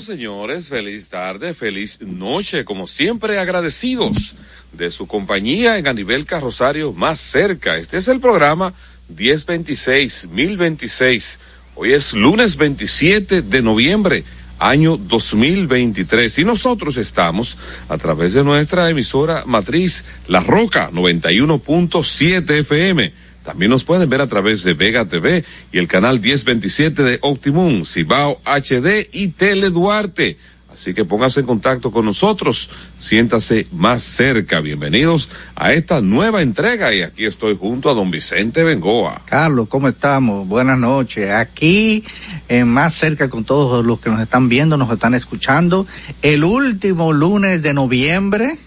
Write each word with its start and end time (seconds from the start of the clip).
señores. 0.00 0.68
Feliz 0.68 1.08
tarde, 1.08 1.54
feliz 1.54 2.00
noche. 2.00 2.64
Como 2.64 2.86
siempre, 2.86 3.38
agradecidos 3.38 4.34
de 4.72 4.90
su 4.90 5.06
compañía 5.06 5.78
en 5.78 5.86
a 5.86 5.92
nivel 5.92 6.26
carrosario 6.26 6.92
más 6.92 7.20
cerca. 7.20 7.76
Este 7.76 7.98
es 7.98 8.08
el 8.08 8.20
programa 8.20 8.74
1026, 9.08 10.28
1026. 10.30 11.38
Hoy 11.74 11.92
es 11.92 12.12
lunes 12.12 12.56
27 12.56 13.42
de 13.42 13.62
noviembre, 13.62 14.24
año 14.58 14.96
2023. 14.96 16.38
Y 16.38 16.44
nosotros 16.44 16.96
estamos 16.96 17.58
a 17.88 17.98
través 17.98 18.32
de 18.32 18.44
nuestra 18.44 18.88
emisora 18.88 19.44
matriz, 19.46 20.04
La 20.28 20.40
Roca 20.40 20.90
91.7 20.90 22.50
FM. 22.60 23.23
También 23.44 23.70
nos 23.70 23.84
pueden 23.84 24.08
ver 24.08 24.22
a 24.22 24.26
través 24.26 24.64
de 24.64 24.72
Vega 24.72 25.04
TV 25.04 25.44
y 25.70 25.78
el 25.78 25.86
canal 25.86 26.18
1027 26.18 27.02
de 27.02 27.18
Optimum, 27.20 27.84
Cibao 27.84 28.40
HD 28.44 29.08
y 29.12 29.28
Tele 29.28 29.68
Duarte. 29.68 30.38
Así 30.72 30.92
que 30.92 31.04
póngase 31.04 31.40
en 31.40 31.46
contacto 31.46 31.92
con 31.92 32.04
nosotros, 32.04 32.68
siéntase 32.98 33.68
más 33.70 34.02
cerca. 34.02 34.58
Bienvenidos 34.60 35.30
a 35.54 35.72
esta 35.72 36.00
nueva 36.00 36.42
entrega 36.42 36.92
y 36.92 37.02
aquí 37.02 37.26
estoy 37.26 37.56
junto 37.56 37.90
a 37.90 37.94
don 37.94 38.10
Vicente 38.10 38.64
Bengoa. 38.64 39.22
Carlos, 39.26 39.68
¿cómo 39.68 39.86
estamos? 39.86 40.48
Buenas 40.48 40.78
noches. 40.78 41.30
Aquí 41.30 42.02
eh, 42.48 42.64
más 42.64 42.94
cerca 42.94 43.28
con 43.28 43.44
todos 43.44 43.86
los 43.86 44.00
que 44.00 44.10
nos 44.10 44.20
están 44.20 44.48
viendo, 44.48 44.76
nos 44.76 44.90
están 44.90 45.14
escuchando. 45.14 45.86
El 46.22 46.42
último 46.42 47.12
lunes 47.12 47.62
de 47.62 47.72
noviembre, 47.72 48.58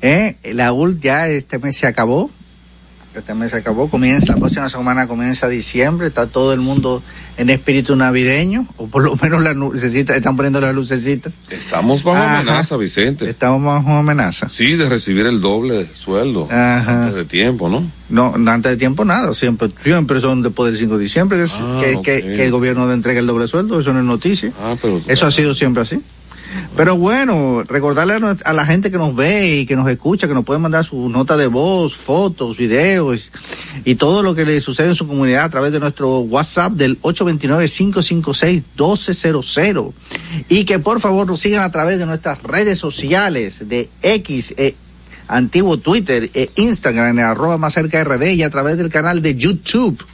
eh, 0.00 0.36
la 0.54 0.72
ul 0.72 1.00
ya 1.00 1.28
este 1.28 1.58
mes 1.58 1.76
se 1.76 1.86
acabó. 1.86 2.30
Este 3.14 3.34
mes 3.34 3.50
se 3.50 3.56
acabó, 3.56 3.90
comienza, 3.90 4.32
la 4.34 4.38
próxima 4.38 4.68
semana 4.68 5.08
comienza 5.08 5.48
diciembre, 5.48 6.06
está 6.06 6.28
todo 6.28 6.52
el 6.52 6.60
mundo 6.60 7.02
en 7.38 7.50
espíritu 7.50 7.96
navideño, 7.96 8.66
o 8.76 8.86
por 8.86 9.02
lo 9.02 9.16
menos 9.16 9.42
las 9.42 9.56
lucecitas, 9.56 10.16
están 10.16 10.36
poniendo 10.36 10.60
las 10.60 10.72
lucecitas. 10.74 11.32
Estamos 11.50 12.04
bajo 12.04 12.18
Ajá. 12.18 12.38
amenaza, 12.38 12.76
Vicente. 12.76 13.28
Estamos 13.28 13.64
bajo 13.64 13.90
amenaza. 13.98 14.48
Sí, 14.48 14.76
de 14.76 14.88
recibir 14.88 15.26
el 15.26 15.40
doble 15.40 15.74
de 15.84 15.88
sueldo. 15.92 16.46
Ajá. 16.52 17.06
Antes 17.06 17.16
de 17.16 17.24
tiempo, 17.24 17.68
¿no? 17.68 17.82
No, 18.10 18.32
antes 18.48 18.70
de 18.72 18.76
tiempo 18.76 19.04
nada, 19.04 19.34
siempre, 19.34 19.70
siempre 19.82 20.20
son 20.20 20.42
después 20.42 20.70
del 20.70 20.78
5 20.80 20.96
de 20.96 21.02
diciembre 21.02 21.38
que, 21.38 21.44
Ah, 21.52 21.80
que, 21.82 22.00
que- 22.02 22.22
que 22.36 22.44
el 22.46 22.52
gobierno 22.52 22.90
entrega 22.92 23.18
el 23.18 23.26
doble 23.26 23.48
sueldo, 23.48 23.80
eso 23.80 23.92
no 23.92 23.98
es 23.98 24.04
noticia. 24.04 24.52
Ah, 24.62 24.76
pero. 24.80 25.00
Eso 25.08 25.26
ha 25.26 25.32
sido 25.32 25.52
siempre 25.54 25.82
así. 25.82 26.00
Pero 26.76 26.96
bueno, 26.96 27.64
recordarle 27.64 28.14
a, 28.44 28.52
la 28.52 28.66
gente 28.66 28.90
que 28.90 28.98
nos 28.98 29.14
ve 29.14 29.60
y 29.60 29.66
que 29.66 29.76
nos 29.76 29.88
escucha 29.88 30.26
que 30.28 30.34
nos 30.34 30.44
pueden 30.44 30.62
mandar 30.62 30.84
su 30.84 31.08
nota 31.08 31.36
de 31.36 31.46
voz, 31.46 31.96
fotos, 31.96 32.56
videos 32.56 33.30
y 33.84 33.94
todo 33.96 34.22
lo 34.22 34.34
que 34.34 34.44
le 34.44 34.60
sucede 34.60 34.88
en 34.88 34.94
su 34.94 35.06
comunidad 35.06 35.44
a 35.44 35.50
través 35.50 35.72
de 35.72 35.80
nuestro 35.80 36.20
WhatsApp 36.20 36.72
del 36.72 37.00
829-556-1200. 37.02 39.92
Y 40.48 40.64
que 40.64 40.78
por 40.78 41.00
favor 41.00 41.26
nos 41.26 41.40
sigan 41.40 41.62
a 41.62 41.72
través 41.72 41.98
de 41.98 42.06
nuestras 42.06 42.42
redes 42.42 42.78
sociales 42.78 43.68
de 43.68 43.90
X, 44.02 44.54
eh, 44.56 44.74
antiguo 45.28 45.78
Twitter 45.78 46.30
e 46.34 46.50
Instagram 46.56 47.18
en 47.18 47.24
arroba 47.24 47.58
más 47.58 47.74
cerca 47.74 48.02
RD 48.02 48.32
y 48.32 48.42
a 48.42 48.50
través 48.50 48.76
del 48.76 48.90
canal 48.90 49.22
de 49.22 49.36
YouTube 49.36 50.04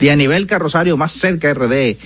de 0.00 0.10
a 0.10 0.16
nivel 0.16 0.46
carrosario 0.46 0.96
más 0.96 1.12
cerca 1.12 1.52
RD. 1.52 1.98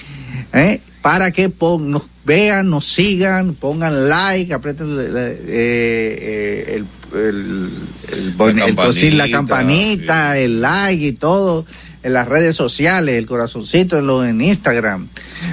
¿eh? 0.52 0.80
Para 1.02 1.30
que 1.32 1.48
pon- 1.48 1.90
nos 1.90 2.02
vean, 2.24 2.68
nos 2.68 2.86
sigan, 2.86 3.54
pongan 3.54 4.08
like, 4.08 4.52
aprieten 4.52 4.86
eh, 4.98 6.76
el, 6.76 6.86
el, 7.18 7.70
el, 8.12 8.30
bon- 8.32 8.58
el 8.58 8.74
cosil, 8.74 9.16
la 9.18 9.24
campanita, 9.30 10.34
sí. 10.34 10.40
el 10.40 10.60
like 10.60 11.06
y 11.06 11.12
todo 11.12 11.64
en 12.02 12.12
las 12.14 12.28
redes 12.28 12.56
sociales, 12.56 13.16
el 13.16 13.26
corazoncito 13.26 13.98
en, 13.98 14.06
lo, 14.06 14.24
en 14.24 14.40
Instagram, 14.40 15.08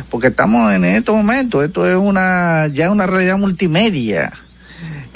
porque 0.09 0.27
estamos 0.27 0.71
en 0.73 0.85
estos 0.85 1.15
momentos, 1.15 1.63
esto 1.65 1.87
es 1.87 1.95
una 1.95 2.67
ya 2.73 2.89
una 2.91 3.05
realidad 3.07 3.37
multimedia. 3.37 4.31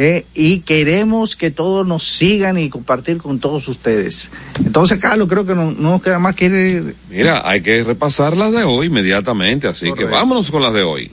Eh, 0.04 0.26
y 0.34 0.62
queremos 0.62 1.36
que 1.36 1.52
todos 1.52 1.86
nos 1.86 2.04
sigan 2.04 2.58
y 2.58 2.70
compartir 2.70 3.20
con 3.20 3.38
todos 3.40 3.68
ustedes. 3.68 4.32
Entonces, 4.66 4.98
Carlos, 4.98 5.28
creo 5.30 5.46
que 5.46 5.54
no, 5.54 5.70
no 5.74 5.92
nos 5.92 6.02
queda 6.02 6.18
más 6.18 6.34
que 6.34 6.46
ir 6.46 6.96
Mira, 7.12 7.48
hay 7.48 7.62
que 7.62 7.84
repasar 7.84 8.36
las 8.36 8.52
de 8.52 8.64
hoy 8.64 8.88
inmediatamente, 8.88 9.68
así 9.68 9.94
que 9.94 10.06
vámonos 10.06 10.50
con 10.50 10.64
las 10.64 10.74
de 10.74 10.82
hoy. 10.82 11.12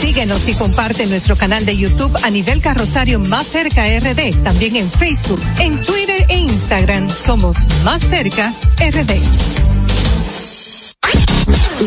Síguenos 0.00 0.48
y 0.48 0.54
comparte 0.54 1.06
nuestro 1.06 1.36
canal 1.36 1.64
de 1.64 1.76
YouTube 1.76 2.18
a 2.24 2.30
nivel 2.30 2.60
carrosario 2.60 3.20
más 3.20 3.46
cerca 3.46 3.84
RD. 3.86 4.42
También 4.42 4.74
en 4.74 4.90
Facebook, 4.90 5.40
en 5.60 5.80
Twitter 5.84 6.26
e 6.30 6.36
Instagram 6.36 7.08
somos 7.08 7.58
más 7.84 8.02
cerca 8.02 8.52
RD. 8.80 9.22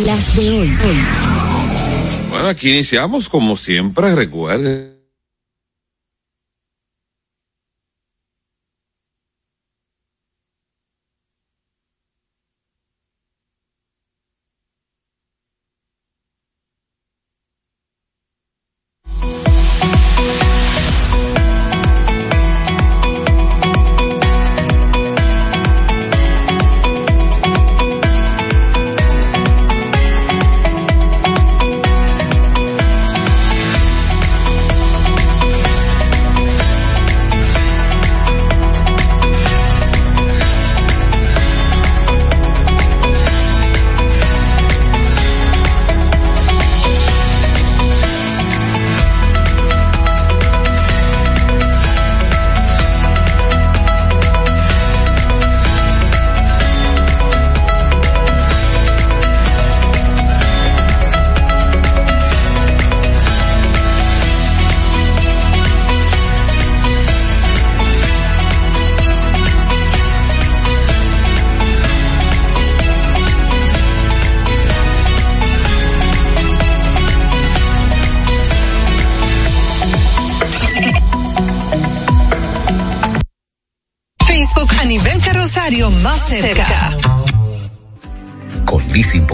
Las 0.05 0.37
de 0.37 0.49
hoy. 0.51 0.73
Bueno, 2.29 2.47
aquí 2.47 2.69
iniciamos 2.69 3.27
como 3.27 3.57
siempre, 3.57 4.15
recuerde. 4.15 5.00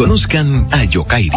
Conozcan 0.00 0.66
a 0.72 0.84
Yokairi. 0.88 1.36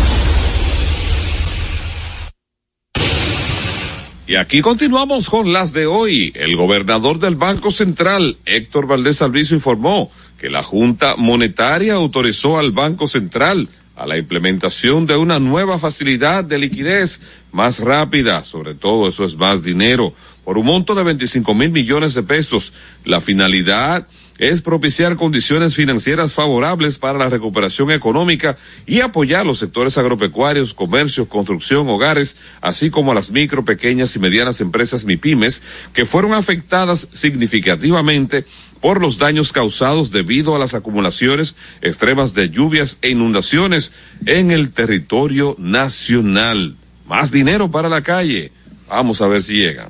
Y 4.31 4.37
aquí 4.37 4.61
continuamos 4.61 5.29
con 5.29 5.51
las 5.51 5.73
de 5.73 5.87
hoy. 5.87 6.31
El 6.35 6.55
gobernador 6.55 7.19
del 7.19 7.35
Banco 7.35 7.69
Central, 7.69 8.37
Héctor 8.45 8.87
Valdés 8.87 9.21
Alviso, 9.21 9.55
informó 9.55 10.09
que 10.39 10.49
la 10.49 10.63
Junta 10.63 11.15
Monetaria 11.17 11.95
autorizó 11.95 12.57
al 12.57 12.71
Banco 12.71 13.07
Central 13.07 13.67
a 13.97 14.07
la 14.07 14.17
implementación 14.17 15.05
de 15.05 15.17
una 15.17 15.39
nueva 15.39 15.77
facilidad 15.79 16.45
de 16.45 16.59
liquidez 16.59 17.21
más 17.51 17.79
rápida, 17.79 18.45
sobre 18.45 18.73
todo 18.73 19.09
eso 19.09 19.25
es 19.25 19.35
más 19.35 19.63
dinero, 19.63 20.13
por 20.45 20.57
un 20.57 20.65
monto 20.65 20.95
de 20.95 21.03
25 21.03 21.53
mil 21.53 21.71
millones 21.71 22.13
de 22.13 22.23
pesos. 22.23 22.71
La 23.03 23.19
finalidad 23.19 24.07
es 24.41 24.63
propiciar 24.63 25.17
condiciones 25.17 25.75
financieras 25.75 26.33
favorables 26.33 26.97
para 26.97 27.19
la 27.19 27.29
recuperación 27.29 27.91
económica 27.91 28.57
y 28.87 29.01
apoyar 29.01 29.45
los 29.45 29.59
sectores 29.59 29.99
agropecuarios, 29.99 30.73
comercio, 30.73 31.29
construcción, 31.29 31.87
hogares, 31.87 32.37
así 32.59 32.89
como 32.89 33.11
a 33.11 33.15
las 33.15 33.29
micro, 33.29 33.63
pequeñas 33.63 34.15
y 34.15 34.19
medianas 34.19 34.59
empresas 34.59 35.05
MIPIMES 35.05 35.61
que 35.93 36.07
fueron 36.07 36.33
afectadas 36.33 37.07
significativamente 37.11 38.43
por 38.79 38.99
los 38.99 39.19
daños 39.19 39.51
causados 39.51 40.09
debido 40.09 40.55
a 40.55 40.59
las 40.59 40.73
acumulaciones 40.73 41.55
extremas 41.81 42.33
de 42.33 42.49
lluvias 42.49 42.97
e 43.03 43.11
inundaciones 43.11 43.93
en 44.25 44.49
el 44.49 44.73
territorio 44.73 45.55
nacional. 45.59 46.77
Más 47.05 47.29
dinero 47.29 47.69
para 47.69 47.89
la 47.89 48.01
calle. 48.01 48.51
Vamos 48.89 49.21
a 49.21 49.27
ver 49.27 49.43
si 49.43 49.53
llegan. 49.53 49.89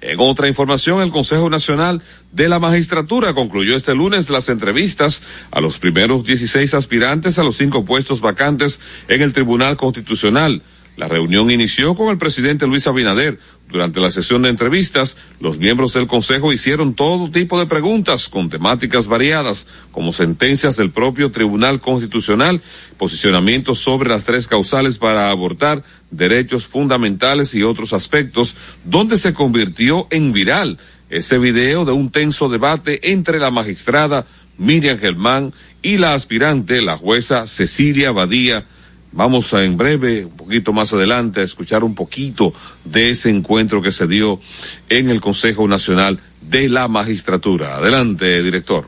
En 0.00 0.20
otra 0.20 0.48
información, 0.48 1.00
el 1.02 1.10
Consejo 1.10 1.48
Nacional 1.48 2.02
de 2.32 2.48
la 2.48 2.58
Magistratura 2.58 3.32
concluyó 3.32 3.76
este 3.76 3.94
lunes 3.94 4.28
las 4.28 4.48
entrevistas 4.48 5.22
a 5.50 5.60
los 5.60 5.78
primeros 5.78 6.24
16 6.24 6.74
aspirantes 6.74 7.38
a 7.38 7.44
los 7.44 7.56
cinco 7.56 7.84
puestos 7.84 8.20
vacantes 8.20 8.80
en 9.08 9.22
el 9.22 9.32
Tribunal 9.32 9.76
Constitucional. 9.76 10.62
La 10.96 11.08
reunión 11.08 11.50
inició 11.50 11.94
con 11.94 12.08
el 12.08 12.18
presidente 12.18 12.66
Luis 12.66 12.86
Abinader. 12.86 13.38
Durante 13.68 14.00
la 14.00 14.12
sesión 14.12 14.42
de 14.42 14.48
entrevistas, 14.48 15.16
los 15.40 15.58
miembros 15.58 15.92
del 15.92 16.06
Consejo 16.06 16.52
hicieron 16.52 16.94
todo 16.94 17.30
tipo 17.30 17.58
de 17.58 17.66
preguntas 17.66 18.28
con 18.28 18.48
temáticas 18.48 19.08
variadas, 19.08 19.66
como 19.90 20.12
sentencias 20.12 20.76
del 20.76 20.92
propio 20.92 21.32
Tribunal 21.32 21.80
Constitucional, 21.80 22.62
posicionamientos 22.96 23.80
sobre 23.80 24.08
las 24.08 24.24
tres 24.24 24.46
causales 24.46 24.98
para 24.98 25.30
abortar, 25.30 25.82
derechos 26.12 26.66
fundamentales 26.66 27.54
y 27.56 27.64
otros 27.64 27.92
aspectos, 27.92 28.56
donde 28.84 29.18
se 29.18 29.34
convirtió 29.34 30.06
en 30.10 30.32
viral 30.32 30.78
ese 31.10 31.38
video 31.38 31.84
de 31.84 31.92
un 31.92 32.10
tenso 32.10 32.48
debate 32.48 33.10
entre 33.12 33.40
la 33.40 33.50
magistrada 33.50 34.26
Miriam 34.58 34.98
Germán 34.98 35.52
y 35.82 35.98
la 35.98 36.14
aspirante, 36.14 36.82
la 36.82 36.96
jueza 36.96 37.46
Cecilia 37.46 38.12
Badía, 38.12 38.64
Vamos 39.12 39.54
a, 39.54 39.64
en 39.64 39.76
breve, 39.76 40.26
un 40.26 40.36
poquito 40.36 40.72
más 40.72 40.92
adelante, 40.92 41.40
a 41.40 41.44
escuchar 41.44 41.84
un 41.84 41.94
poquito 41.94 42.52
de 42.84 43.10
ese 43.10 43.30
encuentro 43.30 43.80
que 43.80 43.92
se 43.92 44.06
dio 44.06 44.40
en 44.88 45.08
el 45.10 45.20
Consejo 45.20 45.66
Nacional 45.66 46.20
de 46.42 46.68
la 46.68 46.88
Magistratura. 46.88 47.76
Adelante, 47.76 48.42
director. 48.42 48.86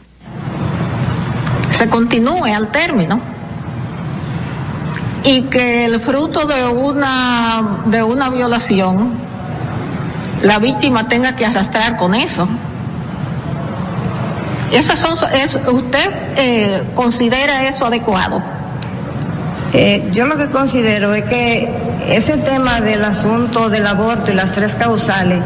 Se 1.70 1.88
continúe 1.88 2.52
al 2.54 2.70
término 2.70 3.20
y 5.24 5.42
que 5.42 5.86
el 5.86 6.00
fruto 6.00 6.46
de 6.46 6.66
una 6.66 7.82
de 7.86 8.02
una 8.02 8.30
violación 8.30 9.12
la 10.42 10.58
víctima 10.58 11.08
tenga 11.08 11.34
que 11.34 11.44
arrastrar 11.46 11.96
con 11.96 12.14
eso. 12.14 12.48
Esas 14.72 14.98
son, 15.00 15.16
es, 15.32 15.58
¿Usted 15.66 16.10
eh, 16.36 16.82
considera 16.94 17.66
eso 17.68 17.86
adecuado? 17.86 18.42
Eh, 19.72 20.08
yo 20.12 20.26
lo 20.26 20.36
que 20.36 20.48
considero 20.48 21.14
es 21.14 21.24
que 21.24 21.70
ese 22.08 22.38
tema 22.38 22.80
del 22.80 23.04
asunto 23.04 23.68
del 23.68 23.86
aborto 23.86 24.30
y 24.30 24.34
las 24.34 24.52
tres 24.52 24.74
causales, 24.74 25.40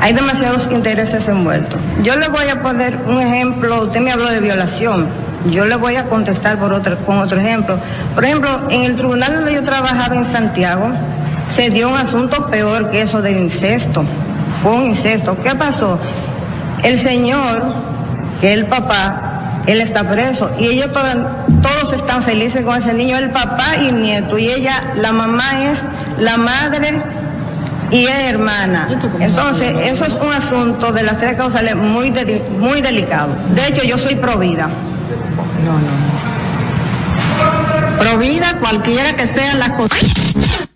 hay 0.00 0.12
demasiados 0.12 0.68
intereses 0.70 1.28
envueltos. 1.28 1.80
Yo 2.02 2.16
le 2.16 2.28
voy 2.28 2.48
a 2.48 2.62
poner 2.62 2.96
un 3.06 3.20
ejemplo, 3.20 3.82
usted 3.82 4.00
me 4.00 4.12
habló 4.12 4.28
de 4.28 4.40
violación, 4.40 5.06
yo 5.50 5.64
le 5.64 5.76
voy 5.76 5.96
a 5.96 6.08
contestar 6.08 6.58
por 6.58 6.72
otro, 6.72 6.96
con 6.98 7.18
otro 7.18 7.40
ejemplo. 7.40 7.78
Por 8.14 8.24
ejemplo, 8.24 8.50
en 8.70 8.82
el 8.82 8.96
tribunal 8.96 9.34
donde 9.34 9.54
yo 9.54 9.62
trabajaba 9.62 10.14
en 10.14 10.24
Santiago, 10.24 10.90
se 11.50 11.70
dio 11.70 11.88
un 11.88 11.96
asunto 11.96 12.46
peor 12.48 12.90
que 12.90 13.02
eso 13.02 13.22
del 13.22 13.38
incesto, 13.38 14.04
un 14.64 14.82
incesto. 14.82 15.36
¿Qué 15.42 15.54
pasó? 15.54 15.98
El 16.82 16.98
señor, 16.98 17.62
que 18.40 18.52
el 18.52 18.66
papá, 18.66 19.25
él 19.66 19.80
está 19.80 20.08
preso 20.08 20.50
y 20.58 20.66
ellos 20.66 20.92
todos, 20.92 21.14
todos 21.62 21.92
están 21.92 22.22
felices 22.22 22.64
con 22.64 22.76
ese 22.76 22.94
niño, 22.94 23.18
el 23.18 23.30
papá 23.30 23.76
y 23.82 23.88
el 23.88 24.00
nieto, 24.00 24.38
y 24.38 24.48
ella, 24.48 24.92
la 24.96 25.12
mamá 25.12 25.64
es 25.70 25.82
la 26.18 26.36
madre 26.36 27.02
y 27.90 28.04
es 28.04 28.30
hermana. 28.30 28.88
Entonces, 29.20 29.74
eso 29.84 30.04
es 30.04 30.14
un 30.14 30.32
asunto 30.32 30.92
de 30.92 31.02
las 31.02 31.18
tres 31.18 31.36
causales 31.36 31.76
muy, 31.76 32.10
de, 32.10 32.42
muy 32.58 32.80
delicado. 32.80 33.36
De 33.54 33.68
hecho, 33.68 33.84
yo 33.84 33.98
soy 33.98 34.16
provida. 34.16 34.68
No, 35.64 35.72
no. 35.72 36.06
Provida, 37.98 38.58
cualquiera 38.58 39.14
que 39.14 39.26
sean 39.26 39.58
las 39.58 39.70
cosas. 39.70 39.98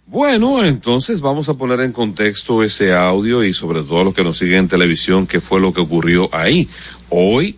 Bueno, 0.06 0.64
entonces 0.64 1.20
vamos 1.20 1.48
a 1.48 1.54
poner 1.54 1.80
en 1.80 1.92
contexto 1.92 2.64
ese 2.64 2.92
audio 2.92 3.44
y 3.44 3.54
sobre 3.54 3.82
todo 3.82 4.02
los 4.02 4.14
que 4.14 4.24
nos 4.24 4.38
siguen 4.38 4.58
en 4.58 4.68
televisión, 4.68 5.24
qué 5.26 5.40
fue 5.40 5.60
lo 5.60 5.72
que 5.72 5.80
ocurrió 5.80 6.28
ahí. 6.32 6.68
Hoy, 7.10 7.56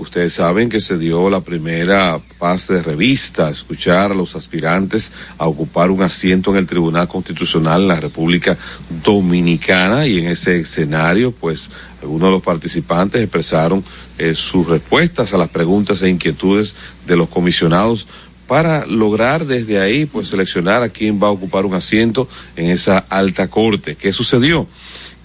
ustedes 0.00 0.32
saben 0.32 0.68
que 0.68 0.80
se 0.80 0.98
dio 0.98 1.28
la 1.28 1.40
primera 1.40 2.18
fase 2.38 2.74
de 2.74 2.82
revista, 2.82 3.50
escuchar 3.50 4.10
a 4.10 4.14
los 4.14 4.34
aspirantes 4.34 5.12
a 5.38 5.46
ocupar 5.46 5.90
un 5.90 6.02
asiento 6.02 6.50
en 6.50 6.56
el 6.56 6.66
Tribunal 6.66 7.06
Constitucional 7.06 7.82
en 7.82 7.88
la 7.88 8.00
República 8.00 8.56
Dominicana 9.04 10.06
y 10.06 10.18
en 10.18 10.26
ese 10.26 10.60
escenario, 10.60 11.32
pues 11.32 11.68
algunos 12.02 12.28
de 12.28 12.32
los 12.32 12.42
participantes 12.42 13.20
expresaron 13.20 13.84
eh, 14.18 14.34
sus 14.34 14.66
respuestas 14.66 15.34
a 15.34 15.38
las 15.38 15.50
preguntas 15.50 16.02
e 16.02 16.08
inquietudes 16.08 16.74
de 17.06 17.16
los 17.16 17.28
comisionados 17.28 18.08
para 18.50 18.84
lograr 18.86 19.46
desde 19.46 19.80
ahí 19.80 20.06
pues 20.06 20.28
seleccionar 20.28 20.82
a 20.82 20.88
quién 20.88 21.22
va 21.22 21.28
a 21.28 21.30
ocupar 21.30 21.66
un 21.66 21.74
asiento 21.74 22.26
en 22.56 22.70
esa 22.70 22.98
alta 22.98 23.48
corte. 23.48 23.94
¿Qué 23.94 24.12
sucedió? 24.12 24.66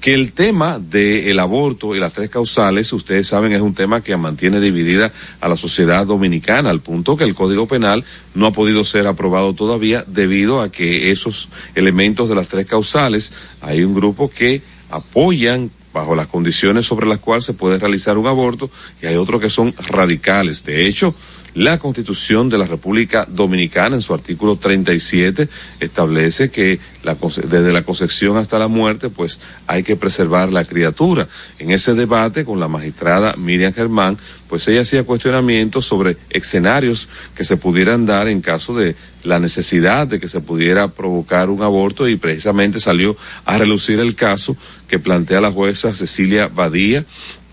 Que 0.02 0.14
el 0.14 0.34
tema 0.34 0.78
del 0.80 1.40
aborto 1.40 1.96
y 1.96 2.00
las 2.00 2.14
tres 2.14 2.30
causales, 2.30 2.94
ustedes 2.94 3.28
saben, 3.28 3.54
es 3.54 3.62
un 3.62 3.74
tema 3.74 4.02
que 4.02 4.16
mantiene 4.18 4.60
dividida 4.60 5.12
a 5.42 5.50
la 5.50 5.58
sociedad 5.58 6.06
dominicana, 6.06 6.70
al 6.70 6.82
punto 6.82 7.18
que 7.18 7.24
el 7.24 7.34
Código 7.34 7.68
Penal 7.68 8.04
no 8.36 8.46
ha 8.46 8.52
podido 8.52 8.84
ser 8.86 9.08
aprobado 9.08 9.54
todavía 9.54 10.04
debido 10.08 10.62
a 10.62 10.72
que 10.72 11.12
esos 11.12 11.50
elementos 11.74 12.30
de 12.30 12.36
las 12.36 12.50
tres 12.50 12.68
causales, 12.68 13.34
hay 13.62 13.84
un 13.84 13.96
grupo 13.96 14.30
que 14.30 14.62
apoyan 14.92 15.72
bajo 15.96 16.14
las 16.14 16.28
condiciones 16.28 16.86
sobre 16.86 17.08
las 17.08 17.20
cuales 17.20 17.46
se 17.46 17.54
puede 17.54 17.80
realizar 17.80 18.18
un 18.18 18.28
aborto 18.28 18.70
y 19.02 19.08
hay 19.08 19.16
otros 19.16 19.42
que 19.42 19.50
son 19.50 19.74
radicales. 19.88 20.66
De 20.66 20.86
hecho, 20.86 21.16
la 21.56 21.80
Constitución 21.80 22.50
de 22.50 22.58
la 22.58 22.68
República 22.68 23.26
Dominicana, 23.30 23.96
en 23.96 24.02
su 24.02 24.14
artículo 24.14 24.58
37, 24.58 25.48
establece 25.80 26.52
que 26.52 26.80
la, 27.02 27.16
desde 27.16 27.72
la 27.72 27.84
concepción 27.84 28.36
hasta 28.36 28.60
la 28.60 28.68
muerte, 28.68 29.10
pues 29.10 29.40
hay 29.66 29.82
que 29.82 29.96
preservar 29.96 30.52
la 30.52 30.66
criatura. 30.66 31.30
En 31.58 31.72
ese 31.72 31.94
debate 31.94 32.44
con 32.44 32.60
la 32.60 32.68
magistrada 32.68 33.36
Miriam 33.38 33.72
Germán, 33.72 34.18
pues 34.50 34.68
ella 34.68 34.82
hacía 34.82 35.06
cuestionamientos 35.06 35.86
sobre 35.86 36.18
escenarios 36.30 37.08
que 37.36 37.46
se 37.46 37.56
pudieran 37.56 38.06
dar 38.06 38.28
en 38.28 38.42
caso 38.42 38.76
de 38.76 38.98
la 39.24 39.40
necesidad 39.40 40.08
de 40.08 40.20
que 40.20 40.28
se 40.28 40.42
pudiera 40.42 40.90
provocar 40.90 41.50
un 41.50 41.64
aborto 41.64 42.10
y 42.10 42.18
precisamente 42.18 42.82
salió 42.82 43.16
a 43.46 43.58
relucir 43.58 44.00
el 44.02 44.16
caso 44.16 44.58
que 44.90 45.00
plantea 45.00 45.40
la 45.40 45.52
jueza 45.52 45.96
Cecilia 45.96 46.50
Badía, 46.50 47.06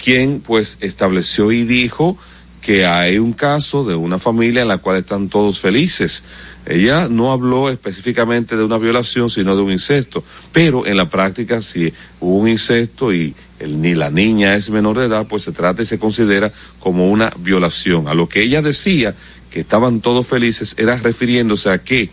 quien 0.02 0.40
pues 0.40 0.78
estableció 0.80 1.52
y 1.52 1.62
dijo 1.62 2.18
que 2.62 2.86
hay 2.86 3.18
un 3.18 3.32
caso 3.32 3.84
de 3.84 3.96
una 3.96 4.18
familia 4.18 4.62
en 4.62 4.68
la 4.68 4.78
cual 4.78 4.98
están 4.98 5.28
todos 5.28 5.60
felices. 5.60 6.24
Ella 6.64 7.08
no 7.08 7.32
habló 7.32 7.68
específicamente 7.68 8.56
de 8.56 8.64
una 8.64 8.78
violación, 8.78 9.28
sino 9.28 9.56
de 9.56 9.62
un 9.62 9.72
incesto, 9.72 10.24
pero 10.52 10.86
en 10.86 10.96
la 10.96 11.10
práctica 11.10 11.60
si 11.60 11.92
hubo 12.20 12.38
un 12.38 12.48
incesto 12.48 13.12
y 13.12 13.34
ni 13.66 13.94
la 13.94 14.10
niña 14.10 14.54
es 14.54 14.70
menor 14.70 14.98
de 14.98 15.06
edad, 15.06 15.26
pues 15.26 15.42
se 15.42 15.52
trata 15.52 15.82
y 15.82 15.86
se 15.86 15.98
considera 15.98 16.52
como 16.78 17.10
una 17.10 17.32
violación. 17.38 18.06
A 18.06 18.14
lo 18.14 18.28
que 18.28 18.42
ella 18.42 18.62
decía 18.62 19.14
que 19.50 19.60
estaban 19.60 20.00
todos 20.00 20.26
felices 20.26 20.76
era 20.78 20.96
refiriéndose 20.96 21.68
a 21.68 21.82
que 21.82 22.10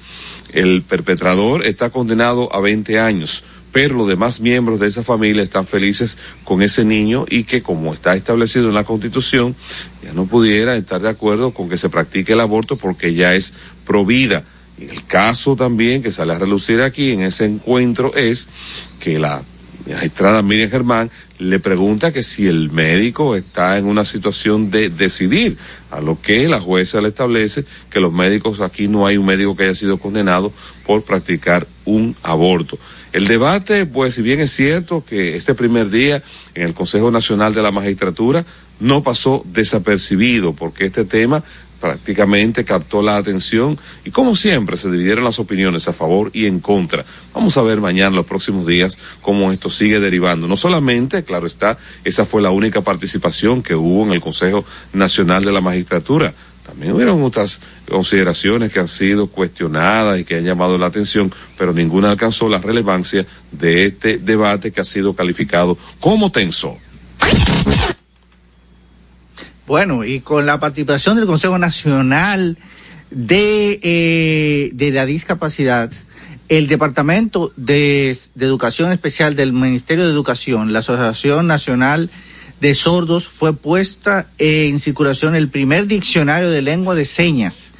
el 0.52 0.82
perpetrador 0.82 1.64
está 1.64 1.92
condenado 1.92 2.54
a 2.54 2.60
20 2.60 3.00
años 3.00 3.44
pero 3.72 3.96
los 3.96 4.08
demás 4.08 4.42
miembros 4.42 4.80
de 4.80 4.88
esa 4.88 5.04
familia 5.04 5.44
están 5.44 5.66
felices 5.66 6.18
con 6.44 6.62
ese 6.62 6.84
niño 6.86 7.26
y 7.30 7.44
que 7.44 7.62
como 7.62 7.94
está 7.94 8.16
establecido 8.16 8.70
en 8.70 8.76
la 8.76 8.84
constitución, 8.84 9.56
ya 10.04 10.14
no 10.14 10.26
pudiera 10.26 10.76
estar 10.76 11.02
de 11.02 11.10
acuerdo 11.10 11.52
con 11.52 11.70
que 11.70 11.78
se 11.78 11.90
practique 11.90 12.34
el 12.34 12.40
aborto 12.40 12.78
porque 12.78 13.14
ya 13.14 13.36
es 13.36 13.54
provida. 13.86 14.44
Y 14.78 14.86
el 14.86 15.06
caso 15.06 15.56
también 15.56 16.02
que 16.02 16.12
sale 16.12 16.34
a 16.34 16.40
relucir 16.40 16.82
aquí 16.82 17.12
en 17.12 17.22
ese 17.22 17.46
encuentro 17.46 18.16
es 18.16 18.48
que 19.00 19.20
la 19.20 19.42
magistrada 19.88 20.42
Miriam 20.42 20.70
Germán 20.70 21.12
le 21.40 21.60
pregunta 21.60 22.12
que 22.12 22.22
si 22.22 22.48
el 22.48 22.70
médico 22.70 23.36
está 23.36 23.78
en 23.78 23.86
una 23.86 24.06
situación 24.06 24.70
de 24.70 24.90
decidir, 24.90 25.58
a 25.90 26.02
lo 26.02 26.22
que 26.22 26.48
la 26.48 26.60
jueza 26.60 27.02
le 27.02 27.08
establece 27.08 27.66
que 27.90 28.00
los 28.00 28.14
médicos 28.14 28.62
aquí 28.62 28.88
no 28.88 29.08
hay 29.08 29.18
un 29.18 29.26
médico 29.26 29.56
que 29.56 29.64
haya 29.64 29.76
sido 29.76 29.98
condenado 29.98 30.52
por 30.86 31.04
practicar 31.04 31.66
un 31.86 32.16
aborto. 32.24 32.78
El 33.12 33.28
debate, 33.28 33.86
pues 33.86 34.16
si 34.16 34.22
bien 34.22 34.40
es 34.40 34.52
cierto 34.52 35.04
que 35.04 35.36
este 35.36 35.56
primer 35.56 35.90
día 35.90 36.22
en 36.54 36.64
el 36.64 36.74
Consejo 36.74 37.10
Nacional 37.10 37.54
de 37.54 37.64
la 37.64 37.72
Magistratura 37.72 38.46
no 38.80 39.02
pasó 39.02 39.44
desapercibido 39.46 40.54
porque 40.54 40.86
este 40.86 41.06
tema 41.06 41.44
prácticamente 41.80 42.66
captó 42.66 43.02
la 43.02 43.18
atención 43.18 43.80
y 44.06 44.12
como 44.12 44.36
siempre 44.36 44.78
se 44.78 44.92
dividieron 44.92 45.24
las 45.24 45.40
opiniones 45.40 45.88
a 45.88 45.94
favor 45.94 46.30
y 46.34 46.46
en 46.46 46.60
contra. 46.60 47.06
Vamos 47.34 47.58
a 47.58 47.62
ver 47.62 47.80
mañana, 47.80 48.16
los 48.16 48.26
próximos 48.26 48.68
días, 48.68 49.00
cómo 49.22 49.52
esto 49.52 49.70
sigue 49.70 50.00
derivando. 50.00 50.48
No 50.48 50.58
solamente, 50.58 51.24
claro 51.24 51.48
está, 51.48 51.78
esa 52.04 52.26
fue 52.26 52.42
la 52.42 52.52
única 52.52 52.82
participación 52.82 53.64
que 53.64 53.76
hubo 53.76 54.04
en 54.04 54.12
el 54.12 54.22
Consejo 54.22 54.66
Nacional 54.94 55.44
de 55.44 55.52
la 55.52 55.62
Magistratura. 55.62 56.34
También 56.70 56.94
hubieron 56.94 57.24
otras 57.24 57.62
consideraciones 57.90 58.72
que 58.72 58.80
han 58.80 58.88
sido 58.88 59.26
cuestionadas 59.28 60.20
y 60.20 60.24
que 60.24 60.36
han 60.36 60.44
llamado 60.44 60.78
la 60.78 60.86
atención, 60.86 61.34
pero 61.58 61.74
ninguna 61.74 62.12
alcanzó 62.12 62.48
la 62.48 62.60
relevancia 62.60 63.26
de 63.52 63.88
este 63.88 64.20
debate 64.20 64.72
que 64.72 64.80
ha 64.80 64.86
sido 64.86 65.16
calificado 65.16 65.76
como 66.00 66.32
tenso. 66.32 66.78
Bueno, 69.66 70.04
y 70.04 70.20
con 70.20 70.46
la 70.46 70.60
participación 70.60 71.18
del 71.18 71.26
Consejo 71.26 71.58
Nacional 71.58 72.58
de, 73.10 73.80
eh, 73.82 74.70
de 74.74 74.92
la 74.92 75.08
Discapacidad, 75.08 75.92
el 76.50 76.68
Departamento 76.68 77.52
de, 77.56 78.16
Educación 78.40 78.92
Especial 78.92 79.36
del 79.36 79.54
Ministerio 79.54 80.06
de 80.06 80.12
Educación, 80.12 80.72
la 80.72 80.80
Asociación 80.80 81.48
Nacional 81.48 82.10
de 82.10 82.14
sordos 82.76 83.28
fue 83.28 83.54
puesta 83.54 84.28
en 84.38 84.80
circulación 84.80 85.36
el 85.36 85.50
primer 85.50 85.88
diccionario 85.88 86.50
de 86.50 86.62
lengua 86.62 86.96
de 86.96 87.06
señas 87.06 87.72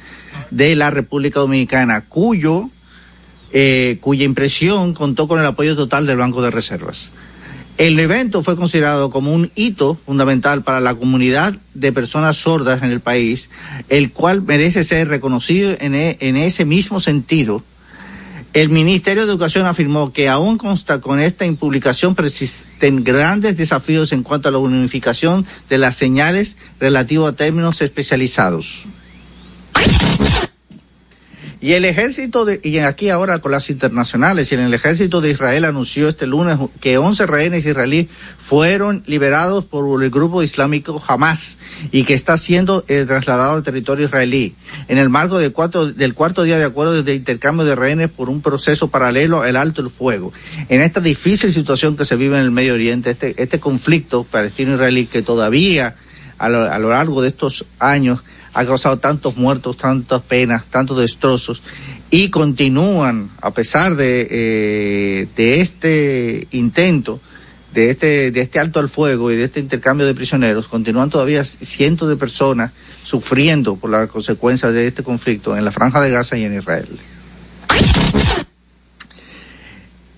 de 0.50 0.74
la 0.76 0.90
República 0.90 1.40
Dominicana, 1.40 2.04
cuyo 2.06 2.70
eh, 3.52 3.98
cuya 4.00 4.24
impresión 4.24 4.94
contó 4.94 5.26
con 5.26 5.40
el 5.40 5.46
apoyo 5.46 5.74
total 5.74 6.06
del 6.06 6.18
Banco 6.18 6.40
de 6.40 6.52
Reservas. 6.52 7.10
El 7.78 7.98
evento 7.98 8.44
fue 8.44 8.56
considerado 8.56 9.10
como 9.10 9.32
un 9.32 9.50
hito 9.56 9.98
fundamental 10.06 10.62
para 10.62 10.80
la 10.80 10.94
comunidad 10.94 11.56
de 11.74 11.92
personas 11.92 12.36
sordas 12.36 12.82
en 12.82 12.90
el 12.90 13.00
país, 13.00 13.50
el 13.88 14.12
cual 14.12 14.42
merece 14.42 14.84
ser 14.84 15.08
reconocido 15.08 15.74
en, 15.80 15.94
e, 15.94 16.16
en 16.20 16.36
ese 16.36 16.64
mismo 16.64 17.00
sentido 17.00 17.64
el 18.52 18.68
Ministerio 18.68 19.24
de 19.24 19.30
Educación 19.30 19.66
afirmó 19.66 20.12
que 20.12 20.28
aún 20.28 20.58
consta 20.58 21.00
con 21.00 21.20
esta 21.20 21.46
impublicación 21.46 22.14
persisten 22.14 23.04
grandes 23.04 23.56
desafíos 23.56 24.12
en 24.12 24.24
cuanto 24.24 24.48
a 24.48 24.52
la 24.52 24.58
unificación 24.58 25.46
de 25.68 25.78
las 25.78 25.96
señales 25.96 26.56
relativo 26.80 27.26
a 27.26 27.32
términos 27.32 27.80
especializados. 27.80 28.86
Y 31.62 31.74
el 31.74 31.84
ejército 31.84 32.46
de, 32.46 32.58
y 32.64 32.78
aquí 32.78 33.10
ahora 33.10 33.38
con 33.38 33.52
las 33.52 33.68
internacionales, 33.68 34.50
y 34.50 34.54
el 34.54 34.72
ejército 34.72 35.20
de 35.20 35.30
Israel 35.30 35.66
anunció 35.66 36.08
este 36.08 36.26
lunes 36.26 36.56
que 36.80 36.96
11 36.96 37.26
rehenes 37.26 37.66
israelíes 37.66 38.06
fueron 38.38 39.02
liberados 39.06 39.66
por 39.66 40.02
el 40.02 40.10
grupo 40.10 40.42
islámico 40.42 41.02
Hamas 41.06 41.58
y 41.92 42.04
que 42.04 42.14
está 42.14 42.38
siendo 42.38 42.82
eh, 42.88 43.04
trasladado 43.06 43.56
al 43.56 43.62
territorio 43.62 44.06
israelí 44.06 44.54
en 44.88 44.96
el 44.96 45.10
marco 45.10 45.38
del 45.38 45.52
cuarto, 45.52 45.92
del 45.92 46.14
cuarto 46.14 46.44
día 46.44 46.56
de 46.56 46.64
acuerdo 46.64 47.02
de 47.02 47.14
intercambio 47.14 47.66
de 47.66 47.76
rehenes 47.76 48.08
por 48.08 48.30
un 48.30 48.40
proceso 48.40 48.88
paralelo 48.88 49.42
al 49.42 49.56
alto 49.56 49.82
el 49.82 49.90
fuego. 49.90 50.32
En 50.70 50.80
esta 50.80 51.00
difícil 51.00 51.52
situación 51.52 51.94
que 51.94 52.06
se 52.06 52.16
vive 52.16 52.36
en 52.36 52.42
el 52.42 52.50
Medio 52.50 52.72
Oriente, 52.72 53.10
este, 53.10 53.34
este 53.36 53.60
conflicto 53.60 54.24
palestino-israelí 54.24 55.06
que 55.06 55.20
todavía 55.20 55.94
a 56.38 56.48
lo, 56.48 56.62
a 56.62 56.78
lo 56.78 56.88
largo 56.88 57.20
de 57.20 57.28
estos 57.28 57.66
años 57.78 58.24
ha 58.52 58.64
causado 58.64 58.98
tantos 58.98 59.36
muertos, 59.36 59.76
tantas 59.76 60.22
penas, 60.22 60.64
tantos 60.70 60.98
destrozos 60.98 61.62
y 62.10 62.30
continúan 62.30 63.30
a 63.40 63.52
pesar 63.52 63.94
de, 63.94 64.26
eh, 64.30 65.28
de 65.36 65.60
este 65.60 66.48
intento, 66.50 67.20
de 67.72 67.90
este, 67.90 68.32
de 68.32 68.40
este 68.40 68.58
alto 68.58 68.80
al 68.80 68.88
fuego 68.88 69.30
y 69.30 69.36
de 69.36 69.44
este 69.44 69.60
intercambio 69.60 70.06
de 70.06 70.14
prisioneros, 70.14 70.66
continúan 70.66 71.08
todavía 71.08 71.44
cientos 71.44 72.08
de 72.08 72.16
personas 72.16 72.72
sufriendo 73.04 73.76
por 73.76 73.90
las 73.90 74.08
consecuencias 74.08 74.72
de 74.72 74.88
este 74.88 75.04
conflicto 75.04 75.56
en 75.56 75.64
la 75.64 75.70
franja 75.70 76.00
de 76.00 76.10
Gaza 76.10 76.36
y 76.36 76.44
en 76.44 76.58
Israel. 76.58 76.88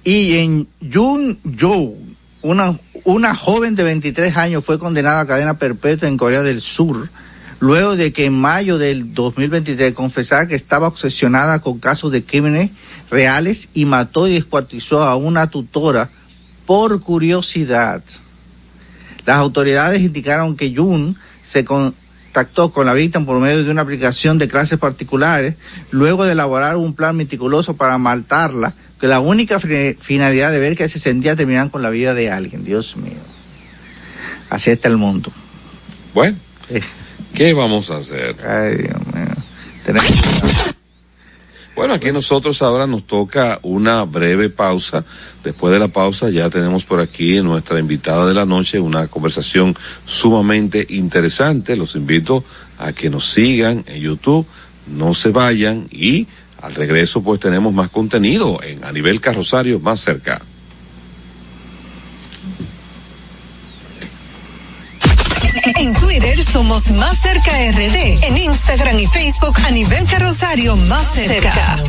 Y 0.04 0.34
en 0.38 0.68
Jun 0.92 1.38
Jo, 1.60 1.94
una, 2.40 2.78
una 3.04 3.34
joven 3.34 3.76
de 3.76 3.84
23 3.84 4.36
años 4.36 4.64
fue 4.64 4.78
condenada 4.78 5.20
a 5.20 5.26
cadena 5.26 5.58
perpetua 5.58 6.08
en 6.08 6.16
Corea 6.16 6.40
del 6.40 6.60
Sur 6.62 7.08
luego 7.62 7.94
de 7.94 8.12
que 8.12 8.24
en 8.24 8.34
mayo 8.34 8.76
del 8.76 9.14
2023 9.14 9.94
confesara 9.94 10.48
que 10.48 10.56
estaba 10.56 10.88
obsesionada 10.88 11.60
con 11.60 11.78
casos 11.78 12.10
de 12.10 12.24
crímenes 12.24 12.72
reales 13.08 13.68
y 13.72 13.84
mató 13.84 14.26
y 14.26 14.34
descuartizó 14.34 15.04
a 15.04 15.14
una 15.14 15.46
tutora 15.46 16.10
por 16.66 17.00
curiosidad. 17.00 18.02
Las 19.26 19.36
autoridades 19.36 20.00
indicaron 20.00 20.56
que 20.56 20.74
Jun 20.74 21.16
se 21.44 21.64
contactó 21.64 22.72
con 22.72 22.86
la 22.86 22.94
víctima 22.94 23.26
por 23.26 23.38
medio 23.38 23.62
de 23.62 23.70
una 23.70 23.82
aplicación 23.82 24.38
de 24.38 24.48
clases 24.48 24.80
particulares, 24.80 25.54
luego 25.92 26.24
de 26.24 26.32
elaborar 26.32 26.74
un 26.74 26.96
plan 26.96 27.16
meticuloso 27.16 27.76
para 27.76 27.96
matarla, 27.96 28.74
que 29.00 29.06
la 29.06 29.20
única 29.20 29.60
finalidad 29.60 30.50
de 30.50 30.58
ver 30.58 30.76
que 30.76 30.88
se 30.88 30.98
sentía 30.98 31.36
terminar 31.36 31.70
con 31.70 31.82
la 31.82 31.90
vida 31.90 32.12
de 32.12 32.28
alguien. 32.28 32.64
Dios 32.64 32.96
mío. 32.96 33.22
Así 34.50 34.72
está 34.72 34.88
el 34.88 34.96
mundo. 34.96 35.30
Bueno, 36.12 36.36
eh. 36.68 36.82
¿Qué 37.42 37.54
vamos 37.54 37.90
a 37.90 37.96
hacer? 37.96 38.36
Ay, 38.46 38.76
Dios 38.76 39.06
mío. 39.14 39.34
Tenemos... 39.84 40.10
Bueno, 41.74 41.94
aquí 41.94 42.12
nosotros 42.12 42.60
ahora 42.60 42.86
nos 42.86 43.06
toca 43.06 43.58
una 43.62 44.04
breve 44.04 44.50
pausa. 44.50 45.06
Después 45.42 45.72
de 45.72 45.78
la 45.78 45.88
pausa 45.88 46.28
ya 46.28 46.50
tenemos 46.50 46.84
por 46.84 47.00
aquí 47.00 47.40
nuestra 47.40 47.78
invitada 47.78 48.26
de 48.26 48.34
la 48.34 48.44
noche, 48.44 48.78
una 48.78 49.06
conversación 49.06 49.74
sumamente 50.04 50.86
interesante. 50.90 51.74
Los 51.74 51.96
invito 51.96 52.44
a 52.78 52.92
que 52.92 53.08
nos 53.08 53.24
sigan 53.32 53.82
en 53.86 54.02
YouTube, 54.02 54.46
no 54.86 55.14
se 55.14 55.30
vayan 55.30 55.86
y 55.90 56.26
al 56.60 56.74
regreso 56.74 57.22
pues 57.22 57.40
tenemos 57.40 57.72
más 57.72 57.88
contenido 57.88 58.60
en 58.62 58.84
a 58.84 58.92
nivel 58.92 59.22
carrosario 59.22 59.80
más 59.80 59.98
cerca. 59.98 60.42
Somos 66.40 66.90
Más 66.90 67.20
Cerca 67.20 67.52
RD. 67.70 68.24
En 68.24 68.36
Instagram 68.36 68.98
y 68.98 69.06
Facebook 69.06 69.54
a 69.66 69.70
nivel 69.70 70.04
carrosario 70.06 70.76
Más 70.76 71.12
Cerca. 71.12 71.82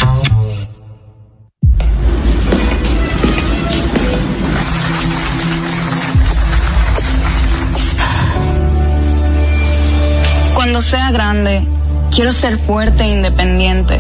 Cuando 10.53 10.82
sea 10.82 11.12
grande, 11.12 11.66
quiero 12.14 12.32
ser 12.32 12.58
fuerte 12.58 13.03
e 13.03 13.08
independiente. 13.08 14.00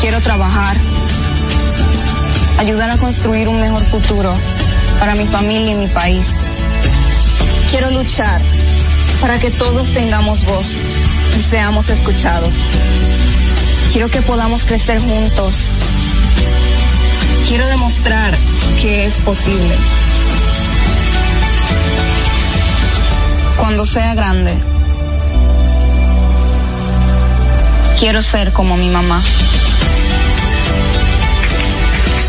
Quiero 0.00 0.20
trabajar, 0.20 0.76
ayudar 2.58 2.90
a 2.90 2.96
construir 2.98 3.48
un 3.48 3.60
mejor 3.60 3.84
futuro 3.86 4.36
para 5.04 5.16
mi 5.16 5.26
familia 5.26 5.72
y 5.72 5.74
mi 5.74 5.86
país. 5.86 6.26
Quiero 7.70 7.90
luchar 7.90 8.40
para 9.20 9.38
que 9.38 9.50
todos 9.50 9.92
tengamos 9.92 10.46
voz 10.46 10.66
y 11.38 11.42
seamos 11.42 11.90
escuchados. 11.90 12.48
Quiero 13.92 14.08
que 14.08 14.22
podamos 14.22 14.64
crecer 14.64 14.98
juntos. 15.00 15.72
Quiero 17.46 17.68
demostrar 17.68 18.34
que 18.80 19.04
es 19.04 19.20
posible. 19.20 19.76
Cuando 23.58 23.84
sea 23.84 24.14
grande, 24.14 24.56
quiero 27.98 28.22
ser 28.22 28.54
como 28.54 28.78
mi 28.78 28.88
mamá. 28.88 29.22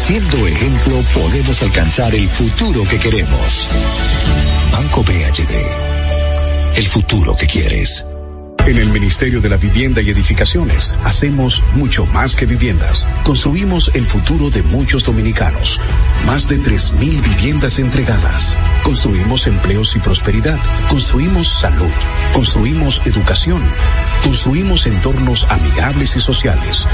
Siendo 0.06 0.46
ejemplo, 0.46 1.04
podemos 1.16 1.64
alcanzar 1.64 2.14
el 2.14 2.30
futuro 2.30 2.84
que 2.88 3.00
queremos. 3.00 3.68
Banco 4.72 5.02
BHD. 5.02 6.78
El 6.78 6.88
futuro 6.88 7.36
que 7.36 7.48
quieres. 7.48 8.06
En 8.68 8.78
el 8.78 8.92
Ministerio 8.92 9.42
de 9.42 9.50
la 9.50 9.58
Vivienda 9.58 10.04
y 10.04 10.12
Edificaciones 10.12 10.94
hacemos 11.04 11.64
mucho 11.74 12.06
más 12.06 12.36
que 12.36 12.46
viviendas. 12.46 13.08
Construimos 13.24 13.90
el 13.96 14.06
futuro 14.06 14.52
de 14.52 14.62
muchos 14.62 15.04
dominicanos. 15.04 15.82
Más 16.28 16.48
de 16.48 16.60
3.000 16.60 17.24
viviendas 17.24 17.80
entregadas. 17.80 18.60
Construimos 18.84 19.48
empleos 19.48 19.96
y 19.96 20.00
prosperidad. 20.00 20.60
Construimos 20.88 21.48
salud. 21.48 21.92
Construimos 22.32 23.02
educación. 23.06 23.68
Construimos 24.26 24.88
entornos 24.88 25.46
amigables 25.52 26.16
y 26.16 26.20
sociales. 26.20 26.88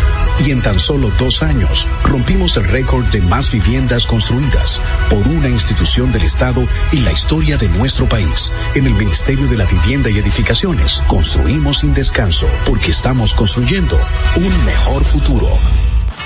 Y 0.45 0.51
en 0.51 0.61
tan 0.61 0.77
solo 0.81 1.09
dos 1.17 1.41
años 1.41 1.87
rompimos 2.03 2.57
el 2.57 2.65
récord 2.65 3.05
de 3.05 3.21
más 3.21 3.49
viviendas 3.49 4.05
construidas 4.05 4.81
por 5.09 5.25
una 5.25 5.47
institución 5.47 6.11
del 6.11 6.23
Estado 6.23 6.67
en 6.91 7.05
la 7.05 7.13
historia 7.13 7.55
de 7.55 7.69
nuestro 7.69 8.05
país. 8.07 8.51
En 8.75 8.85
el 8.85 8.95
Ministerio 8.95 9.47
de 9.47 9.55
la 9.55 9.65
Vivienda 9.65 10.09
y 10.09 10.17
Edificaciones 10.17 11.01
construimos 11.07 11.79
sin 11.79 11.93
descanso 11.93 12.47
porque 12.65 12.91
estamos 12.91 13.33
construyendo 13.33 13.97
un 14.35 14.65
mejor 14.65 15.05
futuro. 15.05 15.57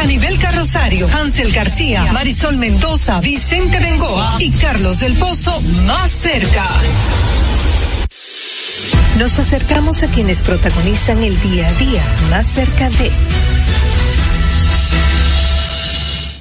a 0.00 0.06
nivel 0.06 0.38
carrosario, 0.38 1.06
Hansel 1.08 1.52
García, 1.52 2.10
Marisol 2.10 2.56
Mendoza, 2.56 3.20
Vicente 3.20 3.78
Bengoa 3.80 4.36
y 4.38 4.50
Carlos 4.50 5.00
del 5.00 5.14
Pozo 5.18 5.60
más 5.60 6.10
cerca. 6.12 6.66
Nos 9.18 9.38
acercamos 9.38 10.02
a 10.02 10.06
quienes 10.06 10.40
protagonizan 10.40 11.22
el 11.22 11.38
día 11.42 11.68
a 11.68 11.72
día 11.74 12.02
más 12.30 12.46
cerca 12.46 12.88
de... 12.88 13.10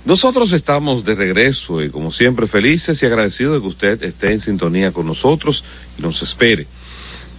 Nosotros 0.05 0.53
estamos 0.53 1.03
de 1.03 1.15
regreso 1.15 1.83
y 1.83 1.89
como 1.89 2.11
siempre 2.11 2.47
felices 2.47 3.03
y 3.03 3.07
agradecidos 3.07 3.55
de 3.55 3.61
que 3.61 3.67
usted 3.67 4.03
esté 4.03 4.31
en 4.31 4.39
sintonía 4.39 4.93
con 4.93 5.05
nosotros 5.05 5.65
y 5.97 6.01
nos 6.01 6.21
espere. 6.21 6.65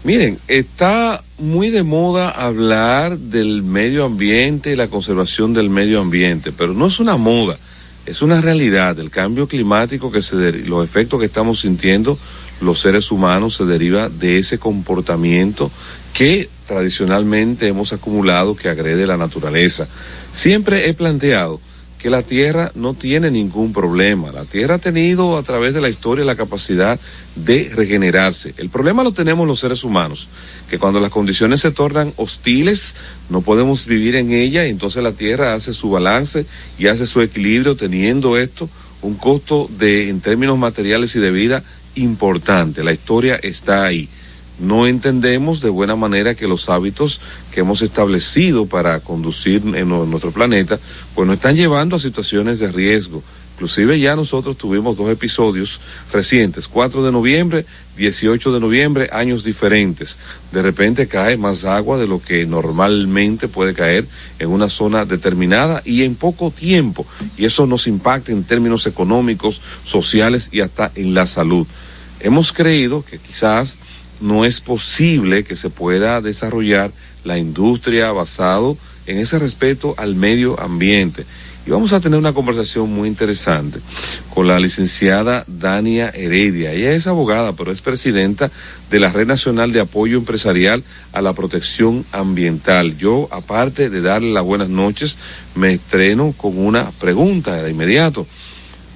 Miren, 0.02 0.38
está 0.48 1.22
muy 1.38 1.68
de 1.68 1.82
moda 1.82 2.30
hablar 2.30 3.18
del 3.18 3.62
medio 3.62 4.06
ambiente 4.06 4.72
y 4.72 4.76
la 4.76 4.88
conservación 4.88 5.52
del 5.52 5.68
medio 5.68 6.00
ambiente, 6.00 6.52
pero 6.52 6.72
no 6.72 6.86
es 6.86 7.00
una 7.00 7.18
moda, 7.18 7.58
es 8.06 8.22
una 8.22 8.40
realidad. 8.40 8.98
El 8.98 9.10
cambio 9.10 9.46
climático 9.46 10.10
que 10.10 10.22
se 10.22 10.52
los 10.64 10.82
efectos 10.84 11.20
que 11.20 11.26
estamos 11.26 11.60
sintiendo 11.60 12.18
los 12.62 12.80
seres 12.80 13.10
humanos 13.10 13.56
se 13.56 13.66
deriva 13.66 14.08
de 14.08 14.38
ese 14.38 14.58
comportamiento 14.58 15.70
que 16.14 16.48
tradicionalmente 16.66 17.68
hemos 17.68 17.92
acumulado 17.92 18.56
que 18.56 18.68
agrede 18.68 19.06
la 19.06 19.18
naturaleza. 19.18 19.86
Siempre 20.32 20.88
he 20.88 20.94
planteado 20.94 21.60
que 22.00 22.10
la 22.10 22.22
Tierra 22.22 22.72
no 22.74 22.94
tiene 22.94 23.30
ningún 23.30 23.72
problema. 23.72 24.32
La 24.32 24.44
Tierra 24.44 24.76
ha 24.76 24.78
tenido 24.78 25.36
a 25.36 25.42
través 25.42 25.74
de 25.74 25.82
la 25.82 25.90
historia 25.90 26.24
la 26.24 26.34
capacidad 26.34 26.98
de 27.36 27.70
regenerarse. 27.74 28.54
El 28.56 28.70
problema 28.70 29.04
lo 29.04 29.12
tenemos 29.12 29.46
los 29.46 29.60
seres 29.60 29.84
humanos, 29.84 30.28
que 30.70 30.78
cuando 30.78 30.98
las 30.98 31.10
condiciones 31.10 31.60
se 31.60 31.70
tornan 31.70 32.14
hostiles, 32.16 32.94
no 33.28 33.42
podemos 33.42 33.86
vivir 33.86 34.16
en 34.16 34.32
ella 34.32 34.66
y 34.66 34.70
entonces 34.70 35.02
la 35.02 35.12
Tierra 35.12 35.54
hace 35.54 35.74
su 35.74 35.90
balance 35.90 36.46
y 36.78 36.86
hace 36.86 37.06
su 37.06 37.20
equilibrio 37.20 37.76
teniendo 37.76 38.38
esto 38.38 38.68
un 39.02 39.14
costo 39.14 39.68
de 39.78 40.08
en 40.08 40.20
términos 40.20 40.58
materiales 40.58 41.14
y 41.16 41.20
de 41.20 41.30
vida 41.30 41.62
importante. 41.96 42.82
La 42.82 42.92
historia 42.92 43.36
está 43.42 43.84
ahí 43.84 44.08
no 44.60 44.86
entendemos 44.86 45.62
de 45.62 45.70
buena 45.70 45.96
manera 45.96 46.34
que 46.34 46.46
los 46.46 46.68
hábitos 46.68 47.20
que 47.50 47.60
hemos 47.60 47.82
establecido 47.82 48.66
para 48.66 49.00
conducir 49.00 49.62
en 49.74 49.88
nuestro 49.88 50.30
planeta, 50.30 50.78
pues 51.14 51.26
nos 51.26 51.36
están 51.36 51.56
llevando 51.56 51.96
a 51.96 51.98
situaciones 51.98 52.58
de 52.58 52.70
riesgo. 52.72 53.22
Inclusive 53.60 54.00
ya 54.00 54.16
nosotros 54.16 54.56
tuvimos 54.56 54.96
dos 54.96 55.10
episodios 55.10 55.80
recientes, 56.10 56.66
4 56.66 57.04
de 57.04 57.12
noviembre, 57.12 57.66
18 57.98 58.52
de 58.52 58.58
noviembre, 58.58 59.10
años 59.12 59.44
diferentes. 59.44 60.18
De 60.50 60.62
repente 60.62 61.08
cae 61.08 61.36
más 61.36 61.66
agua 61.66 61.98
de 61.98 62.06
lo 62.06 62.22
que 62.22 62.46
normalmente 62.46 63.48
puede 63.48 63.74
caer 63.74 64.06
en 64.38 64.48
una 64.48 64.70
zona 64.70 65.04
determinada 65.04 65.82
y 65.84 66.04
en 66.04 66.14
poco 66.14 66.50
tiempo. 66.50 67.04
Y 67.36 67.44
eso 67.44 67.66
nos 67.66 67.86
impacta 67.86 68.32
en 68.32 68.44
términos 68.44 68.86
económicos, 68.86 69.60
sociales 69.84 70.48
y 70.52 70.60
hasta 70.60 70.90
en 70.94 71.12
la 71.12 71.26
salud. 71.26 71.66
Hemos 72.20 72.52
creído 72.52 73.04
que 73.04 73.18
quizás 73.18 73.78
no 74.22 74.46
es 74.46 74.62
posible 74.62 75.44
que 75.44 75.56
se 75.56 75.68
pueda 75.68 76.22
desarrollar 76.22 76.92
la 77.24 77.38
industria 77.38 78.12
basado 78.12 78.76
en 79.06 79.18
ese 79.18 79.38
respeto 79.38 79.94
al 79.98 80.14
medio 80.14 80.60
ambiente. 80.60 81.24
Y 81.66 81.70
vamos 81.70 81.92
a 81.92 82.00
tener 82.00 82.18
una 82.18 82.32
conversación 82.32 82.90
muy 82.90 83.06
interesante 83.06 83.80
con 84.32 84.48
la 84.48 84.58
licenciada 84.58 85.44
Dania 85.46 86.08
Heredia. 86.08 86.72
Ella 86.72 86.92
es 86.92 87.06
abogada, 87.06 87.52
pero 87.52 87.70
es 87.70 87.82
presidenta 87.82 88.50
de 88.90 88.98
la 88.98 89.12
Red 89.12 89.26
Nacional 89.26 89.70
de 89.72 89.80
Apoyo 89.80 90.16
Empresarial 90.16 90.82
a 91.12 91.20
la 91.20 91.34
Protección 91.34 92.06
Ambiental. 92.12 92.96
Yo, 92.96 93.28
aparte 93.30 93.90
de 93.90 94.00
darle 94.00 94.32
las 94.32 94.44
buenas 94.44 94.70
noches, 94.70 95.18
me 95.54 95.74
estreno 95.74 96.32
con 96.36 96.56
una 96.56 96.90
pregunta 96.98 97.62
de 97.62 97.70
inmediato. 97.70 98.26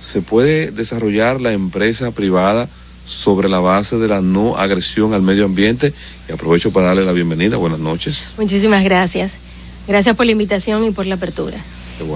¿Se 0.00 0.22
puede 0.22 0.70
desarrollar 0.70 1.42
la 1.42 1.52
empresa 1.52 2.12
privada? 2.12 2.68
Sobre 3.06 3.48
la 3.48 3.60
base 3.60 3.96
de 3.96 4.08
la 4.08 4.20
no 4.20 4.56
agresión 4.56 5.14
al 5.14 5.22
medio 5.22 5.44
ambiente. 5.44 5.92
Y 6.28 6.32
aprovecho 6.32 6.72
para 6.72 6.88
darle 6.88 7.04
la 7.04 7.12
bienvenida. 7.12 7.56
Buenas 7.56 7.80
noches. 7.80 8.32
Muchísimas 8.38 8.84
gracias. 8.84 9.32
Gracias 9.86 10.16
por 10.16 10.26
la 10.26 10.32
invitación 10.32 10.84
y 10.86 10.90
por 10.90 11.06
la 11.06 11.16
apertura. 11.16 11.58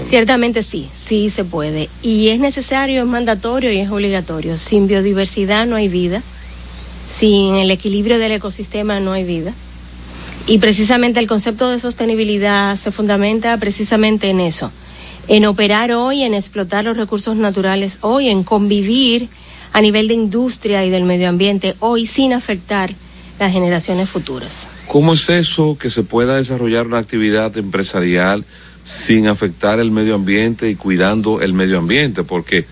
Ciertamente 0.04 0.62
sí, 0.62 0.88
sí 0.92 1.30
se 1.30 1.44
puede. 1.44 1.88
Y 2.02 2.28
es 2.28 2.40
necesario, 2.40 3.02
es 3.02 3.08
mandatorio 3.08 3.72
y 3.72 3.78
es 3.78 3.90
obligatorio. 3.90 4.58
Sin 4.58 4.86
biodiversidad 4.86 5.66
no 5.66 5.76
hay 5.76 5.88
vida. 5.88 6.22
Sin 7.12 7.54
el 7.54 7.70
equilibrio 7.70 8.18
del 8.18 8.32
ecosistema 8.32 9.00
no 9.00 9.12
hay 9.12 9.24
vida. 9.24 9.52
Y 10.46 10.58
precisamente 10.58 11.20
el 11.20 11.26
concepto 11.26 11.70
de 11.70 11.78
sostenibilidad 11.78 12.76
se 12.76 12.90
fundamenta 12.90 13.56
precisamente 13.58 14.30
en 14.30 14.40
eso, 14.40 14.72
en 15.28 15.44
operar 15.44 15.92
hoy, 15.92 16.22
en 16.22 16.32
explotar 16.32 16.86
los 16.86 16.96
recursos 16.96 17.36
naturales 17.36 17.98
hoy, 18.00 18.28
en 18.28 18.42
convivir 18.42 19.28
a 19.72 19.80
nivel 19.80 20.08
de 20.08 20.14
industria 20.14 20.84
y 20.84 20.90
del 20.90 21.04
medio 21.04 21.28
ambiente 21.28 21.76
hoy 21.80 22.06
sin 22.06 22.32
afectar 22.32 22.94
las 23.38 23.52
generaciones 23.52 24.08
futuras. 24.08 24.66
¿Cómo 24.86 25.14
es 25.14 25.28
eso 25.28 25.76
que 25.78 25.90
se 25.90 26.02
pueda 26.02 26.36
desarrollar 26.36 26.86
una 26.86 26.98
actividad 26.98 27.56
empresarial 27.56 28.44
sin 28.84 29.26
afectar 29.26 29.80
el 29.80 29.90
medio 29.90 30.14
ambiente 30.14 30.70
y 30.70 30.74
cuidando 30.74 31.40
el 31.40 31.52
medio 31.52 31.78
ambiente? 31.78 32.24
Porque 32.24 32.66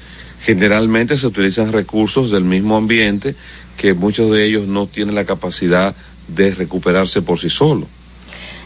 generalmente 0.44 1.16
se 1.16 1.26
utilizan 1.26 1.72
recursos 1.72 2.30
del 2.30 2.44
mismo 2.44 2.76
ambiente 2.76 3.36
que 3.76 3.94
muchos 3.94 4.30
de 4.30 4.44
ellos 4.44 4.66
no 4.66 4.86
tienen 4.86 5.14
la 5.14 5.24
capacidad 5.24 5.94
de 6.28 6.54
recuperarse 6.54 7.22
por 7.22 7.38
sí 7.38 7.50
solos. 7.50 7.88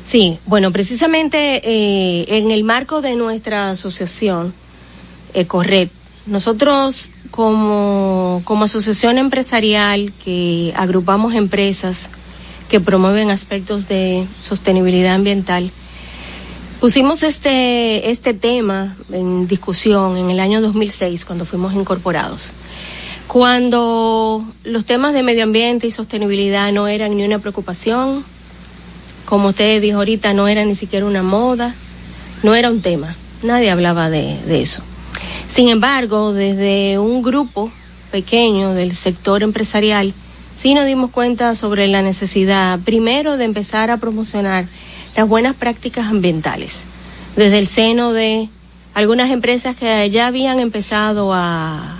Sí, 0.02 0.38
bueno, 0.46 0.72
precisamente 0.72 1.60
eh, 1.62 2.38
en 2.38 2.50
el 2.50 2.64
marco 2.64 3.02
de 3.02 3.16
nuestra 3.16 3.70
asociación, 3.70 4.54
Ecorred, 5.34 5.88
nosotros 6.26 7.10
como, 7.30 8.42
como 8.44 8.64
asociación 8.64 9.18
empresarial 9.18 10.12
que 10.24 10.72
agrupamos 10.76 11.34
empresas 11.34 12.10
que 12.68 12.80
promueven 12.80 13.30
aspectos 13.30 13.88
de 13.88 14.26
sostenibilidad 14.38 15.14
ambiental, 15.14 15.70
pusimos 16.80 17.22
este, 17.22 18.10
este 18.10 18.32
tema 18.32 18.96
en 19.12 19.48
discusión 19.48 20.16
en 20.16 20.30
el 20.30 20.40
año 20.40 20.60
2006 20.60 21.24
cuando 21.24 21.44
fuimos 21.44 21.74
incorporados. 21.74 22.52
Cuando 23.26 24.44
los 24.64 24.84
temas 24.84 25.12
de 25.12 25.22
medio 25.22 25.44
ambiente 25.44 25.86
y 25.86 25.90
sostenibilidad 25.90 26.72
no 26.72 26.88
eran 26.88 27.16
ni 27.16 27.24
una 27.24 27.38
preocupación, 27.38 28.24
como 29.24 29.48
usted 29.48 29.80
dijo 29.80 29.98
ahorita, 29.98 30.34
no 30.34 30.48
era 30.48 30.64
ni 30.64 30.74
siquiera 30.74 31.06
una 31.06 31.22
moda, 31.22 31.74
no 32.42 32.54
era 32.54 32.70
un 32.70 32.80
tema, 32.80 33.14
nadie 33.42 33.70
hablaba 33.70 34.10
de, 34.10 34.36
de 34.46 34.62
eso. 34.62 34.82
Sin 35.48 35.68
embargo, 35.68 36.33
desde 36.33 36.98
un 36.98 37.22
grupo 37.22 37.70
pequeño 38.11 38.72
del 38.74 38.94
sector 38.94 39.42
empresarial, 39.42 40.14
sí 40.56 40.74
nos 40.74 40.87
dimos 40.87 41.11
cuenta 41.11 41.54
sobre 41.54 41.88
la 41.88 42.02
necesidad, 42.02 42.78
primero, 42.80 43.37
de 43.37 43.44
empezar 43.44 43.90
a 43.90 43.96
promocionar 43.96 44.66
las 45.16 45.28
buenas 45.28 45.56
prácticas 45.56 46.06
ambientales, 46.06 46.74
desde 47.37 47.59
el 47.59 47.66
seno 47.66 48.12
de 48.12 48.48
algunas 48.94 49.30
empresas 49.30 49.76
que 49.76 50.11
ya 50.11 50.26
habían 50.26 50.61
empezado 50.61 51.33
a, 51.33 51.96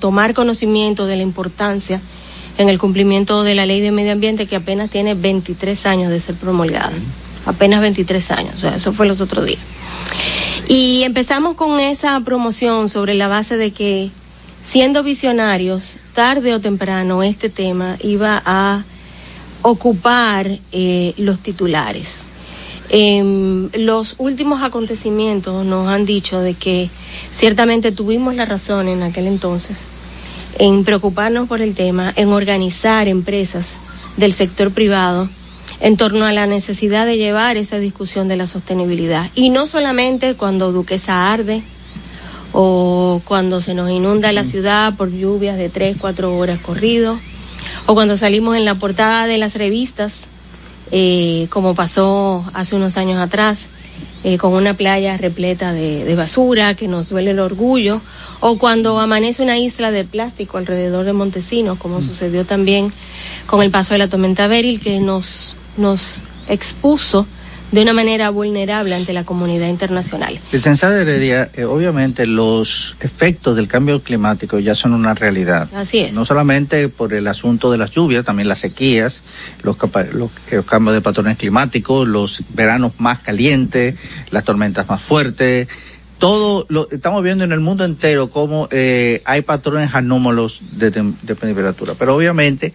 tomar 0.00 0.34
conocimiento 0.34 1.06
de 1.06 1.16
la 1.16 1.22
importancia 1.22 1.98
en 2.58 2.68
el 2.68 2.78
cumplimiento 2.78 3.42
de 3.42 3.54
la 3.54 3.64
ley 3.64 3.80
de 3.80 3.90
medio 3.90 4.12
ambiente 4.12 4.46
que 4.46 4.56
apenas 4.56 4.90
tiene 4.90 5.14
23 5.14 5.86
años 5.86 6.10
de 6.10 6.20
ser 6.20 6.34
promulgada. 6.34 6.92
Apenas 7.46 7.80
23 7.80 8.30
años, 8.32 8.54
o 8.56 8.58
sea, 8.58 8.74
eso 8.74 8.92
fue 8.92 9.06
los 9.06 9.22
otros 9.22 9.46
días. 9.46 9.60
Y 10.68 11.02
empezamos 11.02 11.54
con 11.54 11.80
esa 11.80 12.18
promoción 12.20 12.88
sobre 12.88 13.14
la 13.14 13.28
base 13.28 13.56
de 13.56 13.72
que, 13.72 14.10
siendo 14.62 15.02
visionarios, 15.02 15.98
tarde 16.14 16.54
o 16.54 16.60
temprano 16.60 17.22
este 17.22 17.50
tema 17.50 17.96
iba 18.02 18.42
a 18.44 18.84
ocupar 19.62 20.58
eh, 20.72 21.14
los 21.18 21.38
titulares. 21.40 22.22
Em, 22.88 23.70
los 23.72 24.16
últimos 24.18 24.62
acontecimientos 24.62 25.64
nos 25.64 25.88
han 25.88 26.04
dicho 26.04 26.40
de 26.40 26.54
que 26.54 26.90
ciertamente 27.30 27.90
tuvimos 27.90 28.34
la 28.34 28.44
razón 28.44 28.88
en 28.88 29.02
aquel 29.02 29.26
entonces 29.26 29.86
en 30.58 30.84
preocuparnos 30.84 31.48
por 31.48 31.62
el 31.62 31.74
tema, 31.74 32.12
en 32.16 32.28
organizar 32.28 33.08
empresas 33.08 33.78
del 34.16 34.32
sector 34.32 34.70
privado 34.70 35.28
en 35.82 35.96
torno 35.96 36.26
a 36.26 36.32
la 36.32 36.46
necesidad 36.46 37.06
de 37.06 37.18
llevar 37.18 37.56
esa 37.56 37.78
discusión 37.80 38.28
de 38.28 38.36
la 38.36 38.46
sostenibilidad. 38.46 39.28
Y 39.34 39.50
no 39.50 39.66
solamente 39.66 40.34
cuando 40.36 40.70
Duquesa 40.70 41.32
arde 41.32 41.60
o 42.52 43.20
cuando 43.24 43.60
se 43.60 43.74
nos 43.74 43.90
inunda 43.90 44.30
la 44.30 44.44
ciudad 44.44 44.94
por 44.94 45.10
lluvias 45.10 45.58
de 45.58 45.68
tres, 45.68 45.96
cuatro 46.00 46.38
horas 46.38 46.60
corrido, 46.60 47.18
o 47.86 47.94
cuando 47.94 48.16
salimos 48.16 48.56
en 48.56 48.64
la 48.64 48.76
portada 48.76 49.26
de 49.26 49.38
las 49.38 49.56
revistas, 49.56 50.26
eh, 50.92 51.48
como 51.50 51.74
pasó 51.74 52.44
hace 52.54 52.76
unos 52.76 52.96
años 52.96 53.18
atrás, 53.18 53.66
eh, 54.22 54.38
con 54.38 54.52
una 54.52 54.74
playa 54.74 55.16
repleta 55.16 55.72
de, 55.72 56.04
de, 56.04 56.14
basura 56.14 56.76
que 56.76 56.86
nos 56.86 57.08
duele 57.08 57.32
el 57.32 57.40
orgullo, 57.40 58.00
o 58.38 58.56
cuando 58.56 59.00
amanece 59.00 59.42
una 59.42 59.58
isla 59.58 59.90
de 59.90 60.04
plástico 60.04 60.58
alrededor 60.58 61.06
de 61.06 61.12
Montesinos, 61.12 61.76
como 61.76 61.98
mm. 61.98 62.06
sucedió 62.06 62.44
también 62.44 62.92
con 63.46 63.64
el 63.64 63.72
paso 63.72 63.94
de 63.94 63.98
la 63.98 64.08
tormenta 64.08 64.46
Beryl, 64.46 64.78
que 64.78 65.00
nos 65.00 65.56
nos 65.76 66.22
expuso 66.48 67.26
de 67.72 67.80
una 67.80 67.94
manera 67.94 68.28
vulnerable 68.28 68.94
ante 68.94 69.14
la 69.14 69.24
comunidad 69.24 69.66
internacional. 69.68 70.38
Licenciada 70.52 71.00
Heredia, 71.00 71.50
eh, 71.54 71.64
obviamente 71.64 72.26
los 72.26 72.96
efectos 73.00 73.56
del 73.56 73.66
cambio 73.66 74.02
climático 74.02 74.58
ya 74.58 74.74
son 74.74 74.92
una 74.92 75.14
realidad. 75.14 75.68
Así 75.74 76.00
es. 76.00 76.12
No 76.12 76.26
solamente 76.26 76.90
por 76.90 77.14
el 77.14 77.26
asunto 77.26 77.72
de 77.72 77.78
las 77.78 77.90
lluvias, 77.90 78.24
también 78.26 78.46
las 78.46 78.58
sequías, 78.58 79.22
los, 79.62 79.76
los, 80.12 80.64
cambios 80.66 80.94
de 80.94 81.00
patrones 81.00 81.38
climáticos, 81.38 82.06
los 82.06 82.42
veranos 82.50 82.92
más 82.98 83.20
calientes, 83.20 83.94
las 84.30 84.44
tormentas 84.44 84.86
más 84.88 85.00
fuertes. 85.00 85.66
Todo 86.18 86.66
lo 86.68 86.88
estamos 86.90 87.22
viendo 87.24 87.42
en 87.42 87.52
el 87.52 87.60
mundo 87.60 87.84
entero 87.84 88.30
cómo 88.30 88.68
eh, 88.70 89.22
hay 89.24 89.40
patrones 89.42 89.94
anómalos 89.94 90.60
de, 90.72 90.90
de 90.90 91.34
temperatura. 91.34 91.94
Pero 91.98 92.14
obviamente 92.14 92.74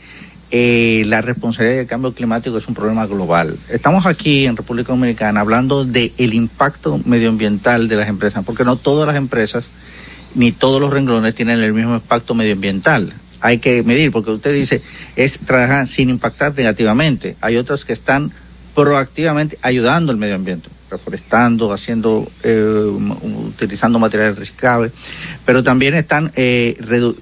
eh, 0.51 1.03
la 1.07 1.21
responsabilidad 1.21 1.77
del 1.77 1.87
cambio 1.87 2.13
climático 2.13 2.57
es 2.57 2.67
un 2.67 2.73
problema 2.73 3.05
global. 3.05 3.57
Estamos 3.69 4.05
aquí 4.05 4.45
en 4.45 4.55
República 4.55 4.93
Dominicana 4.93 5.41
hablando 5.41 5.85
del 5.85 6.13
el 6.17 6.33
impacto 6.33 6.99
medioambiental 7.05 7.87
de 7.87 7.95
las 7.97 8.07
empresas, 8.07 8.43
porque 8.45 8.63
no 8.63 8.75
todas 8.75 9.07
las 9.07 9.15
empresas 9.15 9.69
ni 10.35 10.51
todos 10.51 10.79
los 10.79 10.91
renglones 10.91 11.35
tienen 11.35 11.59
el 11.61 11.73
mismo 11.73 11.95
impacto 11.95 12.35
medioambiental. 12.35 13.13
Hay 13.41 13.59
que 13.59 13.83
medir, 13.83 14.11
porque 14.11 14.31
usted 14.31 14.53
dice, 14.53 14.81
es 15.15 15.39
trabajar 15.39 15.87
sin 15.87 16.09
impactar 16.09 16.55
negativamente. 16.55 17.35
Hay 17.41 17.57
otras 17.57 17.85
que 17.85 17.93
están 17.93 18.31
proactivamente 18.73 19.57
ayudando 19.61 20.11
al 20.11 20.17
medio 20.17 20.35
ambiente. 20.35 20.69
reforestando, 20.89 21.73
haciendo, 21.73 22.31
eh, 22.43 22.89
utilizando 23.49 23.99
materiales 23.99 24.37
reciclables, 24.37 24.93
pero 25.45 25.61
también 25.61 25.95
están 25.95 26.31
eh, 26.37 26.77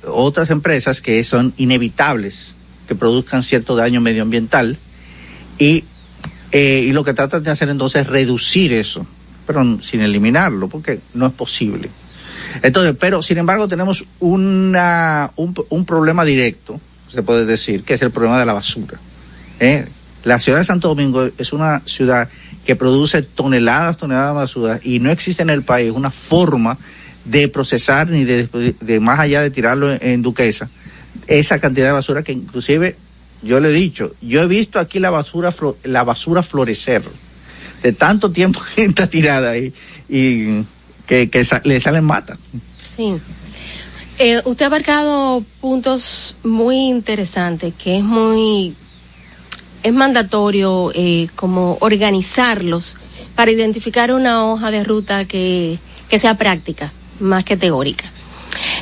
otras 0.05 0.51
empresas 0.51 1.01
que 1.01 1.23
son 1.23 1.51
inevitables, 1.57 2.53
que 2.87 2.95
produzcan 2.95 3.43
cierto 3.43 3.75
daño 3.75 4.01
medioambiental 4.01 4.77
y, 5.57 5.83
eh, 6.51 6.85
y 6.87 6.91
lo 6.91 7.03
que 7.03 7.13
tratan 7.13 7.43
de 7.43 7.51
hacer 7.51 7.69
entonces 7.69 8.03
es 8.03 8.07
reducir 8.07 8.73
eso, 8.73 9.05
pero 9.47 9.81
sin 9.81 10.01
eliminarlo, 10.01 10.67
porque 10.67 10.99
no 11.13 11.27
es 11.27 11.33
posible. 11.33 11.89
Entonces, 12.61 12.95
pero 12.99 13.21
sin 13.21 13.37
embargo 13.37 13.67
tenemos 13.67 14.05
una, 14.19 15.31
un, 15.35 15.85
problema 15.85 16.23
directo, 16.25 16.79
se 17.11 17.23
puede 17.23 17.45
decir, 17.45 17.83
que 17.83 17.93
es 17.93 18.01
el 18.01 18.11
problema 18.11 18.39
de 18.39 18.45
la 18.45 18.53
basura. 18.53 18.99
¿eh? 19.59 19.87
La 20.23 20.39
ciudad 20.39 20.59
de 20.59 20.65
Santo 20.65 20.87
Domingo 20.87 21.29
es 21.37 21.53
una 21.53 21.81
ciudad 21.85 22.29
que 22.65 22.75
produce 22.75 23.21
toneladas, 23.21 23.97
toneladas 23.97 24.31
de 24.31 24.35
basura 24.35 24.79
y 24.83 24.99
no 24.99 25.11
existe 25.11 25.43
en 25.43 25.51
el 25.51 25.63
país 25.63 25.91
una 25.91 26.09
forma 26.09 26.77
de 27.25 27.47
procesar 27.47 28.09
ni 28.09 28.23
de, 28.23 28.75
de 28.79 28.99
más 28.99 29.19
allá 29.19 29.41
de 29.41 29.51
tirarlo 29.51 29.91
en, 29.91 30.21
Duquesa 30.21 30.69
esa 31.27 31.59
cantidad 31.59 31.88
de 31.88 31.93
basura 31.93 32.23
que 32.23 32.31
inclusive 32.31 32.95
yo 33.41 33.59
le 33.59 33.69
he 33.69 33.73
dicho, 33.73 34.15
yo 34.21 34.41
he 34.41 34.47
visto 34.47 34.79
aquí 34.79 34.99
la 34.99 35.09
basura 35.09 35.53
la 35.83 36.03
basura 36.03 36.41
florecer 36.41 37.03
de 37.83 37.93
tanto 37.93 38.31
tiempo 38.31 38.59
que 38.75 38.83
está 38.85 39.07
tirada 39.07 39.51
ahí 39.51 39.73
y 40.09 40.63
que, 41.05 41.29
le 41.63 41.79
salen 41.79 42.03
mata. 42.03 42.38
Sí. 42.95 43.15
Eh, 44.17 44.41
usted 44.45 44.63
ha 44.63 44.67
abarcado 44.67 45.43
puntos 45.59 46.38
muy 46.43 46.88
interesantes, 46.88 47.73
que 47.77 47.97
es 47.97 48.03
muy, 48.03 48.73
es 49.83 49.93
mandatorio 49.93 50.91
eh, 50.95 51.27
como 51.35 51.77
organizarlos 51.81 52.95
para 53.35 53.51
identificar 53.51 54.13
una 54.13 54.45
hoja 54.45 54.71
de 54.71 54.83
ruta 54.83 55.25
que, 55.25 55.77
que 56.09 56.17
sea 56.17 56.35
práctica, 56.35 56.93
más 57.19 57.43
que 57.43 57.57
teórica. 57.57 58.09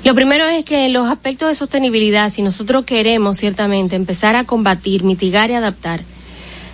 Lo 0.03 0.15
primero 0.15 0.45
es 0.45 0.65
que 0.65 0.89
los 0.89 1.09
aspectos 1.09 1.47
de 1.47 1.55
sostenibilidad, 1.55 2.29
si 2.29 2.41
nosotros 2.41 2.83
queremos 2.83 3.37
ciertamente 3.37 3.95
empezar 3.95 4.35
a 4.35 4.43
combatir, 4.43 5.03
mitigar 5.03 5.49
y 5.49 5.53
adaptar 5.53 6.01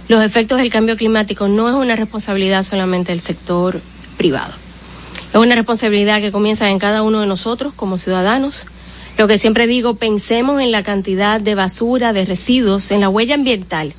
los 0.07 0.23
efectos 0.23 0.57
del 0.57 0.71
cambio 0.71 0.97
climático, 0.97 1.47
no 1.47 1.69
es 1.69 1.75
una 1.75 1.95
responsabilidad 1.95 2.63
solamente 2.63 3.11
del 3.11 3.21
sector 3.21 3.79
privado. 4.17 4.53
Es 5.31 5.39
una 5.39 5.53
responsabilidad 5.53 6.21
que 6.21 6.31
comienza 6.31 6.71
en 6.71 6.79
cada 6.79 7.03
uno 7.03 7.21
de 7.21 7.27
nosotros 7.27 7.73
como 7.75 7.99
ciudadanos. 7.99 8.65
Lo 9.19 9.27
que 9.27 9.37
siempre 9.37 9.67
digo, 9.67 9.93
pensemos 9.93 10.59
en 10.61 10.71
la 10.71 10.81
cantidad 10.81 11.39
de 11.39 11.53
basura, 11.53 12.13
de 12.13 12.25
residuos, 12.25 12.89
en 12.89 13.01
la 13.01 13.09
huella 13.09 13.35
ambiental 13.35 13.93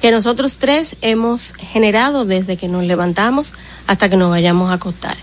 que 0.00 0.10
nosotros 0.10 0.56
tres 0.58 0.96
hemos 1.02 1.52
generado 1.52 2.24
desde 2.24 2.56
que 2.56 2.68
nos 2.68 2.84
levantamos 2.84 3.52
hasta 3.86 4.08
que 4.08 4.16
nos 4.16 4.30
vayamos 4.30 4.70
a 4.70 4.74
acostar. 4.74 5.16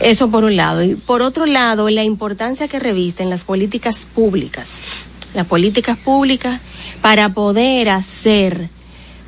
Eso 0.00 0.30
por 0.30 0.44
un 0.44 0.56
lado. 0.56 0.82
Y 0.82 0.94
por 0.94 1.22
otro 1.22 1.46
lado, 1.46 1.88
la 1.90 2.04
importancia 2.04 2.68
que 2.68 2.78
revisten 2.78 3.30
las 3.30 3.44
políticas 3.44 4.06
públicas. 4.06 4.78
Las 5.34 5.46
políticas 5.46 5.98
públicas 5.98 6.60
para 7.02 7.28
poder 7.30 7.88
hacer 7.90 8.68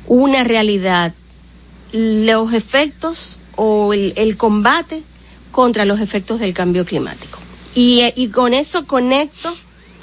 una 0.07 0.43
realidad 0.43 1.13
los 1.91 2.53
efectos 2.53 3.37
o 3.55 3.93
el, 3.93 4.35
combate 4.35 5.03
contra 5.51 5.85
los 5.85 5.99
efectos 6.01 6.39
del 6.39 6.53
cambio 6.53 6.85
climático. 6.85 7.39
Y, 7.75 8.27
con 8.29 8.53
eso 8.53 8.85
conecto 8.85 9.55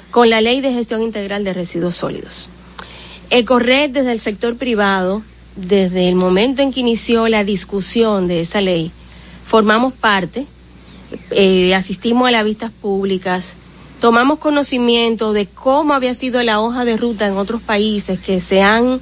con 0.09 0.29
la 0.29 0.41
ley 0.41 0.61
de 0.61 0.73
gestión 0.73 1.01
integral 1.01 1.43
de 1.43 1.53
residuos 1.53 1.95
sólidos. 1.95 2.49
Ecored 3.29 3.91
desde 3.91 4.11
el 4.11 4.19
sector 4.19 4.57
privado, 4.57 5.21
desde 5.55 6.09
el 6.09 6.15
momento 6.15 6.61
en 6.61 6.71
que 6.71 6.81
inició 6.81 7.27
la 7.27 7.43
discusión 7.43 8.27
de 8.27 8.41
esa 8.41 8.59
ley, 8.59 8.91
formamos 9.45 9.93
parte, 9.93 10.45
eh, 11.31 11.73
asistimos 11.75 12.27
a 12.27 12.31
las 12.31 12.43
vistas 12.43 12.71
públicas, 12.71 13.53
tomamos 13.99 14.39
conocimiento 14.39 15.33
de 15.33 15.45
cómo 15.45 15.93
había 15.93 16.13
sido 16.13 16.41
la 16.43 16.59
hoja 16.59 16.85
de 16.85 16.97
ruta 16.97 17.27
en 17.27 17.37
otros 17.37 17.61
países 17.61 18.19
que 18.19 18.39
se 18.39 18.61
han, 18.61 18.99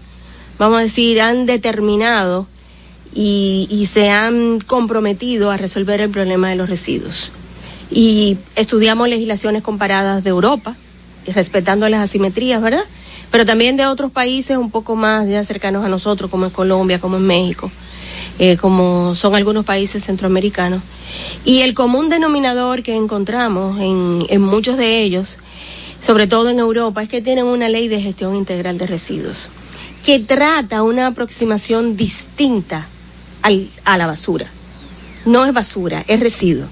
vamos 0.58 0.80
a 0.80 0.84
decir, 0.84 1.22
han 1.22 1.45
determinado 1.45 2.48
y, 3.13 3.67
y, 3.72 3.88
se 3.88 4.10
han 4.10 4.60
comprometido 4.60 5.50
a 5.50 5.58
resolver 5.58 6.02
el 6.02 6.12
problema 6.12 6.50
de 6.50 6.56
los 6.56 6.69
residuos. 6.69 7.32
Y 7.89 8.38
estudiamos 8.56 9.10
legislaciones 9.10 9.63
comparadas 9.63 10.24
de 10.24 10.30
Europa, 10.30 10.76
respetando 11.34 11.89
las 11.89 12.02
asimetrías, 12.02 12.62
¿verdad? 12.62 12.84
Pero 13.32 13.45
también 13.45 13.78
de 13.78 13.86
otros 13.86 14.12
países 14.12 14.58
un 14.58 14.72
poco 14.72 14.95
más 14.95 15.28
ya 15.28 15.43
cercanos 15.43 15.86
a 15.86 15.89
nosotros, 15.89 16.30
como 16.30 16.45
en 16.45 16.52
Colombia, 16.52 17.00
como 17.00 17.17
en 17.17 17.26
México, 17.26 17.72
eh, 18.39 18.56
como 18.56 19.15
son 19.15 19.36
algunos 19.36 19.65
países 19.65 20.06
centroamericanos. 20.06 20.82
Y 21.43 21.60
el 21.60 21.73
común 21.73 22.10
denominador 22.10 22.84
que 22.84 22.95
encontramos 22.95 23.80
en, 23.80 24.25
en 24.30 24.41
muchos 24.41 24.78
de 24.78 25.02
ellos, 25.04 25.38
sobre 26.02 26.25
todo 26.25 26.49
en 26.49 26.60
Europa, 26.60 27.04
es 27.04 27.10
que 27.10 27.21
tienen 27.21 27.45
una 27.45 27.67
ley 27.67 27.89
de 27.89 28.02
gestión 28.02 28.36
integral 28.36 28.78
de 28.78 28.88
residuos, 28.88 29.49
que 30.06 30.19
trata 30.19 30.84
una 30.84 31.08
aproximación 31.08 31.97
distinta 31.97 32.88
al, 33.41 33.67
a 33.84 33.97
la 33.97 34.08
basura. 34.08 34.47
No 35.25 35.45
es 35.45 35.54
basura, 35.54 36.06
es 36.08 36.21
residuo. 36.21 36.65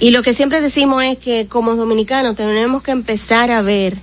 Y 0.00 0.10
lo 0.10 0.22
que 0.22 0.34
siempre 0.34 0.60
decimos 0.60 1.04
es 1.04 1.16
que 1.16 1.46
como 1.46 1.76
dominicanos 1.76 2.34
tenemos 2.34 2.82
que 2.82 2.90
empezar 2.90 3.52
a 3.52 3.62
ver 3.62 3.96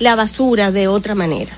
la 0.00 0.16
basura 0.16 0.72
de 0.72 0.88
otra 0.88 1.14
manera. 1.14 1.52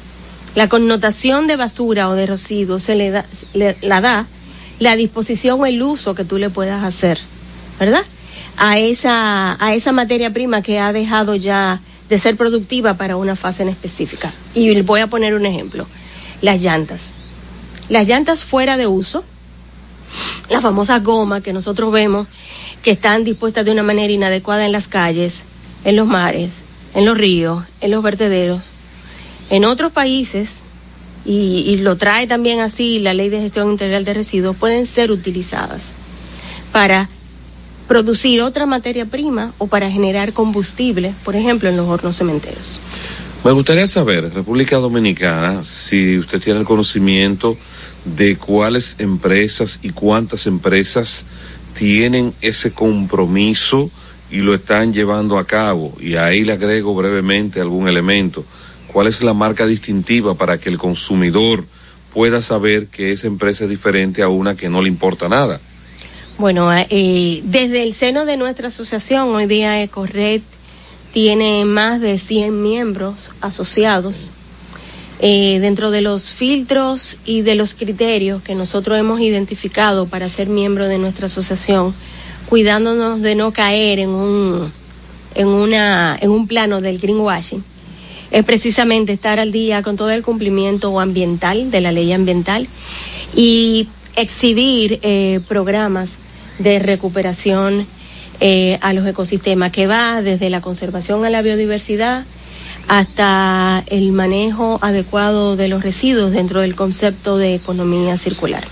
La 0.55 0.69
connotación 0.69 1.47
de 1.47 1.57
basura 1.57 2.11
o 2.11 2.15
de 2.15 2.27
residuo 2.27 2.79
se 2.79 2.95
le 2.95 3.11
da, 3.11 3.25
le, 3.55 3.77
la 3.81 4.03
da 4.03 4.27
la 4.79 4.97
disposición 4.97 5.61
o 5.61 5.67
el 5.67 5.83
uso 5.83 6.15
que 6.15 6.25
tú 6.25 6.39
le 6.39 6.51
puedas 6.51 6.85
hacer, 6.85 7.19
¿verdad? 7.79 8.03
A 8.57 8.79
esa, 8.79 9.57
a 9.65 9.75
esa 9.75 9.93
materia 9.93 10.33
prima 10.33 10.63
que 10.63 10.79
ha 10.79 10.93
dejado 10.93 11.35
ya 11.35 11.81
de 12.09 12.19
ser 12.19 12.37
productiva 12.37 12.95
para 12.95 13.17
una 13.17 13.37
fase 13.37 13.63
en 13.63 13.69
específica. 13.69 14.33
Y 14.55 14.81
voy 14.83 15.01
a 15.01 15.07
poner 15.07 15.35
un 15.35 15.47
ejemplo. 15.47 15.87
Las 16.43 16.63
llantas. 16.63 17.11
Las 17.89 18.07
llantas 18.07 18.45
fuera 18.45 18.77
de 18.77 18.87
uso, 18.87 19.25
la 20.49 20.61
famosa 20.61 20.99
goma 21.01 21.41
que 21.41 21.53
nosotros 21.53 21.93
vemos 21.93 22.29
que 22.83 22.93
están 22.93 23.25
dispuestas 23.25 23.65
de 23.65 23.73
una 23.73 23.83
manera 23.83 24.13
inadecuada 24.13 24.65
en 24.65 24.73
las 24.73 24.89
calles, 24.89 25.45
en 25.85 25.97
los 25.97 26.07
mares, 26.07 26.63
en 26.95 27.05
los 27.05 27.17
ríos, 27.17 27.65
en 27.81 27.91
los 27.91 28.03
vertederos. 28.03 28.63
En 29.51 29.65
otros 29.65 29.93
países, 29.93 30.61
y, 31.27 31.65
y, 31.67 31.79
lo 31.79 31.97
trae 31.97 32.27
también 32.27 32.61
así 32.61 32.99
la 33.01 33.15
ley 33.15 33.29
de 33.29 33.41
gestión 33.41 33.71
integral 33.71 34.05
de 34.05 34.15
residuos, 34.15 34.57
pueden 34.57 34.87
ser 34.87 35.11
utilizadas 35.11 35.83
para 36.73 37.09
producir 37.89 38.41
otra 38.41 38.67
materia 38.67 39.07
prima 39.07 39.53
o 39.59 39.67
para 39.67 39.91
generar 39.91 40.33
combustible, 40.33 41.13
por 41.25 41.37
ejemplo, 41.37 41.69
en 41.69 41.77
los 41.77 41.89
hornos 41.89 42.17
cementeros. 42.17 42.81
Me 43.45 43.53
gustaría 43.53 43.87
saber, 43.87 44.33
República 44.35 44.77
Dominicana, 44.77 45.63
si 45.63 46.19
usted 46.19 46.41
tiene 46.41 46.61
el 46.61 46.67
conocimiento 46.67 47.57
de 48.05 48.37
cuáles 48.37 48.97
empresas 48.99 49.81
y 49.83 49.91
cuántas 49.91 50.47
empresas 50.47 51.27
tienen 51.79 52.35
ese 52.41 52.73
compromiso 52.73 53.91
y 54.31 54.39
lo 54.39 54.55
están 54.55 54.93
llevando 54.93 55.39
a 55.39 55.47
cabo. 55.47 55.95
Y 56.01 56.17
ahí 56.17 56.45
le 56.45 56.55
agrego 56.55 56.95
brevemente 56.95 57.61
algún 57.61 57.89
elemento. 57.89 58.45
¿Cuál 58.97 59.09
es 59.09 59.23
la 59.23 59.35
marca 59.35 59.67
distintiva 59.67 60.37
para 60.37 60.57
que 60.57 60.71
el 60.71 60.79
consumidor 60.79 61.67
pueda 62.15 62.41
saber 62.41 62.87
que 62.87 63.13
esa 63.13 63.27
empresa 63.27 63.65
es 63.65 63.69
diferente 63.69 64.23
a 64.23 64.31
una 64.31 64.57
que 64.57 64.71
no 64.71 64.81
le 64.81 64.89
importa 64.89 65.29
nada? 65.29 65.61
Bueno, 66.39 66.71
eh, 66.73 67.43
desde 67.45 67.83
el 67.83 67.93
seno 67.93 68.25
de 68.25 68.39
nuestra 68.39 68.69
asociación, 68.69 69.29
hoy 69.35 69.45
día 69.45 69.83
EcoRed 69.83 70.41
tiene 71.13 71.67
más 71.67 72.01
de 72.01 72.17
100 72.17 72.63
miembros 72.63 73.33
asociados. 73.43 74.33
Eh, 75.21 75.59
dentro 75.61 75.91
de 75.91 76.01
los 76.01 76.31
filtros 76.31 77.19
y 77.27 77.43
de 77.43 77.55
los 77.55 77.75
criterios 77.75 78.43
que 78.43 78.55
nosotros 78.55 78.99
hemos 78.99 79.21
identificado 79.21 80.07
para 80.07 80.31
ser 80.31 80.49
miembro 80.49 80.89
de 80.89 80.97
nuestra 80.97 81.27
asociación, 81.27 81.95
cuidándonos 82.49 83.21
de 83.21 83.35
no 83.35 83.53
caer 83.53 83.99
en 83.99 84.09
un, 84.09 84.73
en 85.35 85.49
una, 85.49 86.17
en 86.19 86.31
un 86.31 86.47
plano 86.49 86.81
del 86.81 86.99
greenwashing, 86.99 87.63
es 88.31 88.45
precisamente 88.45 89.13
estar 89.13 89.39
al 89.39 89.53
día 89.53 89.83
con 89.83 89.97
todo 89.97 90.11
el 90.11 90.23
cumplimiento 90.23 90.99
ambiental, 91.01 91.71
de 91.71 91.81
la 91.81 91.93
ley 91.93 92.13
ambiental, 92.13 92.67
y 93.35 93.89
exhibir 94.17 94.99
eh, 95.03 95.41
programas 95.49 96.19
de 96.59 96.79
recuperación 96.79 97.87
eh, 98.41 98.79
a 98.83 98.93
los 98.93 99.07
ecosistemas, 99.07 99.73
que 99.73 99.87
va 99.87 100.23
desde 100.23 100.51
la 100.51 100.61
conservación 100.61 101.25
a 101.25 101.31
la 101.31 101.43
biodiversidad 101.43 102.25
hasta 102.89 103.83
el 103.89 104.13
manejo 104.13 104.79
adecuado 104.81 105.57
de 105.57 105.69
los 105.69 105.83
residuos 105.83 106.33
dentro 106.33 106.61
del 106.61 106.75
concepto 106.75 107.37
de 107.37 107.55
economía 107.55 108.17
circular. 108.17 108.65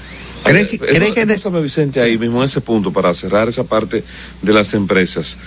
¿Cree 0.45 0.69
que, 0.69 0.79
¿cree 0.79 1.13
que. 1.15 1.61
Vicente, 1.63 2.01
ahí 2.01 2.19
mismo 2.19 2.39
en 2.39 2.45
ese 2.45 2.61
punto, 2.61 2.93
para 2.93 3.15
cerrar 3.15 3.49
esa 3.49 3.65
parte 3.65 4.05
de 4.43 4.53
las 4.53 4.75
empresas, 4.75 5.39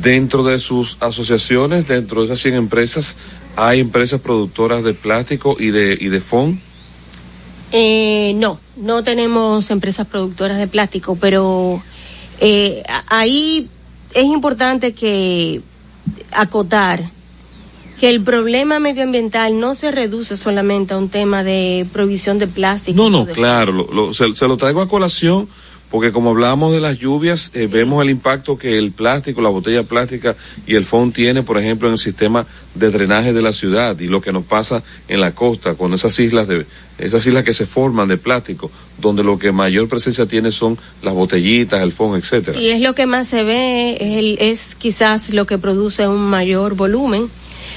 dentro 0.00 0.44
de 0.44 0.60
sus 0.60 0.96
asociaciones, 1.00 1.88
dentro 1.88 2.20
de 2.20 2.26
esas 2.26 2.40
100 2.40 2.54
empresas, 2.54 3.16
¿hay 3.56 3.80
empresas 3.80 4.20
productoras 4.20 4.82
de 4.84 4.94
plástico 4.94 5.56
y 5.58 5.70
de, 5.70 5.96
y 6.00 6.08
de 6.08 6.20
foam? 6.20 6.58
Eh, 7.72 8.32
no, 8.36 8.60
no 8.76 9.02
tenemos 9.02 9.70
empresas 9.70 10.06
productoras 10.06 10.58
de 10.58 10.68
plástico, 10.68 11.16
pero 11.20 11.82
eh, 12.40 12.82
ahí 13.08 13.68
es 14.14 14.24
importante 14.24 14.92
que 14.92 15.60
acotar 16.30 17.02
que 17.98 18.10
el 18.10 18.22
problema 18.22 18.78
medioambiental 18.80 19.58
no 19.58 19.74
se 19.74 19.90
reduce 19.92 20.36
solamente 20.36 20.94
a 20.94 20.98
un 20.98 21.08
tema 21.08 21.42
de 21.44 21.86
provisión 21.92 22.38
de 22.38 22.46
plástico. 22.48 22.96
No, 22.96 23.08
no, 23.10 23.24
claro, 23.26 23.72
lo- 23.72 23.88
lo- 23.92 24.12
se, 24.12 24.34
se 24.34 24.46
lo 24.48 24.56
traigo 24.56 24.80
a 24.80 24.88
colación 24.88 25.48
porque 25.94 26.10
como 26.10 26.30
hablábamos 26.30 26.72
de 26.72 26.80
las 26.80 26.98
lluvias, 26.98 27.52
eh, 27.54 27.68
vemos 27.70 28.02
el 28.02 28.10
impacto 28.10 28.58
que 28.58 28.78
el 28.78 28.90
plástico, 28.90 29.40
la 29.40 29.48
botella 29.48 29.84
plástica 29.84 30.34
y 30.66 30.74
el 30.74 30.84
foam 30.84 31.12
tiene, 31.12 31.44
por 31.44 31.56
ejemplo, 31.56 31.86
en 31.86 31.92
el 31.92 32.00
sistema 32.00 32.44
de 32.74 32.90
drenaje 32.90 33.32
de 33.32 33.40
la 33.40 33.52
ciudad 33.52 33.96
y 34.00 34.08
lo 34.08 34.20
que 34.20 34.32
nos 34.32 34.42
pasa 34.42 34.82
en 35.06 35.20
la 35.20 35.36
costa 35.36 35.76
con 35.76 35.94
esas 35.94 36.18
islas 36.18 36.48
de 36.48 36.66
esas 36.98 37.24
islas 37.26 37.44
que 37.44 37.52
se 37.52 37.64
forman 37.66 38.08
de 38.08 38.16
plástico, 38.16 38.72
donde 38.98 39.22
lo 39.22 39.38
que 39.38 39.52
mayor 39.52 39.88
presencia 39.88 40.26
tiene 40.26 40.50
son 40.50 40.76
las 41.04 41.14
botellitas, 41.14 41.80
el 41.80 41.92
foam, 41.92 42.16
etcétera. 42.16 42.58
Y 42.60 42.70
es 42.70 42.80
lo 42.80 42.96
que 42.96 43.06
más 43.06 43.28
se 43.28 43.44
ve, 43.44 43.92
es, 44.00 44.16
el- 44.18 44.38
es 44.40 44.74
quizás 44.74 45.30
lo 45.30 45.46
que 45.46 45.58
produce 45.58 46.08
un 46.08 46.22
mayor 46.28 46.74
volumen, 46.74 47.28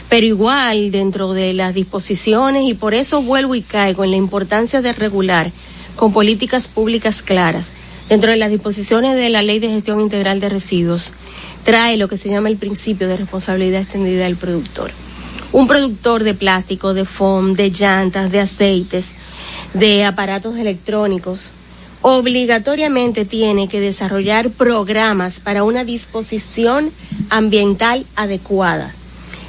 pero 0.10 0.26
igual 0.26 0.90
dentro 0.90 1.34
de 1.34 1.54
las 1.54 1.76
disposiciones, 1.76 2.64
y 2.68 2.74
por 2.74 2.96
eso 2.96 3.22
vuelvo 3.22 3.54
y 3.54 3.62
caigo 3.62 4.04
en 4.04 4.10
la 4.10 4.18
importancia 4.18 4.82
de 4.82 4.94
regular 4.94 5.52
con 5.96 6.12
políticas 6.14 6.68
públicas 6.68 7.22
claras. 7.22 7.72
Dentro 8.10 8.32
de 8.32 8.38
las 8.38 8.50
disposiciones 8.50 9.16
de 9.16 9.30
la 9.30 9.42
Ley 9.42 9.60
de 9.60 9.70
Gestión 9.70 10.00
Integral 10.00 10.40
de 10.40 10.48
Residuos, 10.48 11.12
trae 11.66 11.98
lo 11.98 12.08
que 12.08 12.16
se 12.16 12.30
llama 12.30 12.48
el 12.48 12.56
principio 12.56 13.08
de 13.10 13.18
responsabilidad 13.18 13.82
extendida 13.82 14.24
del 14.24 14.38
productor. 14.38 14.92
Un 15.52 15.68
productor 15.68 16.24
de 16.24 16.34
plástico, 16.34 16.94
de 16.94 17.04
foam, 17.04 17.54
de 17.54 17.70
llantas, 17.70 18.32
de 18.32 18.40
aceites, 18.40 19.12
de 19.74 20.06
aparatos 20.06 20.56
electrónicos, 20.56 21.52
obligatoriamente 22.02 23.26
tiene 23.26 23.68
que 23.68 23.82
desarrollar 23.82 24.52
programas 24.52 25.42
para 25.42 25.66
una 25.66 25.84
disposición 25.84 26.92
ambiental 27.30 28.06
adecuada 28.16 28.94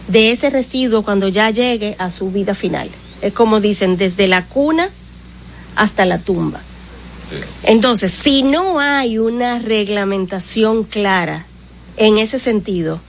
de 0.08 0.32
ese 0.32 0.50
residuo 0.50 1.02
cuando 1.02 1.28
ya 1.28 1.50
llegue 1.50 1.94
a 1.98 2.10
su 2.10 2.32
vida 2.32 2.54
final. 2.54 2.90
Es 3.22 3.32
como 3.32 3.60
dicen, 3.60 3.96
desde 3.96 4.26
la 4.26 4.44
cuna 4.46 4.88
hasta 5.76 6.04
la 6.04 6.18
tumba. 6.18 6.60
Entonces, 7.62 8.12
si 8.12 8.42
no 8.42 8.80
hay 8.80 9.18
una 9.18 9.58
reglamentación 9.58 10.84
clara 10.84 11.46
en 11.96 12.18
ese 12.18 12.38
sentido, 12.38 13.00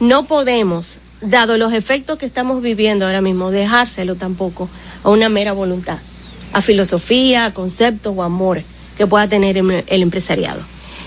no 0.00 0.26
podemos, 0.26 0.98
dado 1.20 1.56
los 1.56 1.72
efectos 1.72 2.18
que 2.18 2.26
estamos 2.26 2.62
viviendo 2.62 3.06
ahora 3.06 3.20
mismo, 3.20 3.50
dejárselo 3.50 4.16
tampoco 4.16 4.68
a 5.02 5.10
una 5.10 5.28
mera 5.28 5.52
voluntad, 5.52 5.98
a 6.52 6.62
filosofía, 6.62 7.46
a 7.46 7.54
conceptos 7.54 8.14
o 8.16 8.22
amor 8.22 8.62
que 8.96 9.06
pueda 9.06 9.28
tener 9.28 9.56
em- 9.56 9.82
el 9.86 10.02
empresariado. 10.02 10.60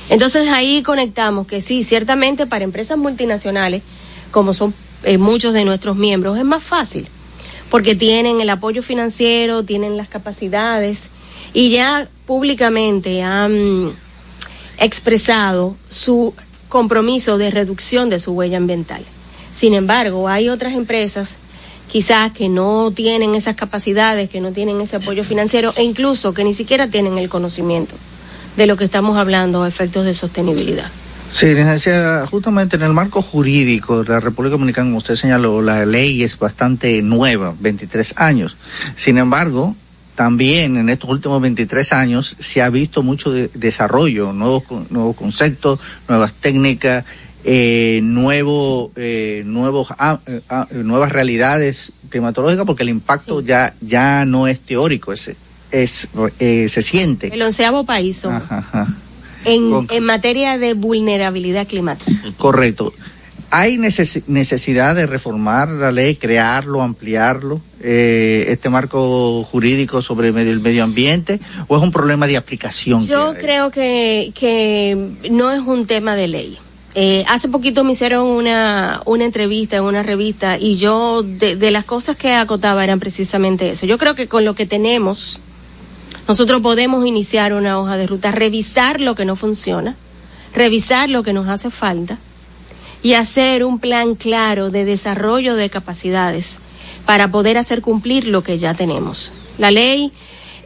Entonces 0.09 0.47
ahí 0.49 0.83
conectamos 0.83 1.47
que 1.47 1.61
sí, 1.61 1.83
ciertamente 1.83 2.47
para 2.47 2.63
empresas 2.63 2.97
multinacionales, 2.97 3.81
como 4.31 4.53
son 4.53 4.73
eh, 5.03 5.17
muchos 5.17 5.53
de 5.53 5.65
nuestros 5.65 5.97
miembros, 5.97 6.37
es 6.37 6.45
más 6.45 6.63
fácil, 6.63 7.07
porque 7.69 7.95
tienen 7.95 8.39
el 8.39 8.49
apoyo 8.49 8.81
financiero, 8.81 9.63
tienen 9.63 9.97
las 9.97 10.07
capacidades 10.07 11.09
y 11.53 11.69
ya 11.69 12.07
públicamente 12.27 13.23
han 13.23 13.93
expresado 14.77 15.75
su 15.89 16.35
compromiso 16.69 17.39
de 17.39 17.49
reducción 17.49 18.09
de 18.09 18.19
su 18.19 18.33
huella 18.33 18.57
ambiental. 18.57 19.03
Sin 19.55 19.73
embargo, 19.73 20.27
hay 20.27 20.49
otras 20.49 20.73
empresas 20.73 21.37
quizás 21.89 22.31
que 22.33 22.49
no 22.49 22.91
tienen 22.91 23.33
esas 23.33 23.55
capacidades, 23.55 24.29
que 24.29 24.41
no 24.41 24.51
tienen 24.51 24.81
ese 24.81 24.97
apoyo 24.97 25.23
financiero 25.23 25.73
e 25.77 25.83
incluso 25.83 26.33
que 26.33 26.43
ni 26.43 26.53
siquiera 26.53 26.87
tienen 26.87 27.17
el 27.17 27.29
conocimiento 27.29 27.95
de 28.57 28.67
lo 28.67 28.75
que 28.75 28.83
estamos 28.83 29.17
hablando 29.17 29.65
efectos 29.65 30.03
de 30.03 30.13
sostenibilidad. 30.13 30.91
Sí, 31.29 31.47
justamente 32.29 32.75
en 32.75 32.83
el 32.83 32.93
marco 32.93 33.21
jurídico 33.21 34.03
de 34.03 34.09
la 34.09 34.19
República 34.19 34.53
Dominicana, 34.53 34.87
como 34.87 34.97
usted 34.97 35.15
señaló, 35.15 35.61
la 35.61 35.85
ley 35.85 36.23
es 36.23 36.37
bastante 36.37 37.01
nueva, 37.01 37.53
23 37.59 38.13
años. 38.17 38.57
Sin 38.95 39.17
embargo, 39.17 39.75
también 40.17 40.77
en 40.77 40.89
estos 40.89 41.09
últimos 41.11 41.39
23 41.41 41.93
años 41.93 42.35
se 42.39 42.63
ha 42.63 42.69
visto 42.71 43.03
mucho 43.03 43.31
de- 43.31 43.51
desarrollo, 43.53 44.33
nuevos, 44.33 44.63
nuevos 44.89 45.15
conceptos, 45.15 45.79
nuevas 46.09 46.33
técnicas, 46.33 47.05
eh, 47.43 47.99
nuevo, 48.01 48.91
eh, 48.95 49.43
nuevos, 49.45 49.89
ah, 49.99 50.19
eh, 50.25 50.41
ah, 50.49 50.67
nuevas 50.71 51.11
realidades 51.11 51.91
climatológicas, 52.09 52.65
porque 52.65 52.81
el 52.81 52.89
impacto 52.89 53.41
ya, 53.41 53.75
ya 53.79 54.25
no 54.25 54.47
es 54.47 54.59
teórico, 54.59 55.13
es, 55.13 55.31
es, 55.71 56.07
eh, 56.39 56.67
se 56.67 56.81
siente. 56.81 57.31
El 57.31 57.41
onceavo 57.43 57.85
país 57.85 58.17
somos 58.17 58.41
Ajá, 58.41 58.57
ajá. 58.57 58.87
en, 59.45 59.69
Con- 59.69 59.87
en 59.91 60.03
materia 60.03 60.57
de 60.57 60.73
vulnerabilidad 60.73 61.67
climática. 61.67 62.11
Correcto. 62.37 62.91
¿Hay 63.49 63.77
neces- 63.77 64.23
necesidad 64.27 64.93
de 64.95 65.07
reformar 65.07 65.69
la 65.69 65.91
ley, 65.91 66.15
crearlo, 66.15 66.81
ampliarlo, 66.81 67.61
eh, 67.81 68.45
este 68.49 68.69
marco 68.69 69.43
jurídico 69.45 70.01
sobre 70.01 70.27
el 70.29 70.59
medio, 70.59 70.83
ambiente, 70.83 71.39
o 71.67 71.77
es 71.77 71.83
un 71.83 71.91
problema 71.91 72.27
de 72.27 72.35
aplicación? 72.35 73.07
Yo 73.07 73.33
creo 73.39 73.71
que, 73.71 74.31
que 74.35 74.97
no 75.31 75.51
es 75.51 75.61
un 75.61 75.85
tema 75.87 76.15
de 76.15 76.27
ley. 76.27 76.57
Eh, 76.95 77.23
hace 77.29 77.47
poquito 77.47 77.83
me 77.83 77.93
hicieron 77.93 78.25
una, 78.27 79.01
una 79.05 79.23
entrevista 79.23 79.77
en 79.77 79.83
una 79.83 80.03
revista 80.03 80.57
y 80.57 80.75
yo 80.77 81.23
de, 81.23 81.55
de 81.55 81.71
las 81.71 81.83
cosas 81.85 82.17
que 82.17 82.33
acotaba 82.33 82.83
eran 82.83 82.99
precisamente 82.99 83.69
eso. 83.69 83.85
Yo 83.85 83.97
creo 83.97 84.15
que 84.15 84.27
con 84.27 84.43
lo 84.43 84.55
que 84.55 84.65
tenemos, 84.65 85.39
nosotros 86.27 86.61
podemos 86.61 87.05
iniciar 87.05 87.53
una 87.53 87.79
hoja 87.79 87.97
de 87.97 88.07
ruta, 88.07 88.31
revisar 88.31 88.99
lo 88.99 89.15
que 89.15 89.25
no 89.25 89.35
funciona, 89.35 89.95
revisar 90.53 91.09
lo 91.09 91.23
que 91.23 91.33
nos 91.33 91.47
hace 91.47 91.69
falta 91.69 92.17
y 93.03 93.13
hacer 93.13 93.63
un 93.63 93.79
plan 93.79 94.15
claro 94.15 94.69
de 94.69 94.85
desarrollo 94.85 95.55
de 95.55 95.69
capacidades 95.69 96.59
para 97.05 97.31
poder 97.31 97.57
hacer 97.57 97.81
cumplir 97.81 98.27
lo 98.27 98.43
que 98.43 98.57
ya 98.57 98.73
tenemos. 98.73 99.31
La 99.57 99.71
ley 99.71 100.11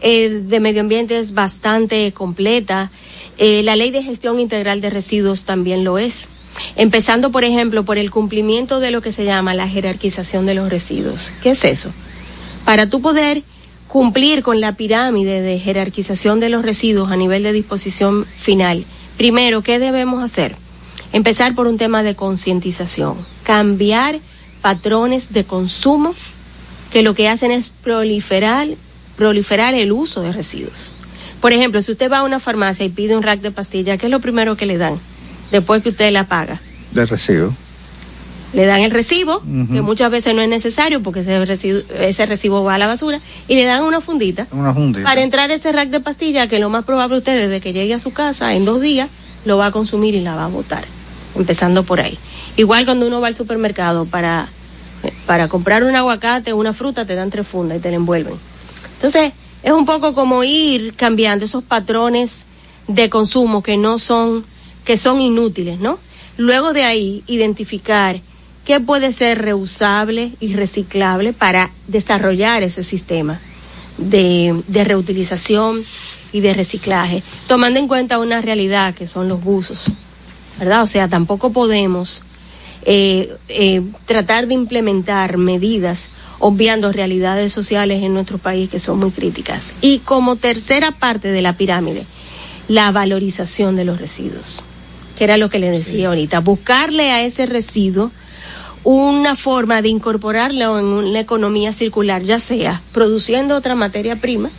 eh, 0.01 0.29
de 0.29 0.59
medio 0.59 0.81
ambiente 0.81 1.17
es 1.17 1.33
bastante 1.33 2.11
completa. 2.11 2.89
Eh, 3.37 3.61
la 3.63 3.75
ley 3.75 3.91
de 3.91 4.03
gestión 4.03 4.39
integral 4.39 4.81
de 4.81 4.89
residuos 4.89 5.43
también 5.43 5.83
lo 5.83 5.97
es. 5.97 6.27
Empezando, 6.75 7.31
por 7.31 7.43
ejemplo, 7.43 7.83
por 7.83 7.97
el 7.97 8.11
cumplimiento 8.11 8.79
de 8.79 8.91
lo 8.91 9.01
que 9.01 9.11
se 9.11 9.25
llama 9.25 9.53
la 9.53 9.67
jerarquización 9.67 10.45
de 10.45 10.55
los 10.55 10.69
residuos. 10.69 11.33
¿Qué 11.41 11.51
es 11.51 11.63
eso? 11.63 11.91
Para 12.65 12.89
tú 12.89 13.01
poder 13.01 13.43
cumplir 13.87 14.41
con 14.41 14.61
la 14.61 14.75
pirámide 14.75 15.41
de 15.41 15.59
jerarquización 15.59 16.39
de 16.39 16.49
los 16.49 16.63
residuos 16.63 17.11
a 17.11 17.17
nivel 17.17 17.43
de 17.43 17.53
disposición 17.53 18.25
final, 18.37 18.85
primero, 19.17 19.61
¿qué 19.61 19.79
debemos 19.79 20.23
hacer? 20.23 20.55
Empezar 21.13 21.55
por 21.55 21.67
un 21.67 21.77
tema 21.77 22.03
de 22.03 22.15
concientización, 22.15 23.17
cambiar 23.43 24.19
patrones 24.61 25.33
de 25.33 25.43
consumo 25.43 26.15
que 26.91 27.01
lo 27.01 27.13
que 27.13 27.27
hacen 27.27 27.51
es 27.51 27.69
proliferar, 27.69 28.67
proliferar 29.17 29.73
el 29.73 29.91
uso 29.91 30.21
de 30.21 30.31
residuos. 30.31 30.93
Por 31.41 31.53
ejemplo, 31.53 31.81
si 31.81 31.91
usted 31.91 32.11
va 32.11 32.19
a 32.19 32.23
una 32.23 32.39
farmacia 32.39 32.85
y 32.85 32.89
pide 32.89 33.15
un 33.15 33.23
rack 33.23 33.41
de 33.41 33.51
pastillas, 33.51 33.97
¿qué 33.97 34.05
es 34.05 34.11
lo 34.11 34.19
primero 34.19 34.55
que 34.55 34.65
le 34.65 34.77
dan? 34.77 34.97
Después 35.51 35.83
que 35.83 35.89
usted 35.89 36.11
la 36.11 36.25
paga. 36.25 36.61
De 36.91 37.05
residuo. 37.05 37.53
Le 38.53 38.65
dan 38.65 38.81
el 38.81 38.91
recibo, 38.91 39.41
que 39.41 39.81
muchas 39.81 40.11
veces 40.11 40.35
no 40.35 40.41
es 40.41 40.49
necesario 40.49 41.01
porque 41.01 41.21
ese 41.21 41.43
recibo, 41.45 41.79
ese 41.99 42.25
recibo 42.25 42.63
va 42.65 42.75
a 42.75 42.77
la 42.77 42.87
basura, 42.87 43.21
y 43.47 43.55
le 43.55 43.63
dan 43.63 43.83
una 43.83 44.01
fundita 44.01 44.45
Una 44.51 44.73
fundita. 44.73 45.05
para 45.05 45.21
entrar 45.21 45.49
a 45.49 45.53
ese 45.53 45.71
rack 45.71 45.87
de 45.89 46.01
pastillas 46.01 46.49
que 46.49 46.59
lo 46.59 46.69
más 46.69 46.83
probable 46.83 47.17
usted 47.17 47.37
desde 47.37 47.61
que 47.61 47.71
llegue 47.71 47.93
a 47.93 47.99
su 47.99 48.11
casa 48.11 48.53
en 48.53 48.65
dos 48.65 48.81
días 48.81 49.07
lo 49.45 49.57
va 49.57 49.67
a 49.67 49.71
consumir 49.71 50.15
y 50.15 50.21
la 50.21 50.35
va 50.35 50.45
a 50.45 50.49
botar. 50.49 50.83
Empezando 51.41 51.83
por 51.83 51.99
ahí. 51.99 52.19
Igual 52.55 52.85
cuando 52.85 53.07
uno 53.07 53.19
va 53.19 53.27
al 53.27 53.33
supermercado 53.33 54.05
para, 54.05 54.47
para 55.25 55.47
comprar 55.47 55.83
un 55.83 55.95
aguacate 55.95 56.53
o 56.53 56.57
una 56.57 56.71
fruta 56.71 57.03
te 57.03 57.15
dan 57.15 57.31
tres 57.31 57.47
fundas 57.47 57.79
y 57.79 57.81
te 57.81 57.89
la 57.89 57.95
envuelven. 57.95 58.35
Entonces, 58.95 59.33
es 59.63 59.71
un 59.71 59.87
poco 59.87 60.13
como 60.13 60.43
ir 60.43 60.93
cambiando 60.93 61.45
esos 61.45 61.63
patrones 61.63 62.43
de 62.87 63.09
consumo 63.09 63.63
que 63.63 63.75
no 63.75 63.97
son, 63.97 64.45
que 64.85 64.97
son 64.97 65.19
inútiles, 65.19 65.79
¿no? 65.79 65.97
Luego 66.37 66.73
de 66.73 66.83
ahí, 66.83 67.23
identificar 67.25 68.21
qué 68.63 68.79
puede 68.79 69.11
ser 69.11 69.41
reusable 69.41 70.33
y 70.39 70.53
reciclable 70.53 71.33
para 71.33 71.71
desarrollar 71.87 72.61
ese 72.61 72.83
sistema 72.83 73.39
de, 73.97 74.61
de 74.67 74.83
reutilización 74.83 75.83
y 76.31 76.41
de 76.41 76.53
reciclaje, 76.53 77.23
tomando 77.47 77.79
en 77.79 77.87
cuenta 77.87 78.19
una 78.19 78.41
realidad 78.41 78.93
que 78.93 79.07
son 79.07 79.27
los 79.27 79.43
buzos, 79.43 79.85
¿verdad? 80.59 80.83
O 80.83 80.87
sea, 80.87 81.07
tampoco 81.07 81.51
podemos 81.51 82.21
eh, 82.83 83.35
eh, 83.49 83.81
tratar 84.05 84.47
de 84.47 84.55
implementar 84.55 85.37
medidas 85.37 86.07
obviando 86.39 86.91
realidades 86.91 87.53
sociales 87.53 88.01
en 88.01 88.13
nuestro 88.13 88.39
país 88.39 88.69
que 88.69 88.79
son 88.79 88.99
muy 88.99 89.11
críticas. 89.11 89.73
Y 89.81 89.99
como 89.99 90.35
tercera 90.35 90.91
parte 90.91 91.27
de 91.31 91.41
la 91.41 91.53
pirámide, 91.53 92.05
la 92.67 92.91
valorización 92.91 93.75
de 93.75 93.85
los 93.85 93.99
residuos, 93.99 94.61
que 95.17 95.23
era 95.23 95.37
lo 95.37 95.49
que 95.49 95.59
le 95.59 95.69
decía 95.69 96.07
ahorita, 96.07 96.39
buscarle 96.39 97.11
a 97.11 97.21
ese 97.21 97.45
residuo 97.45 98.11
una 98.83 99.35
forma 99.35 99.83
de 99.83 99.89
incorporarlo 99.89 100.79
en 100.79 100.85
una 100.85 101.19
economía 101.19 101.71
circular, 101.71 102.23
ya 102.23 102.39
sea 102.39 102.81
produciendo 102.91 103.55
otra 103.55 103.75
materia 103.75 104.15
prima 104.15 104.49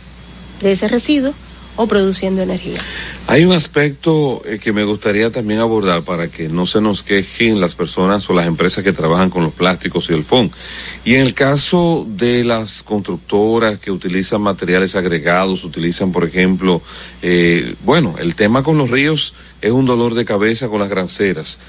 de 0.61 0.71
ese 0.71 0.87
residuo 0.87 1.33
o 1.75 1.87
produciendo 1.87 2.41
energía. 2.41 2.79
Hay 3.27 3.45
un 3.45 3.53
aspecto 3.53 4.41
eh, 4.45 4.59
que 4.59 4.73
me 4.73 4.83
gustaría 4.83 5.31
también 5.31 5.59
abordar 5.59 6.03
para 6.03 6.27
que 6.27 6.49
no 6.49 6.65
se 6.65 6.81
nos 6.81 7.03
quejen 7.03 7.61
las 7.61 7.75
personas 7.75 8.29
o 8.29 8.33
las 8.33 8.47
empresas 8.47 8.83
que 8.83 8.93
trabajan 8.93 9.29
con 9.29 9.43
los 9.43 9.53
plásticos 9.53 10.09
y 10.09 10.13
el 10.13 10.23
FON. 10.23 10.51
Y 11.05 11.15
en 11.15 11.21
el 11.21 11.33
caso 11.33 12.05
de 12.07 12.43
las 12.43 12.83
constructoras 12.83 13.79
que 13.79 13.91
utilizan 13.91 14.41
materiales 14.41 14.95
agregados, 14.95 15.63
utilizan, 15.63 16.11
por 16.11 16.25
ejemplo, 16.25 16.81
eh, 17.21 17.75
bueno, 17.83 18.15
el 18.19 18.35
tema 18.35 18.61
con 18.63 18.77
los 18.77 18.91
ríos 18.91 19.33
es 19.61 19.71
un 19.71 19.85
dolor 19.85 20.13
de 20.13 20.25
cabeza 20.25 20.67
con 20.67 20.79
las 20.79 20.89
granceras. 20.89 21.59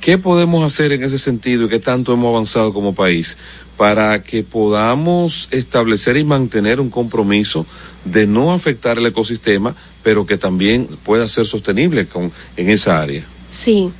¿Qué 0.00 0.16
podemos 0.16 0.64
hacer 0.64 0.92
en 0.92 1.04
ese 1.04 1.18
sentido 1.18 1.66
y 1.66 1.68
qué 1.68 1.78
tanto 1.78 2.14
hemos 2.14 2.28
avanzado 2.28 2.72
como 2.72 2.94
país 2.94 3.36
para 3.80 4.22
que 4.22 4.42
podamos 4.42 5.48
establecer 5.52 6.18
y 6.18 6.24
mantener 6.24 6.80
un 6.80 6.90
compromiso 6.90 7.64
de 8.04 8.26
no 8.26 8.52
afectar 8.52 8.98
el 8.98 9.06
ecosistema, 9.06 9.74
pero 10.02 10.26
que 10.26 10.36
también 10.36 10.86
pueda 11.02 11.26
ser 11.30 11.46
sostenible 11.46 12.04
con, 12.06 12.30
en 12.58 12.68
esa 12.68 13.00
área? 13.00 13.24
Sí, 13.48 13.90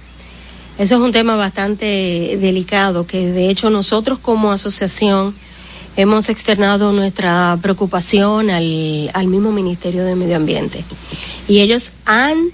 eso 0.79 0.97
es 0.97 1.01
un 1.01 1.13
tema 1.13 1.35
bastante 1.37 2.37
delicado 2.39 3.07
que 3.07 3.33
de 3.33 3.49
hecho 3.49 3.71
nosotros 3.71 4.19
como 4.19 4.53
asociación 4.53 5.35
hemos 5.97 6.29
externado 6.29 6.93
nuestra 6.93 7.59
preocupación 7.63 8.51
al, 8.51 9.11
al 9.15 9.29
mismo 9.29 9.51
Ministerio 9.51 10.05
de 10.05 10.15
Medio 10.15 10.37
Ambiente 10.37 10.85
y 11.49 11.61
ellos 11.61 11.93
han 12.05 12.51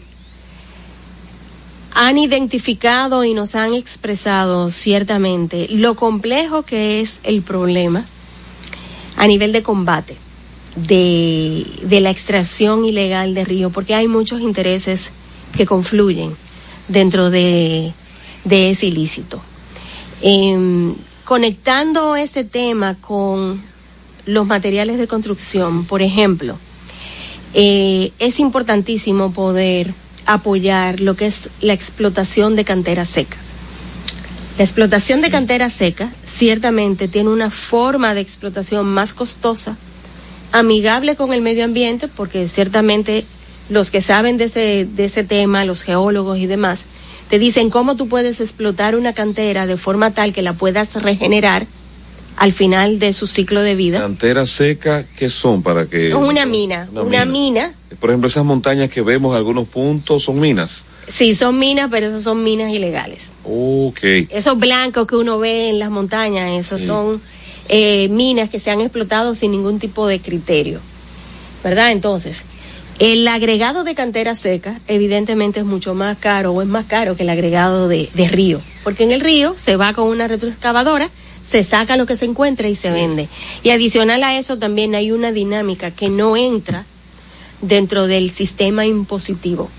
han 1.98 2.18
identificado 2.18 3.24
y 3.24 3.32
nos 3.32 3.54
han 3.54 3.72
expresado 3.72 4.70
ciertamente 4.70 5.66
lo 5.70 5.94
complejo 5.94 6.62
que 6.62 7.00
es 7.00 7.20
el 7.22 7.40
problema 7.40 8.04
a 9.16 9.26
nivel 9.26 9.50
de 9.50 9.62
combate 9.62 10.14
de, 10.76 11.66
de 11.84 12.00
la 12.00 12.10
extracción 12.10 12.84
ilegal 12.84 13.34
de 13.34 13.46
río, 13.46 13.70
porque 13.70 13.94
hay 13.94 14.08
muchos 14.08 14.42
intereses 14.42 15.10
que 15.56 15.64
confluyen 15.64 16.36
dentro 16.88 17.30
de, 17.30 17.94
de 18.44 18.70
ese 18.70 18.88
ilícito. 18.88 19.40
Em, 20.20 20.94
conectando 21.24 22.14
ese 22.14 22.44
tema 22.44 22.96
con 23.00 23.62
los 24.26 24.46
materiales 24.46 24.98
de 24.98 25.06
construcción, 25.06 25.86
por 25.86 26.02
ejemplo, 26.02 26.58
eh, 27.54 28.12
es 28.18 28.38
importantísimo 28.38 29.32
poder 29.32 29.94
apoyar 30.26 31.00
lo 31.00 31.16
que 31.16 31.26
es 31.26 31.48
la 31.60 31.72
explotación 31.72 32.56
de 32.56 32.64
cantera 32.64 33.06
seca. 33.06 33.36
La 34.58 34.64
explotación 34.64 35.20
de 35.20 35.30
cantera 35.30 35.70
seca 35.70 36.10
ciertamente 36.24 37.08
tiene 37.08 37.30
una 37.30 37.50
forma 37.50 38.14
de 38.14 38.20
explotación 38.20 38.86
más 38.86 39.14
costosa, 39.14 39.76
amigable 40.52 41.14
con 41.14 41.32
el 41.32 41.42
medio 41.42 41.64
ambiente, 41.64 42.08
porque 42.08 42.48
ciertamente 42.48 43.24
los 43.68 43.90
que 43.90 44.00
saben 44.00 44.36
de 44.36 44.44
ese, 44.44 44.86
de 44.86 45.04
ese 45.04 45.24
tema, 45.24 45.64
los 45.64 45.82
geólogos 45.82 46.38
y 46.38 46.46
demás, 46.46 46.86
te 47.28 47.38
dicen 47.38 47.70
cómo 47.70 47.96
tú 47.96 48.08
puedes 48.08 48.40
explotar 48.40 48.96
una 48.96 49.12
cantera 49.12 49.66
de 49.66 49.76
forma 49.76 50.12
tal 50.12 50.32
que 50.32 50.42
la 50.42 50.52
puedas 50.52 50.94
regenerar 51.02 51.66
al 52.36 52.52
final 52.52 52.98
de 52.98 53.12
su 53.12 53.26
ciclo 53.26 53.62
de 53.62 53.74
vida. 53.74 54.00
Cantera 54.00 54.46
seca, 54.46 55.04
¿qué 55.18 55.28
son 55.30 55.62
para 55.62 55.86
que? 55.86 56.14
Una 56.14 56.46
mina, 56.46 56.88
una, 56.92 57.02
una 57.02 57.24
mina. 57.24 57.68
mina. 57.68 57.72
Por 58.00 58.10
ejemplo, 58.10 58.28
esas 58.28 58.44
montañas 58.44 58.90
que 58.90 59.00
vemos 59.02 59.32
en 59.32 59.38
algunos 59.38 59.66
puntos 59.68 60.22
son 60.24 60.38
minas. 60.40 60.84
Sí, 61.08 61.34
son 61.34 61.58
minas, 61.58 61.88
pero 61.90 62.06
esas 62.06 62.22
son 62.22 62.42
minas 62.44 62.70
ilegales. 62.72 63.32
Ok. 63.44 64.00
Esos 64.30 64.58
blancos 64.58 65.06
que 65.06 65.16
uno 65.16 65.38
ve 65.38 65.70
en 65.70 65.78
las 65.78 65.90
montañas, 65.90 66.50
esos 66.52 66.80
Sí. 66.80 66.86
son 66.88 67.22
eh, 67.68 68.08
minas 68.08 68.50
que 68.50 68.60
se 68.60 68.70
han 68.70 68.80
explotado 68.80 69.34
sin 69.34 69.52
ningún 69.52 69.78
tipo 69.78 70.06
de 70.06 70.20
criterio. 70.20 70.80
¿Verdad? 71.64 71.92
Entonces, 71.92 72.44
el 72.98 73.26
agregado 73.28 73.82
de 73.84 73.94
cantera 73.94 74.34
seca 74.34 74.78
evidentemente 74.88 75.60
es 75.60 75.66
mucho 75.66 75.94
más 75.94 76.16
caro 76.18 76.52
o 76.52 76.62
es 76.62 76.68
más 76.68 76.86
caro 76.86 77.16
que 77.16 77.22
el 77.22 77.30
agregado 77.30 77.88
de, 77.88 78.08
de 78.14 78.28
río. 78.28 78.60
Porque 78.84 79.04
en 79.04 79.10
el 79.10 79.20
río 79.20 79.54
se 79.56 79.76
va 79.76 79.92
con 79.94 80.06
una 80.08 80.28
retroexcavadora, 80.28 81.08
se 81.46 81.62
saca 81.62 81.96
lo 81.96 82.06
que 82.06 82.16
se 82.16 82.24
encuentra 82.24 82.68
y 82.68 82.74
se 82.74 82.90
vende. 82.90 83.28
Y 83.62 83.70
adicional 83.70 84.24
a 84.24 84.36
eso 84.36 84.58
también 84.58 84.94
hay 84.96 85.12
una 85.12 85.30
dinámica 85.30 85.92
que 85.92 86.08
no 86.08 86.36
entra 86.36 86.84
dentro 87.62 88.08
del 88.08 88.30
sistema 88.30 88.84
impositivo. 88.84 89.70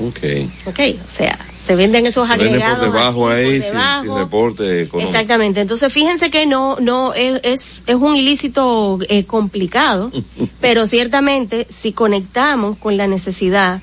Ok. 0.00 0.18
¿Ok? 0.66 0.80
O 1.06 1.10
sea, 1.10 1.38
se 1.62 1.76
venden 1.76 2.06
esos 2.06 2.26
Se 2.26 2.34
agregados. 2.34 2.78
por 2.78 2.92
debajo 2.92 3.28
así, 3.28 3.44
por 3.44 3.52
ahí, 3.52 3.62
sin, 3.62 3.72
debajo. 3.72 4.02
sin 4.02 4.16
reporte 4.16 4.82
económico. 4.82 4.98
Exactamente. 5.08 5.60
Entonces, 5.60 5.92
fíjense 5.92 6.28
que 6.28 6.44
no, 6.44 6.80
no, 6.80 7.14
es, 7.14 7.40
es, 7.44 7.84
es 7.86 7.94
un 7.94 8.16
ilícito 8.16 8.98
eh, 9.08 9.24
complicado, 9.24 10.10
pero 10.60 10.88
ciertamente 10.88 11.68
si 11.70 11.92
conectamos 11.92 12.76
con 12.78 12.96
la 12.96 13.06
necesidad 13.06 13.80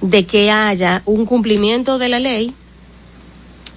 de 0.00 0.24
que 0.24 0.50
haya 0.50 1.02
un 1.04 1.26
cumplimiento 1.26 1.98
de 1.98 2.08
la 2.08 2.18
ley 2.18 2.52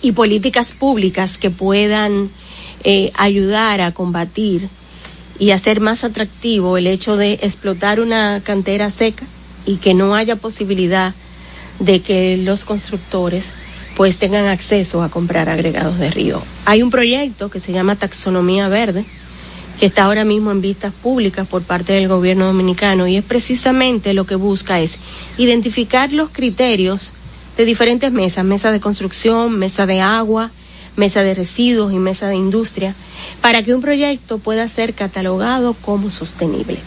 y 0.02 0.14
políticas 0.14 0.72
públicas 0.72 1.38
que 1.38 1.50
puedan 1.50 2.30
eh, 2.84 3.12
ayudar 3.16 3.82
a 3.82 3.92
combatir 3.92 4.70
y 5.38 5.52
hacer 5.52 5.80
más 5.80 6.04
atractivo 6.04 6.78
el 6.78 6.88
hecho 6.88 7.16
de 7.16 7.34
explotar 7.42 8.00
una 8.00 8.42
cantera 8.44 8.90
seca 8.90 9.26
y 9.66 9.78
que 9.78 9.94
no 9.94 10.16
haya 10.16 10.36
posibilidad 10.36 11.14
de 11.80 12.02
que 12.02 12.38
los 12.38 12.66
constructores 12.66 13.54
pues 13.96 14.18
tengan 14.18 14.46
acceso 14.46 15.04
a 15.04 15.10
comprar 15.10 15.50
agregados 15.50 15.98
de 16.00 16.10
río. 16.10 16.42
Hay 16.66 16.84
un 16.84 16.90
proyecto 16.90 17.50
que 17.50 17.60
se 17.60 17.74
llama 17.74 17.96
Taxonomía 17.96 18.70
Verde, 18.70 19.06
que 19.80 19.86
está 19.86 20.04
ahora 20.04 20.26
mismo 20.26 20.52
en 20.52 20.62
vistas 20.62 20.94
públicas 20.94 21.48
por 21.48 21.64
parte 21.64 21.94
del 21.94 22.08
gobierno 22.08 22.46
dominicano 22.46 23.08
y 23.08 23.16
es 23.16 23.24
precisamente 23.24 24.14
lo 24.14 24.26
que 24.26 24.36
busca 24.36 24.80
es 24.80 25.00
identificar 25.38 26.12
los 26.12 26.30
criterios 26.30 27.14
de 27.58 27.66
diferentes 27.66 28.12
mesas, 28.12 28.46
mesa 28.46 28.72
de 28.72 28.80
construcción, 28.80 29.58
mesa 29.58 29.86
de 29.86 30.02
agua, 30.02 30.52
mesa 31.00 31.24
de 31.24 31.34
residuos 31.34 31.94
y 31.94 31.98
mesa 31.98 32.28
de 32.28 32.36
industria, 32.36 32.94
para 33.42 33.64
que 33.64 33.74
un 33.74 33.82
proyecto 33.82 34.38
pueda 34.38 34.68
ser 34.68 34.94
catalogado 34.94 35.74
como 35.74 36.10
sostenible. 36.10 36.78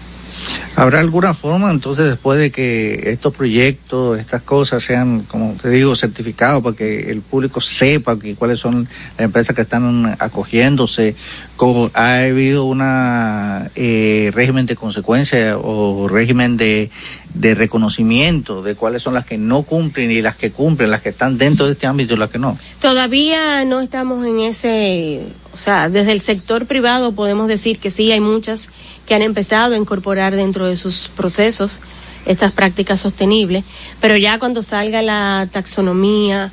¿Habrá 0.76 1.00
alguna 1.00 1.34
forma 1.34 1.70
entonces 1.70 2.06
después 2.06 2.38
de 2.38 2.50
que 2.50 3.10
estos 3.12 3.34
proyectos, 3.34 4.18
estas 4.18 4.42
cosas 4.42 4.82
sean, 4.82 5.22
como 5.22 5.54
te 5.60 5.68
digo, 5.68 5.94
certificados 5.96 6.62
para 6.62 6.76
que 6.76 7.10
el 7.10 7.20
público 7.20 7.60
sepa 7.60 8.18
que 8.18 8.34
cuáles 8.34 8.58
son 8.58 8.88
las 9.16 9.24
empresas 9.24 9.54
que 9.54 9.62
están 9.62 10.16
acogiéndose? 10.18 11.14
co- 11.56 11.90
¿Ha 11.94 12.22
habido 12.24 12.64
una 12.64 13.70
eh, 13.74 14.30
régimen 14.34 14.66
de 14.66 14.74
consecuencia 14.76 15.56
o 15.58 16.08
régimen 16.08 16.56
de, 16.56 16.90
de 17.34 17.54
reconocimiento 17.54 18.62
de 18.62 18.74
cuáles 18.74 19.02
son 19.02 19.14
las 19.14 19.24
que 19.26 19.38
no 19.38 19.62
cumplen 19.62 20.10
y 20.10 20.22
las 20.22 20.36
que 20.36 20.50
cumplen, 20.50 20.90
las 20.90 21.02
que 21.02 21.10
están 21.10 21.38
dentro 21.38 21.66
de 21.66 21.72
este 21.72 21.86
ámbito 21.86 22.14
y 22.14 22.16
las 22.16 22.30
que 22.30 22.38
no? 22.38 22.58
Todavía 22.80 23.64
no 23.64 23.80
estamos 23.80 24.26
en 24.26 24.40
ese, 24.40 25.20
o 25.54 25.56
sea, 25.56 25.88
desde 25.88 26.12
el 26.12 26.20
sector 26.20 26.66
privado 26.66 27.12
podemos 27.12 27.46
decir 27.48 27.78
que 27.78 27.90
sí, 27.90 28.10
hay 28.10 28.20
muchas 28.20 28.68
que 29.12 29.16
han 29.16 29.20
empezado 29.20 29.74
a 29.74 29.76
incorporar 29.76 30.34
dentro 30.34 30.66
de 30.66 30.74
sus 30.74 31.10
procesos 31.14 31.80
estas 32.24 32.50
prácticas 32.50 32.98
sostenibles, 32.98 33.62
pero 34.00 34.16
ya 34.16 34.38
cuando 34.38 34.62
salga 34.62 35.02
la 35.02 35.46
taxonomía, 35.52 36.50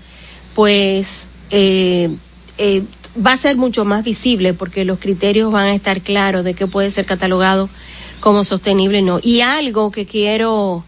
pues 0.56 1.30
eh, 1.52 2.10
eh, 2.58 2.84
va 3.26 3.32
a 3.32 3.38
ser 3.38 3.56
mucho 3.56 3.86
más 3.86 4.04
visible 4.04 4.54
porque 4.54 4.84
los 4.84 5.00
criterios 5.00 5.54
van 5.54 5.68
a 5.68 5.74
estar 5.74 6.02
claros 6.02 6.44
de 6.44 6.54
qué 6.54 6.68
puede 6.68 6.92
ser 6.92 7.06
catalogado 7.06 7.70
como 8.20 8.44
sostenible 8.44 8.98
y 8.98 9.04
no. 9.04 9.22
Y 9.24 9.40
algo 9.40 9.90
que 9.90 10.06
quiero, 10.06 10.84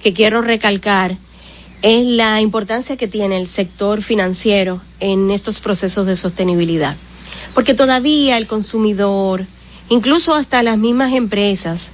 que 0.00 0.12
quiero 0.12 0.40
recalcar 0.40 1.16
es 1.82 2.06
la 2.06 2.40
importancia 2.40 2.96
que 2.96 3.08
tiene 3.08 3.38
el 3.38 3.48
sector 3.48 4.02
financiero 4.02 4.80
en 5.00 5.32
estos 5.32 5.60
procesos 5.60 6.06
de 6.06 6.16
sostenibilidad. 6.16 6.94
Porque 7.54 7.74
todavía 7.74 8.38
el 8.38 8.46
consumidor, 8.46 9.46
incluso 9.88 10.34
hasta 10.34 10.62
las 10.62 10.78
mismas 10.78 11.12
empresas, 11.12 11.92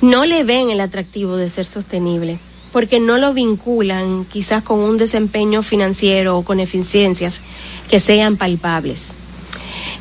no 0.00 0.24
le 0.26 0.44
ven 0.44 0.70
el 0.70 0.80
atractivo 0.80 1.36
de 1.36 1.48
ser 1.48 1.66
sostenible, 1.66 2.38
porque 2.72 3.00
no 3.00 3.18
lo 3.18 3.32
vinculan 3.32 4.26
quizás 4.26 4.62
con 4.62 4.80
un 4.80 4.98
desempeño 4.98 5.62
financiero 5.62 6.38
o 6.38 6.42
con 6.42 6.60
eficiencias 6.60 7.40
que 7.88 8.00
sean 8.00 8.36
palpables. 8.36 9.12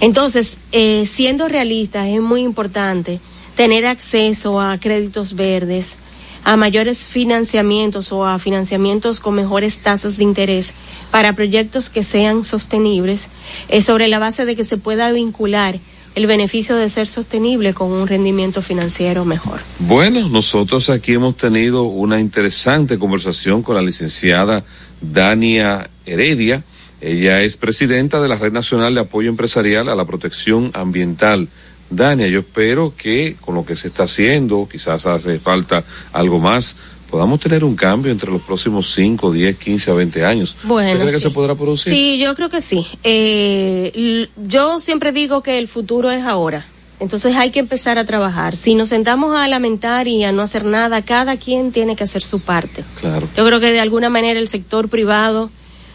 Entonces, 0.02 0.58
eh, 0.72 1.06
siendo 1.06 1.48
realistas, 1.48 2.08
es 2.08 2.22
muy 2.22 2.42
importante 2.42 3.20
tener 3.56 3.86
acceso 3.86 4.60
a 4.60 4.78
créditos 4.78 5.36
verdes, 5.36 5.96
a 6.44 6.58
mayores 6.58 7.08
financiamientos 7.08 8.12
o 8.12 8.26
a 8.26 8.38
financiamientos 8.38 9.20
con 9.20 9.36
mejores 9.36 9.80
tasas 9.80 10.18
de 10.18 10.26
interés 10.26 10.74
para 11.12 11.34
proyectos 11.34 11.90
que 11.90 12.04
sean 12.04 12.44
sostenibles, 12.44 13.30
eh, 13.70 13.82
sobre 13.82 14.10
la 14.10 14.20
base 14.20 14.46
de 14.46 14.56
que 14.56 14.66
se 14.66 14.78
pueda 14.78 15.12
vincular 15.12 15.80
el 16.16 16.28
beneficio 16.28 16.76
de 16.76 16.90
ser 16.90 17.08
sostenible 17.08 17.74
con 17.74 17.92
un 17.92 18.08
rendimiento 18.08 18.62
financiero 18.62 19.26
mejor. 19.26 19.60
Bueno, 19.80 20.28
nosotros 20.30 20.90
aquí 20.90 21.14
hemos 21.14 21.38
tenido 21.38 21.84
una 21.84 22.20
interesante 22.20 22.98
conversación 22.98 23.62
con 23.62 23.76
la 23.76 23.82
licenciada 23.82 24.64
Dania 25.02 25.90
Heredia. 26.06 26.64
Ella 27.02 27.44
es 27.44 27.58
presidenta 27.58 28.22
de 28.22 28.30
la 28.30 28.38
Red 28.38 28.54
Nacional 28.54 28.96
de 28.96 29.02
Apoyo 29.02 29.30
Empresarial 29.30 29.90
a 29.90 29.96
la 29.96 30.06
Protección 30.06 30.72
Ambiental 30.74 31.50
Dania, 31.90 32.28
yo 32.28 32.40
espero 32.40 32.94
que 32.98 33.36
con 33.42 33.56
lo 33.56 33.66
que 33.66 33.76
se 33.76 33.90
está 33.90 34.04
haciendo, 34.04 34.68
quizás 34.70 35.06
hace 35.06 35.40
falta 35.40 35.84
algo 36.14 36.40
más, 36.40 36.76
podamos 37.16 37.40
tener 37.40 37.64
un 37.64 37.78
cambio 37.78 38.12
entre 38.12 38.30
los 38.30 38.42
próximos 38.42 38.94
5, 38.94 39.32
10, 39.32 39.58
15 39.58 39.90
a 39.90 39.94
20 39.94 40.26
años. 40.26 40.58
Bueno, 40.64 40.90
¿Usted 40.90 41.00
cree 41.00 41.14
que 41.14 41.20
sí. 41.20 41.24
se 41.24 41.30
podrá 41.30 41.56
producir? 41.56 41.94
Sí, 41.94 42.18
yo 42.18 42.36
creo 42.36 42.50
que 42.50 42.60
sí. 42.60 42.86
Eh, 43.06 44.28
yo 44.50 44.82
siempre 44.82 45.14
digo 45.14 45.42
que 45.42 45.58
el 45.58 45.70
futuro 45.70 46.12
es 46.12 46.26
ahora. 46.26 46.66
Entonces 47.00 47.38
hay 47.38 47.52
que 47.52 47.60
empezar 47.60 47.98
a 47.98 48.04
trabajar. 48.04 48.58
Si 48.58 48.76
nos 48.76 48.90
sentamos 48.90 49.34
a 49.34 49.48
lamentar 49.48 50.10
y 50.10 50.26
a 50.26 50.34
no 50.34 50.42
hacer 50.42 50.66
nada, 50.66 51.04
cada 51.04 51.38
quien 51.38 51.72
tiene 51.72 51.96
que 51.96 52.04
hacer 52.04 52.22
su 52.22 52.42
parte. 52.42 52.84
Claro. 53.00 53.30
Yo 53.38 53.46
creo 53.46 53.62
que 53.62 53.72
de 53.72 53.80
alguna 53.80 54.10
manera 54.10 54.38
el 54.38 54.50
sector 54.50 54.90
privado, 54.90 55.50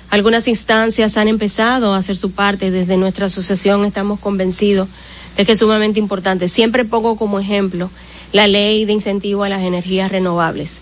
algunas 0.08 0.48
instancias 0.48 1.18
han 1.18 1.28
empezado 1.28 1.92
a 1.92 1.98
hacer 1.98 2.16
su 2.16 2.30
parte. 2.30 2.70
Desde 2.70 2.96
nuestra 2.96 3.26
asociación 3.26 3.84
estamos 3.84 4.20
convencidos 4.20 4.88
de 5.36 5.44
que 5.44 5.52
es 5.52 5.58
sumamente 5.58 5.98
importante. 5.98 6.48
Siempre 6.48 6.86
pongo 6.86 7.16
como 7.16 7.38
ejemplo 7.40 7.90
la 8.32 8.46
ley 8.46 8.86
de 8.86 8.94
incentivo 8.94 9.44
a 9.44 9.50
las 9.50 9.60
energías 9.60 10.10
renovables. 10.10 10.80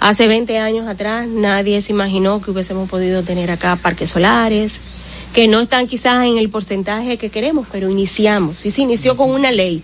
Hace 0.00 0.28
20 0.28 0.58
años 0.58 0.88
atrás 0.88 1.28
nadie 1.28 1.82
se 1.82 1.92
imaginó 1.92 2.40
que 2.40 2.50
hubiésemos 2.50 2.88
podido 2.88 3.22
tener 3.22 3.50
acá 3.50 3.76
parques 3.76 4.08
solares, 4.08 4.80
que 5.34 5.46
no 5.46 5.60
están 5.60 5.86
quizás 5.86 6.26
en 6.26 6.38
el 6.38 6.48
porcentaje 6.48 7.18
que 7.18 7.28
queremos, 7.28 7.66
pero 7.70 7.90
iniciamos. 7.90 8.64
Y 8.64 8.70
se 8.70 8.80
inició 8.80 9.14
con 9.14 9.30
una 9.30 9.52
ley, 9.52 9.82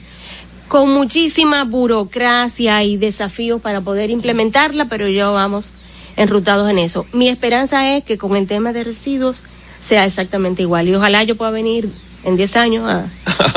con 0.68 0.90
muchísima 0.90 1.64
burocracia 1.64 2.82
y 2.82 2.96
desafíos 2.96 3.60
para 3.60 3.82
poder 3.82 4.08
implementarla, 4.08 4.86
pero 4.86 5.06
ya 5.06 5.28
vamos 5.28 5.74
enrutados 6.16 6.70
en 6.70 6.78
eso. 6.78 7.04
Mi 7.12 7.28
esperanza 7.28 7.94
es 7.94 8.02
que 8.02 8.16
con 8.16 8.36
el 8.36 8.46
tema 8.46 8.72
de 8.72 8.84
residuos 8.84 9.42
sea 9.84 10.06
exactamente 10.06 10.62
igual 10.62 10.88
y 10.88 10.94
ojalá 10.94 11.24
yo 11.24 11.36
pueda 11.36 11.50
venir 11.50 11.90
en 12.26 12.36
10 12.36 12.56
años 12.56 12.88
a, 12.88 13.06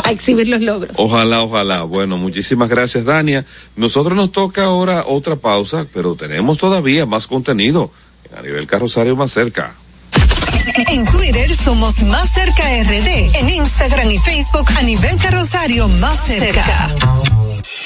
a 0.03 0.11
exhibir 0.11 0.47
los 0.47 0.61
logros. 0.61 0.93
Ojalá, 0.95 1.41
ojalá. 1.41 1.83
Bueno, 1.83 2.17
muchísimas 2.17 2.69
gracias, 2.69 3.03
Dania. 3.03 3.45
Nosotros 3.75 4.15
nos 4.15 4.31
toca 4.31 4.65
ahora 4.65 5.05
otra 5.07 5.35
pausa, 5.35 5.85
pero 5.93 6.15
tenemos 6.15 6.57
todavía 6.57 7.05
más 7.05 7.27
contenido 7.27 7.91
a 8.37 8.41
nivel 8.41 8.67
carrosario 8.67 9.15
más 9.15 9.31
cerca. 9.31 9.73
En 10.87 11.05
Twitter 11.05 11.55
somos 11.55 12.01
Más 12.03 12.33
Cerca 12.33 12.63
RD. 12.63 13.35
En 13.35 13.49
Instagram 13.49 14.11
y 14.11 14.17
Facebook 14.19 14.67
a 14.77 14.81
nivel 14.81 15.17
carrosario 15.17 15.87
Más 15.87 16.25
Cerca. 16.25 16.95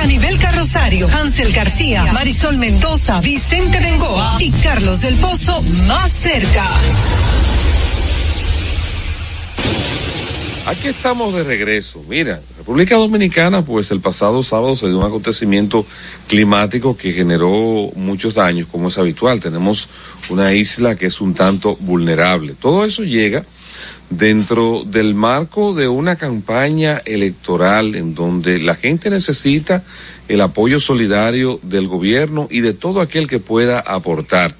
A 0.00 0.06
nivel 0.06 0.38
carrosario, 0.38 1.08
Hansel 1.08 1.52
García, 1.52 2.12
Marisol 2.12 2.56
Mendoza, 2.56 3.20
Vicente 3.20 3.80
Bengoa 3.80 4.36
y 4.38 4.52
Carlos 4.52 5.02
del 5.02 5.16
Pozo 5.16 5.60
más 5.62 6.12
cerca. 6.12 6.70
Aquí 10.66 10.86
estamos 10.86 11.34
de 11.34 11.42
regreso. 11.42 12.04
Mira, 12.08 12.40
República 12.58 12.94
Dominicana, 12.96 13.64
pues 13.64 13.90
el 13.90 14.00
pasado 14.00 14.44
sábado 14.44 14.76
se 14.76 14.86
dio 14.86 14.98
un 14.98 15.04
acontecimiento 15.04 15.84
climático 16.28 16.96
que 16.96 17.12
generó 17.12 17.90
muchos 17.96 18.34
daños, 18.34 18.68
como 18.70 18.88
es 18.88 18.98
habitual. 18.98 19.40
Tenemos 19.40 19.88
una 20.28 20.52
isla 20.52 20.94
que 20.94 21.06
es 21.06 21.20
un 21.20 21.34
tanto 21.34 21.74
vulnerable. 21.80 22.54
Todo 22.54 22.84
eso 22.84 23.02
llega 23.02 23.44
dentro 24.10 24.84
del 24.86 25.14
marco 25.14 25.74
de 25.74 25.88
una 25.88 26.16
campaña 26.16 27.02
electoral 27.04 27.94
en 27.94 28.14
donde 28.14 28.58
la 28.58 28.74
gente 28.74 29.10
necesita 29.10 29.84
el 30.28 30.40
apoyo 30.40 30.80
solidario 30.80 31.58
del 31.62 31.88
gobierno 31.88 32.48
y 32.50 32.60
de 32.60 32.74
todo 32.74 33.00
aquel 33.00 33.26
que 33.26 33.38
pueda 33.38 33.80
aportar. 33.80 34.54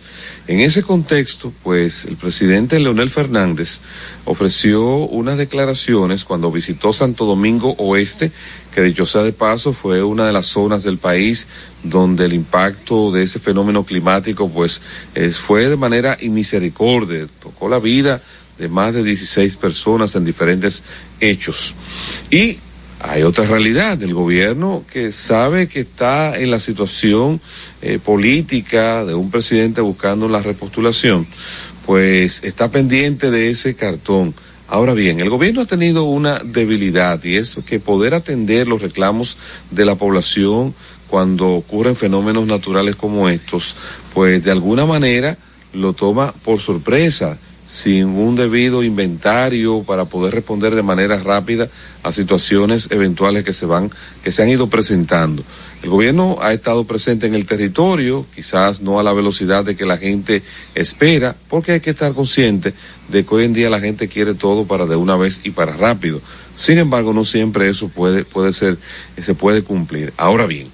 En 0.46 0.60
ese 0.60 0.82
contexto, 0.82 1.52
pues 1.62 2.06
el 2.06 2.16
presidente 2.16 2.80
Leonel 2.80 3.10
Fernández 3.10 3.82
ofreció 4.24 4.82
unas 4.96 5.36
declaraciones 5.36 6.24
cuando 6.24 6.50
visitó 6.50 6.94
Santo 6.94 7.26
Domingo 7.26 7.74
Oeste, 7.76 8.32
que 8.74 8.80
dicho 8.80 9.04
sea 9.04 9.22
de 9.22 9.32
paso 9.32 9.74
fue 9.74 10.02
una 10.02 10.26
de 10.26 10.32
las 10.32 10.46
zonas 10.46 10.82
del 10.84 10.96
país 10.96 11.48
donde 11.82 12.24
el 12.24 12.32
impacto 12.32 13.12
de 13.12 13.24
ese 13.24 13.38
fenómeno 13.38 13.84
climático 13.84 14.48
pues 14.48 14.80
es, 15.14 15.38
fue 15.38 15.68
de 15.68 15.76
manera 15.76 16.16
inmisericordia, 16.18 17.26
tocó 17.42 17.68
la 17.68 17.78
vida 17.78 18.22
de 18.58 18.68
más 18.68 18.92
de 18.94 19.04
16 19.04 19.56
personas 19.56 20.14
en 20.14 20.24
diferentes 20.24 20.84
hechos. 21.20 21.74
Y 22.30 22.58
hay 23.00 23.22
otra 23.22 23.44
realidad 23.44 23.96
del 23.96 24.12
gobierno 24.12 24.84
que 24.92 25.12
sabe 25.12 25.68
que 25.68 25.80
está 25.80 26.36
en 26.38 26.50
la 26.50 26.58
situación 26.58 27.40
eh, 27.80 28.00
política 28.04 29.04
de 29.04 29.14
un 29.14 29.30
presidente 29.30 29.80
buscando 29.80 30.28
la 30.28 30.42
repostulación, 30.42 31.26
pues 31.86 32.42
está 32.42 32.70
pendiente 32.70 33.30
de 33.30 33.50
ese 33.50 33.76
cartón. 33.76 34.34
Ahora 34.66 34.94
bien, 34.94 35.20
el 35.20 35.30
gobierno 35.30 35.62
ha 35.62 35.66
tenido 35.66 36.04
una 36.04 36.40
debilidad 36.40 37.22
y 37.22 37.36
es 37.36 37.56
que 37.64 37.78
poder 37.78 38.14
atender 38.14 38.66
los 38.66 38.82
reclamos 38.82 39.38
de 39.70 39.84
la 39.84 39.94
población 39.94 40.74
cuando 41.08 41.50
ocurren 41.50 41.96
fenómenos 41.96 42.46
naturales 42.46 42.96
como 42.96 43.28
estos, 43.28 43.76
pues 44.12 44.44
de 44.44 44.50
alguna 44.50 44.86
manera 44.86 45.38
lo 45.72 45.92
toma 45.92 46.32
por 46.44 46.60
sorpresa 46.60 47.38
sin 47.68 48.06
un 48.06 48.34
debido 48.34 48.82
inventario 48.82 49.82
para 49.82 50.06
poder 50.06 50.34
responder 50.34 50.74
de 50.74 50.82
manera 50.82 51.20
rápida 51.20 51.68
a 52.02 52.12
situaciones 52.12 52.88
eventuales 52.90 53.44
que 53.44 53.52
se 53.52 53.66
van, 53.66 53.90
que 54.24 54.32
se 54.32 54.42
han 54.42 54.48
ido 54.48 54.70
presentando. 54.70 55.44
El 55.82 55.90
gobierno 55.90 56.38
ha 56.40 56.54
estado 56.54 56.84
presente 56.84 57.26
en 57.26 57.34
el 57.34 57.44
territorio, 57.44 58.24
quizás 58.34 58.80
no 58.80 58.98
a 58.98 59.02
la 59.02 59.12
velocidad 59.12 59.66
de 59.66 59.76
que 59.76 59.84
la 59.84 59.98
gente 59.98 60.42
espera, 60.74 61.36
porque 61.48 61.72
hay 61.72 61.80
que 61.80 61.90
estar 61.90 62.14
consciente 62.14 62.72
de 63.08 63.24
que 63.26 63.34
hoy 63.34 63.44
en 63.44 63.52
día 63.52 63.68
la 63.68 63.80
gente 63.80 64.08
quiere 64.08 64.32
todo 64.32 64.64
para 64.64 64.86
de 64.86 64.96
una 64.96 65.16
vez 65.16 65.42
y 65.44 65.50
para 65.50 65.76
rápido. 65.76 66.22
Sin 66.54 66.78
embargo, 66.78 67.12
no 67.12 67.26
siempre 67.26 67.68
eso 67.68 67.88
puede, 67.88 68.24
puede 68.24 68.54
ser, 68.54 68.78
se 69.20 69.34
puede 69.34 69.62
cumplir. 69.62 70.14
Ahora 70.16 70.46
bien, 70.46 70.68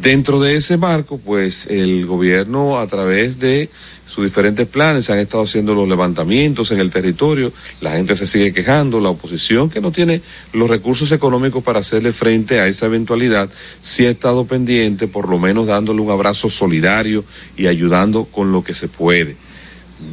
dentro 0.00 0.40
de 0.40 0.54
ese 0.54 0.76
marco, 0.76 1.18
pues 1.18 1.66
el 1.66 2.06
gobierno 2.06 2.78
a 2.78 2.86
través 2.86 3.38
de 3.40 3.68
sus 4.08 4.24
diferentes 4.24 4.66
planes, 4.66 5.10
han 5.10 5.18
estado 5.18 5.44
haciendo 5.44 5.74
los 5.74 5.88
levantamientos 5.88 6.70
en 6.70 6.80
el 6.80 6.90
territorio, 6.90 7.52
la 7.80 7.92
gente 7.92 8.16
se 8.16 8.26
sigue 8.26 8.52
quejando, 8.54 9.00
la 9.00 9.10
oposición 9.10 9.68
que 9.68 9.82
no 9.82 9.92
tiene 9.92 10.22
los 10.54 10.68
recursos 10.68 11.12
económicos 11.12 11.62
para 11.62 11.80
hacerle 11.80 12.12
frente 12.12 12.58
a 12.58 12.66
esa 12.66 12.86
eventualidad, 12.86 13.50
sí 13.82 14.06
ha 14.06 14.10
estado 14.10 14.46
pendiente, 14.46 15.08
por 15.08 15.28
lo 15.28 15.38
menos 15.38 15.66
dándole 15.66 16.00
un 16.00 16.10
abrazo 16.10 16.48
solidario 16.48 17.22
y 17.56 17.66
ayudando 17.66 18.24
con 18.24 18.50
lo 18.50 18.64
que 18.64 18.74
se 18.74 18.88
puede. 18.88 19.36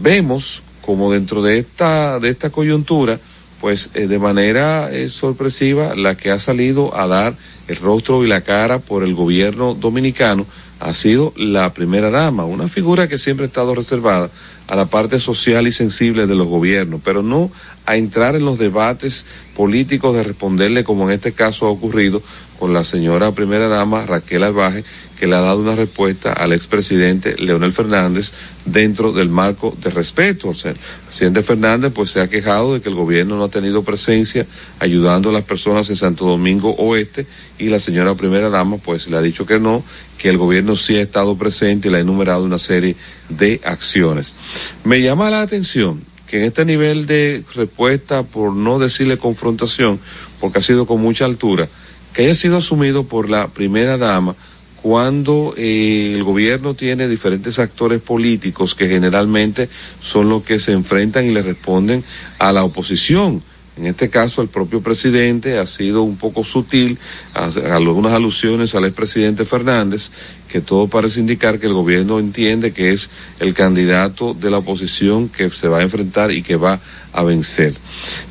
Vemos 0.02 0.62
como 0.82 1.12
dentro 1.12 1.42
de 1.42 1.60
esta, 1.60 2.20
de 2.20 2.30
esta 2.30 2.50
coyuntura, 2.50 3.20
pues 3.62 3.92
eh, 3.94 4.08
de 4.08 4.20
manera 4.20 4.92
eh, 4.92 5.10
sorpresiva, 5.10 5.96
la 5.96 6.16
que 6.16 6.32
ha 6.32 6.38
salido 6.38 6.96
a 6.96 7.08
dar 7.08 7.36
el 7.68 7.78
rostro 7.78 8.24
y 8.24 8.28
la 8.28 8.42
cara 8.42 8.80
por 8.80 9.04
el 9.04 9.16
gobierno 9.16 9.74
dominicano, 9.74 10.46
ha 10.80 10.94
sido 10.94 11.34
la 11.38 11.74
primera 11.74 12.10
dama, 12.10 12.46
una 12.46 12.68
figura 12.68 13.08
que 13.08 13.18
siempre 13.18 13.46
ha 13.46 13.48
estado 13.48 13.76
reservada 13.76 14.30
a 14.70 14.76
la 14.76 14.86
parte 14.88 15.20
social 15.20 15.68
y 15.68 15.72
sensible 15.72 16.28
de 16.28 16.36
los 16.36 16.48
gobiernos, 16.48 17.02
pero 17.04 17.22
no 17.24 17.52
a 17.86 17.98
entrar 17.98 18.36
en 18.36 18.46
los 18.46 18.58
debates 18.58 19.26
políticos 19.56 20.16
de 20.16 20.24
responderle 20.24 20.84
como 20.84 21.06
en 21.06 21.12
este 21.12 21.34
caso 21.34 21.68
ha 21.68 21.70
ocurrido 21.70 22.22
con 22.60 22.74
la 22.74 22.84
señora 22.84 23.32
primera 23.34 23.68
dama 23.68 24.06
Raquel 24.06 24.44
Albaje, 24.44 24.84
que 25.18 25.28
le 25.28 25.36
ha 25.36 25.42
dado 25.42 25.60
una 25.60 25.76
respuesta 25.76 26.34
al 26.34 26.54
expresidente 26.54 27.36
Leonel 27.38 27.72
Fernández 27.72 28.34
dentro 28.66 29.12
del 29.14 29.30
marco 29.30 29.76
de 29.82 29.90
respeto. 29.90 30.50
O 30.50 30.54
sea, 30.54 30.72
el 30.72 30.78
presidente 31.06 31.44
Fernández 31.44 31.92
pues 31.94 32.12
se 32.12 32.22
ha 32.22 32.28
quejado 32.28 32.74
de 32.74 32.82
que 32.82 32.90
el 32.90 32.96
gobierno 32.96 33.38
no 33.38 33.46
ha 33.46 33.50
tenido 33.50 33.84
presencia 33.84 34.46
ayudando 34.80 35.30
a 35.30 35.34
las 35.34 35.44
personas 35.44 35.90
en 35.90 35.96
Santo 35.96 36.26
Domingo 36.26 36.76
Oeste 36.76 37.26
y 37.58 37.70
la 37.70 37.80
señora 37.80 38.16
primera 38.16 38.50
dama 38.50 38.78
pues 38.78 39.08
le 39.08 39.18
ha 39.18 39.22
dicho 39.22 39.46
que 39.46 39.60
no, 39.60 39.84
que 40.18 40.30
el 40.30 40.38
gobierno 40.38 40.76
sí 40.76 40.98
ha 40.98 41.02
estado 41.02 41.38
presente 41.38 41.88
y 41.88 41.92
le 41.92 41.98
ha 41.98 42.02
enumerado 42.02 42.44
una 42.44 42.58
serie 42.58 42.96
de 43.30 43.62
acciones. 43.64 44.36
Me 44.84 45.02
llama 45.02 45.30
la 45.30 45.42
atención 45.42 46.02
que 46.28 46.38
en 46.38 46.44
este 46.44 46.66
nivel 46.66 47.06
de 47.06 47.44
respuesta, 47.54 48.24
por 48.24 48.54
no 48.54 48.80
decirle 48.80 49.18
confrontación, 49.18 50.00
porque 50.40 50.60
ha 50.60 50.62
sido 50.62 50.86
con 50.86 51.02
mucha 51.02 51.26
altura, 51.26 51.70
que 52.16 52.24
haya 52.24 52.36
sido 52.36 52.58
asumido 52.58 53.04
por 53.04 53.30
la 53.30 53.50
primera 53.50 53.98
dama 53.98 54.36
cuando 54.82 55.54
eh, 55.58 56.14
el 56.16 56.24
gobierno 56.24 56.76
tiene 56.76 57.08
diferentes 57.08 57.60
actores 57.60 58.02
políticos 58.02 58.76
que 58.76 58.88
generalmente 58.88 59.68
son 60.00 60.30
los 60.30 60.44
que 60.44 60.60
se 60.60 60.72
enfrentan 60.74 61.26
y 61.26 61.32
le 61.32 61.42
responden 61.42 62.04
a 62.40 62.54
la 62.54 62.64
oposición. 62.64 63.42
En 63.78 63.88
este 63.88 64.10
caso, 64.10 64.42
el 64.42 64.48
propio 64.48 64.82
presidente 64.82 65.58
ha 65.58 65.66
sido 65.66 66.04
un 66.04 66.16
poco 66.16 66.46
sutil, 66.46 66.98
a, 67.34 67.50
algunas 67.76 68.14
alusiones 68.14 68.74
al 68.76 68.86
expresidente 68.86 69.44
Fernández, 69.44 70.12
que 70.48 70.62
todo 70.62 70.88
parece 70.88 71.20
indicar 71.20 71.60
que 71.60 71.66
el 71.66 71.74
gobierno 71.74 72.20
entiende 72.20 72.72
que 72.72 72.92
es 72.92 73.10
el 73.40 73.54
candidato 73.54 74.34
de 74.34 74.52
la 74.52 74.60
oposición 74.60 75.28
que 75.28 75.50
se 75.50 75.68
va 75.68 75.80
a 75.80 75.84
enfrentar 75.84 76.32
y 76.32 76.42
que 76.42 76.56
va 76.56 76.80
a 77.12 77.24
vencer. 77.24 77.74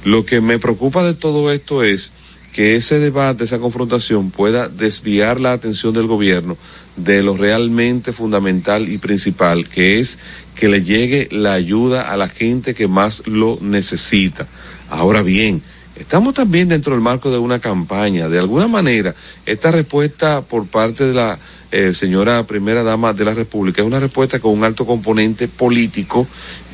Lo 0.04 0.24
que 0.24 0.40
me 0.40 0.58
preocupa 0.58 1.04
de 1.04 1.14
todo 1.14 1.52
esto 1.52 1.82
es 1.82 2.12
que 2.54 2.76
ese 2.76 3.00
debate, 3.00 3.42
esa 3.42 3.58
confrontación 3.58 4.30
pueda 4.30 4.68
desviar 4.68 5.40
la 5.40 5.52
atención 5.52 5.92
del 5.92 6.06
gobierno 6.06 6.56
de 6.96 7.20
lo 7.24 7.36
realmente 7.36 8.12
fundamental 8.12 8.88
y 8.88 8.98
principal, 8.98 9.68
que 9.68 9.98
es 9.98 10.20
que 10.54 10.68
le 10.68 10.84
llegue 10.84 11.28
la 11.32 11.52
ayuda 11.54 12.12
a 12.12 12.16
la 12.16 12.28
gente 12.28 12.74
que 12.74 12.86
más 12.86 13.26
lo 13.26 13.58
necesita. 13.60 14.46
Ahora 14.88 15.22
bien, 15.22 15.62
estamos 15.96 16.34
también 16.34 16.68
dentro 16.68 16.92
del 16.92 17.02
marco 17.02 17.32
de 17.32 17.38
una 17.38 17.58
campaña. 17.58 18.28
De 18.28 18.38
alguna 18.38 18.68
manera, 18.68 19.16
esta 19.46 19.72
respuesta 19.72 20.42
por 20.42 20.68
parte 20.68 21.06
de 21.06 21.14
la 21.14 21.36
eh, 21.72 21.92
señora 21.92 22.46
primera 22.46 22.84
dama 22.84 23.12
de 23.12 23.24
la 23.24 23.34
República 23.34 23.82
es 23.82 23.88
una 23.88 23.98
respuesta 23.98 24.38
con 24.38 24.52
un 24.52 24.62
alto 24.62 24.86
componente 24.86 25.48
político 25.48 26.24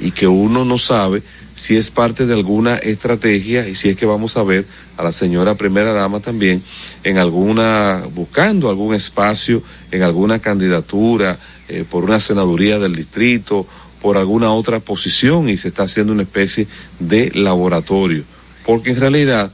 y 0.02 0.10
que 0.10 0.26
uno 0.26 0.66
no 0.66 0.76
sabe 0.76 1.22
si 1.60 1.76
es 1.76 1.90
parte 1.90 2.24
de 2.24 2.32
alguna 2.32 2.76
estrategia 2.76 3.68
y 3.68 3.74
si 3.74 3.90
es 3.90 3.96
que 3.96 4.06
vamos 4.06 4.38
a 4.38 4.42
ver 4.42 4.64
a 4.96 5.02
la 5.02 5.12
señora 5.12 5.56
primera 5.56 5.92
dama 5.92 6.20
también 6.20 6.62
en 7.04 7.18
alguna, 7.18 8.04
buscando 8.14 8.70
algún 8.70 8.94
espacio 8.94 9.62
en 9.90 10.02
alguna 10.02 10.38
candidatura 10.38 11.38
eh, 11.68 11.84
por 11.88 12.04
una 12.04 12.18
senaduría 12.18 12.78
del 12.78 12.94
distrito, 12.94 13.66
por 14.00 14.16
alguna 14.16 14.52
otra 14.52 14.80
posición 14.80 15.50
y 15.50 15.58
se 15.58 15.68
está 15.68 15.82
haciendo 15.82 16.14
una 16.14 16.22
especie 16.22 16.66
de 16.98 17.30
laboratorio. 17.34 18.24
Porque 18.64 18.92
en 18.92 18.96
realidad, 18.96 19.52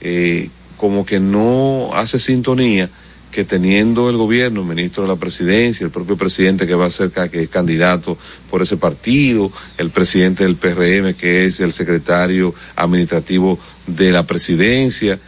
eh, 0.00 0.50
como 0.76 1.04
que 1.04 1.18
no 1.18 1.90
hace 1.92 2.20
sintonía 2.20 2.88
que 3.30 3.44
teniendo 3.44 4.08
el 4.10 4.16
gobierno, 4.16 4.62
el 4.62 4.66
ministro 4.66 5.02
de 5.02 5.08
la 5.08 5.16
presidencia, 5.16 5.84
el 5.84 5.90
propio 5.90 6.16
presidente 6.16 6.66
que 6.66 6.74
va 6.74 6.86
a 6.86 6.90
ser 6.90 7.10
que 7.10 7.42
es 7.42 7.48
candidato 7.48 8.16
por 8.50 8.62
ese 8.62 8.76
partido, 8.76 9.52
el 9.76 9.90
presidente 9.90 10.44
del 10.44 10.56
PRM 10.56 11.14
que 11.14 11.44
es 11.44 11.60
el 11.60 11.72
secretario 11.72 12.54
administrativo 12.76 13.58
de 13.86 14.12
la 14.12 14.26
presidencia, 14.26 15.18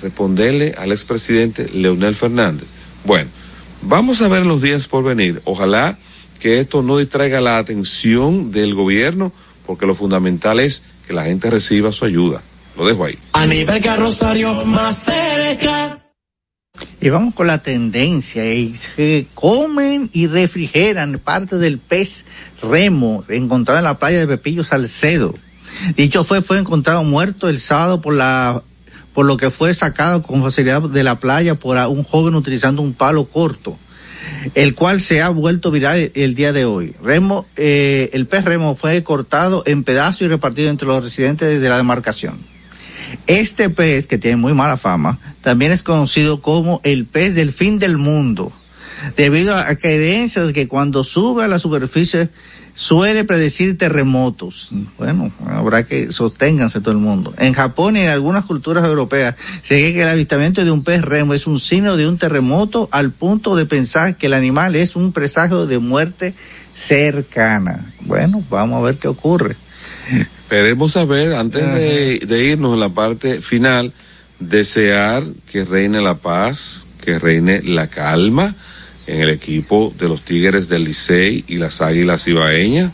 responderle 0.00 0.74
al 0.78 0.92
expresidente 0.92 1.68
Leonel 1.72 2.14
Fernández. 2.14 2.68
Bueno, 3.04 3.30
vamos 3.82 4.20
a 4.22 4.28
ver 4.28 4.42
en 4.42 4.48
los 4.48 4.62
días 4.62 4.88
por 4.88 5.04
venir. 5.04 5.40
Ojalá 5.44 5.98
que 6.40 6.60
esto 6.60 6.82
no 6.82 6.98
distraiga 6.98 7.40
la 7.40 7.58
atención 7.58 8.50
del 8.50 8.74
gobierno, 8.74 9.32
porque 9.64 9.86
lo 9.86 9.94
fundamental 9.94 10.58
es 10.60 10.82
que 11.06 11.12
la 11.12 11.24
gente 11.24 11.50
reciba 11.50 11.92
su 11.92 12.04
ayuda. 12.04 12.42
Lo 12.76 12.84
dejo 12.84 13.04
ahí. 13.04 13.18
Y 17.00 17.08
vamos 17.10 17.34
con 17.34 17.46
la 17.46 17.62
tendencia, 17.62 18.52
y 18.54 18.74
se 18.76 19.26
comen 19.34 20.08
y 20.12 20.26
refrigeran 20.26 21.18
parte 21.18 21.58
del 21.58 21.78
pez 21.78 22.24
remo 22.62 23.24
encontrado 23.28 23.78
en 23.78 23.84
la 23.84 23.98
playa 23.98 24.20
de 24.20 24.26
Pepillo 24.26 24.64
Salcedo. 24.64 25.34
Dicho 25.96 26.22
fue, 26.24 26.42
fue 26.42 26.58
encontrado 26.58 27.02
muerto 27.02 27.48
el 27.48 27.60
sábado 27.60 28.00
por 28.00 28.14
la, 28.14 28.62
por 29.14 29.26
lo 29.26 29.36
que 29.36 29.50
fue 29.50 29.74
sacado 29.74 30.22
con 30.22 30.42
facilidad 30.42 30.82
de 30.82 31.02
la 31.02 31.18
playa 31.18 31.54
por 31.54 31.76
un 31.88 32.04
joven 32.04 32.34
utilizando 32.34 32.82
un 32.82 32.94
palo 32.94 33.24
corto, 33.24 33.76
el 34.54 34.74
cual 34.74 35.00
se 35.00 35.22
ha 35.22 35.28
vuelto 35.28 35.70
viral 35.70 36.12
el, 36.14 36.34
día 36.34 36.52
de 36.52 36.64
hoy. 36.64 36.94
Remo, 37.02 37.46
eh, 37.56 38.10
el 38.12 38.26
pez 38.26 38.44
remo 38.44 38.74
fue 38.74 39.02
cortado 39.02 39.62
en 39.66 39.84
pedazos 39.84 40.22
y 40.22 40.28
repartido 40.28 40.70
entre 40.70 40.86
los 40.86 41.02
residentes 41.02 41.60
de 41.60 41.68
la 41.68 41.76
demarcación. 41.76 42.51
Este 43.26 43.70
pez, 43.70 44.06
que 44.06 44.18
tiene 44.18 44.36
muy 44.36 44.54
mala 44.54 44.76
fama, 44.76 45.18
también 45.40 45.72
es 45.72 45.82
conocido 45.82 46.40
como 46.40 46.80
el 46.84 47.06
pez 47.06 47.34
del 47.34 47.52
fin 47.52 47.78
del 47.78 47.98
mundo, 47.98 48.52
debido 49.16 49.56
a 49.56 49.74
creencias 49.76 50.48
de 50.48 50.52
que 50.52 50.68
cuando 50.68 51.04
sube 51.04 51.44
a 51.44 51.48
la 51.48 51.58
superficie 51.58 52.28
suele 52.74 53.24
predecir 53.24 53.76
terremotos. 53.76 54.70
Bueno, 54.98 55.30
habrá 55.46 55.84
que 55.84 56.10
sosténganse 56.10 56.80
todo 56.80 56.92
el 56.92 56.98
mundo. 56.98 57.34
En 57.38 57.52
Japón 57.52 57.96
y 57.96 58.00
en 58.00 58.08
algunas 58.08 58.44
culturas 58.44 58.84
europeas 58.84 59.34
se 59.62 59.76
cree 59.76 59.92
que 59.92 60.02
el 60.02 60.08
avistamiento 60.08 60.64
de 60.64 60.70
un 60.70 60.82
pez 60.82 61.02
remo 61.02 61.34
es 61.34 61.46
un 61.46 61.60
signo 61.60 61.96
de 61.96 62.08
un 62.08 62.18
terremoto 62.18 62.88
al 62.92 63.10
punto 63.10 63.56
de 63.56 63.66
pensar 63.66 64.16
que 64.16 64.26
el 64.26 64.34
animal 64.34 64.74
es 64.74 64.96
un 64.96 65.12
presagio 65.12 65.66
de 65.66 65.78
muerte 65.78 66.34
cercana. 66.74 67.92
Bueno, 68.00 68.42
vamos 68.48 68.80
a 68.80 68.86
ver 68.86 68.96
qué 68.96 69.08
ocurre. 69.08 69.56
Esperemos 70.52 70.92
saber, 70.92 71.32
antes 71.32 71.64
de, 71.64 72.18
de, 72.18 72.44
irnos 72.44 72.74
a 72.74 72.76
la 72.76 72.90
parte 72.90 73.40
final, 73.40 73.90
desear 74.38 75.24
que 75.50 75.64
reine 75.64 76.02
la 76.02 76.16
paz, 76.16 76.86
que 77.00 77.18
reine 77.18 77.62
la 77.62 77.86
calma 77.86 78.54
en 79.06 79.22
el 79.22 79.30
equipo 79.30 79.94
de 79.98 80.10
los 80.10 80.20
Tigres 80.20 80.68
del 80.68 80.84
Licey 80.84 81.46
y 81.48 81.56
las 81.56 81.80
Águilas 81.80 82.28
Ibaeñas. 82.28 82.92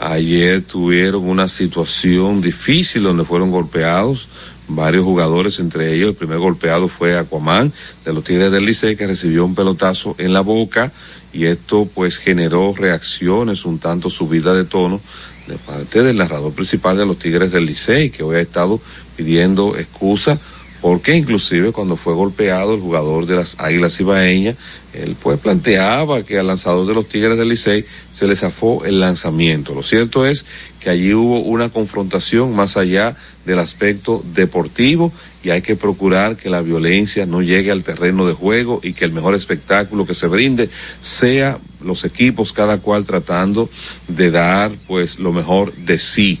Ayer 0.00 0.62
tuvieron 0.62 1.28
una 1.28 1.46
situación 1.46 2.42
difícil 2.42 3.04
donde 3.04 3.24
fueron 3.24 3.52
golpeados 3.52 4.26
varios 4.66 5.04
jugadores, 5.04 5.60
entre 5.60 5.94
ellos 5.94 6.08
el 6.08 6.16
primer 6.16 6.38
golpeado 6.38 6.88
fue 6.88 7.16
Aquaman 7.16 7.72
de 8.04 8.12
los 8.12 8.24
Tigres 8.24 8.50
del 8.50 8.66
Licey 8.66 8.96
que 8.96 9.06
recibió 9.06 9.44
un 9.44 9.54
pelotazo 9.54 10.16
en 10.18 10.32
la 10.32 10.40
boca 10.40 10.92
y 11.32 11.44
esto 11.44 11.88
pues 11.94 12.16
generó 12.16 12.74
reacciones 12.76 13.64
un 13.64 13.78
tanto 13.78 14.10
subida 14.10 14.54
de 14.54 14.64
tono 14.64 15.00
de 15.46 15.56
parte 15.56 16.02
del 16.02 16.16
narrador 16.16 16.52
principal 16.52 16.96
de 16.96 17.06
los 17.06 17.18
Tigres 17.18 17.52
del 17.52 17.66
Licey, 17.66 18.10
que 18.10 18.22
hoy 18.22 18.36
ha 18.36 18.40
estado 18.40 18.80
pidiendo 19.16 19.76
excusa 19.76 20.38
porque 20.80 21.16
inclusive 21.16 21.72
cuando 21.72 21.96
fue 21.96 22.14
golpeado 22.14 22.74
el 22.74 22.80
jugador 22.80 23.26
de 23.26 23.34
las 23.34 23.58
Águilas 23.58 23.98
Ibaeñas, 23.98 24.56
él 24.92 25.16
pues 25.20 25.38
planteaba 25.40 26.22
que 26.22 26.38
al 26.38 26.46
lanzador 26.46 26.86
de 26.86 26.94
los 26.94 27.08
Tigres 27.08 27.36
del 27.36 27.48
Licey 27.48 27.84
se 28.12 28.28
le 28.28 28.36
zafó 28.36 28.84
el 28.84 29.00
lanzamiento. 29.00 29.74
Lo 29.74 29.82
cierto 29.82 30.26
es 30.26 30.46
que 30.78 30.90
allí 30.90 31.12
hubo 31.12 31.40
una 31.40 31.70
confrontación 31.70 32.54
más 32.54 32.76
allá 32.76 33.16
del 33.44 33.58
aspecto 33.58 34.22
deportivo 34.34 35.12
y 35.46 35.50
hay 35.50 35.62
que 35.62 35.76
procurar 35.76 36.36
que 36.36 36.50
la 36.50 36.60
violencia 36.60 37.24
no 37.24 37.40
llegue 37.40 37.70
al 37.70 37.84
terreno 37.84 38.26
de 38.26 38.32
juego 38.32 38.80
y 38.82 38.94
que 38.94 39.04
el 39.04 39.12
mejor 39.12 39.36
espectáculo 39.36 40.04
que 40.04 40.12
se 40.12 40.26
brinde 40.26 40.68
sea 41.00 41.60
los 41.84 42.04
equipos 42.04 42.52
cada 42.52 42.78
cual 42.78 43.04
tratando 43.04 43.70
de 44.08 44.32
dar 44.32 44.72
pues 44.88 45.20
lo 45.20 45.32
mejor 45.32 45.72
de 45.72 46.00
sí. 46.00 46.40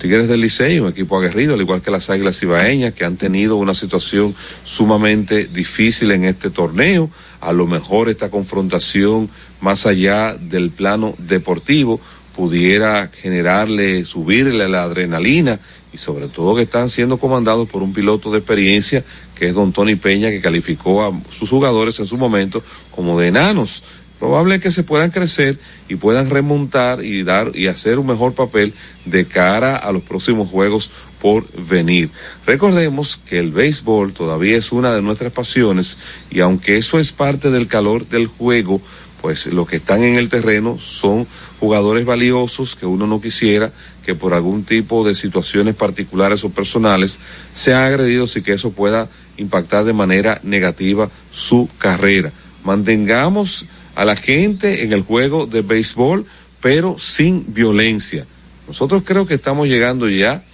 Tigres 0.00 0.26
del 0.26 0.40
Licey, 0.40 0.80
un 0.80 0.88
equipo 0.88 1.16
aguerrido, 1.16 1.54
al 1.54 1.60
igual 1.60 1.80
que 1.80 1.92
las 1.92 2.10
Águilas 2.10 2.42
Ibaeñas, 2.42 2.92
que 2.92 3.04
han 3.04 3.16
tenido 3.16 3.54
una 3.54 3.72
situación 3.72 4.34
sumamente 4.64 5.44
difícil 5.44 6.10
en 6.10 6.24
este 6.24 6.50
torneo. 6.50 7.08
A 7.40 7.52
lo 7.52 7.68
mejor 7.68 8.08
esta 8.08 8.30
confrontación, 8.30 9.30
más 9.60 9.86
allá 9.86 10.36
del 10.36 10.70
plano 10.70 11.14
deportivo, 11.18 12.00
pudiera 12.34 13.10
generarle, 13.14 14.04
subirle 14.06 14.68
la 14.68 14.82
adrenalina 14.82 15.60
y 15.92 15.98
sobre 15.98 16.28
todo 16.28 16.54
que 16.54 16.62
están 16.62 16.88
siendo 16.88 17.18
comandados 17.18 17.68
por 17.68 17.82
un 17.82 17.92
piloto 17.92 18.30
de 18.30 18.38
experiencia 18.38 19.04
que 19.34 19.48
es 19.48 19.54
don 19.54 19.72
Tony 19.72 19.96
Peña, 19.96 20.30
que 20.30 20.40
calificó 20.40 21.02
a 21.02 21.12
sus 21.30 21.48
jugadores 21.48 21.98
en 21.98 22.06
su 22.06 22.18
momento 22.18 22.62
como 22.90 23.18
de 23.18 23.28
enanos 23.28 23.82
probable 24.20 24.60
que 24.60 24.70
se 24.70 24.84
puedan 24.84 25.10
crecer 25.10 25.58
y 25.88 25.96
puedan 25.96 26.30
remontar 26.30 27.02
y 27.02 27.24
dar 27.24 27.52
y 27.54 27.66
hacer 27.66 27.98
un 27.98 28.06
mejor 28.06 28.34
papel 28.34 28.74
de 29.06 29.24
cara 29.24 29.76
a 29.76 29.90
los 29.90 30.02
próximos 30.02 30.48
juegos 30.48 30.90
por 31.20 31.50
venir. 31.68 32.10
Recordemos 32.46 33.18
que 33.28 33.38
el 33.38 33.50
béisbol 33.50 34.12
todavía 34.12 34.58
es 34.58 34.70
una 34.72 34.94
de 34.94 35.02
nuestras 35.02 35.32
pasiones 35.32 35.98
y 36.30 36.40
aunque 36.40 36.76
eso 36.76 36.98
es 36.98 37.12
parte 37.12 37.50
del 37.50 37.66
calor 37.66 38.06
del 38.06 38.26
juego, 38.26 38.80
pues 39.22 39.46
los 39.46 39.66
que 39.66 39.76
están 39.76 40.04
en 40.04 40.16
el 40.16 40.28
terreno 40.28 40.78
son 40.78 41.26
jugadores 41.58 42.04
valiosos 42.04 42.76
que 42.76 42.86
uno 42.86 43.06
no 43.06 43.20
quisiera 43.20 43.72
que 44.04 44.14
por 44.14 44.34
algún 44.34 44.64
tipo 44.64 45.06
de 45.06 45.14
situaciones 45.14 45.74
particulares 45.74 46.44
o 46.44 46.50
personales 46.50 47.18
sean 47.54 47.82
agredidos 47.82 48.36
y 48.36 48.42
que 48.42 48.52
eso 48.52 48.72
pueda 48.72 49.08
impactar 49.36 49.84
de 49.84 49.92
manera 49.92 50.40
negativa 50.42 51.10
su 51.32 51.68
carrera. 51.78 52.32
Mantengamos 52.64 53.66
a 53.94 54.04
la 54.04 54.16
gente 54.16 54.84
en 54.84 54.92
el 54.92 55.02
juego 55.02 55.46
de 55.46 55.62
béisbol, 55.62 56.26
pero 56.60 56.98
sin 56.98 57.52
violencia. 57.52 58.26
Nosotros 58.68 59.02
creo 59.04 59.26
que 59.26 59.34
estamos 59.34 59.68
llegando 59.68 60.08
ya 60.08 60.44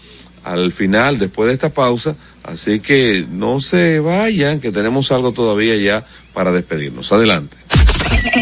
al 0.43 0.73
final 0.73 1.19
después 1.19 1.49
de 1.49 1.55
esta 1.55 1.71
pausa, 1.71 2.17
así 2.45 2.79
que 2.79 3.27
no 3.29 3.61
se 3.61 3.99
vayan, 3.99 4.61
que 4.61 4.71
tenemos 4.71 5.11
algo 5.11 5.33
todavía 5.33 5.77
ya 5.77 6.07
para 6.33 6.53
despedirnos. 6.53 7.13
Adelante. 7.13 7.57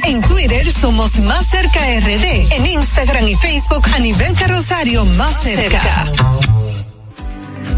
En 0.06 0.20
Twitter 0.20 0.70
somos 0.70 1.18
Más 1.18 1.48
Cerca 1.48 1.80
RD, 1.80 2.52
en 2.52 2.66
Instagram 2.66 3.26
y 3.28 3.34
Facebook 3.34 3.86
a 3.94 3.98
nivel 3.98 4.34
carrosario 4.34 5.04
Más 5.04 5.42
Cerca. 5.42 6.43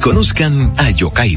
Conozcan 0.00 0.72
a 0.76 0.90
Yokairi. 0.90 1.36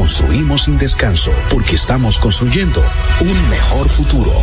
construimos 0.01 0.63
sin 0.63 0.79
descanso 0.79 1.31
porque 1.51 1.75
estamos 1.75 2.17
construyendo 2.17 2.83
un 3.19 3.49
mejor 3.49 3.87
futuro. 3.87 4.33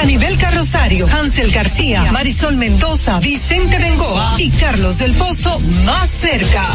A 0.00 0.04
nivel 0.04 0.36
carrosario, 0.36 1.06
Hansel 1.06 1.52
García, 1.52 2.10
Marisol 2.10 2.56
Mendoza, 2.56 3.20
Vicente 3.20 3.78
Bengoa 3.78 4.34
y 4.38 4.50
Carlos 4.50 4.98
del 4.98 5.14
Pozo 5.14 5.60
más 5.60 6.10
cerca. 6.10 6.66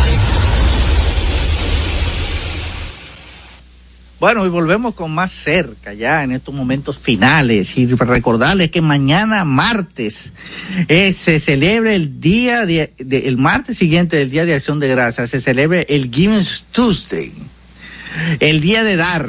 Bueno, 4.22 4.46
y 4.46 4.50
volvemos 4.50 4.94
con 4.94 5.16
más 5.16 5.32
cerca 5.32 5.96
ya 5.96 6.24
en 6.24 6.32
estos 6.32 6.54
momentos 6.54 7.00
finales 7.00 7.76
y 7.76 7.88
recordarles 7.88 8.70
que 8.70 8.80
mañana 8.80 9.46
martes 9.46 10.32
eh, 10.88 11.12
se 11.12 11.40
celebra 11.40 11.96
el 11.96 12.22
día 12.22 12.68
de, 12.68 12.94
el 13.00 13.38
martes 13.40 13.80
siguiente 13.80 14.18
del 14.18 14.30
Día 14.30 14.46
de 14.46 14.54
Acción 14.54 14.80
de 14.80 14.90
Gracias, 14.90 15.32
se 15.32 15.42
celebra 15.42 15.80
el 15.80 16.12
Giving 16.14 16.46
Tuesday, 16.72 17.34
el 18.40 18.62
Día 18.62 18.84
de 18.84 18.96
Dar, 18.96 19.28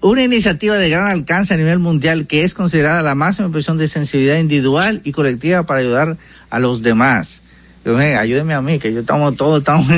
una 0.00 0.22
iniciativa 0.22 0.76
de 0.76 0.88
gran 0.88 1.08
alcance 1.08 1.52
a 1.52 1.56
nivel 1.56 1.80
mundial 1.80 2.28
que 2.28 2.44
es 2.44 2.54
considerada 2.54 3.02
la 3.02 3.16
máxima 3.16 3.48
expresión 3.48 3.78
de 3.78 3.88
sensibilidad 3.88 4.38
individual 4.38 5.00
y 5.02 5.10
colectiva 5.10 5.64
para 5.66 5.80
ayudar 5.80 6.16
a 6.50 6.60
los 6.60 6.82
demás. 6.82 7.42
Yo, 7.84 8.00
"Eh, 8.00 8.14
ayúdeme 8.14 8.54
a 8.54 8.62
mí, 8.62 8.78
que 8.78 8.92
yo 8.92 9.00
estamos 9.00 9.36
todos 9.36 9.58
estamos 9.58 9.88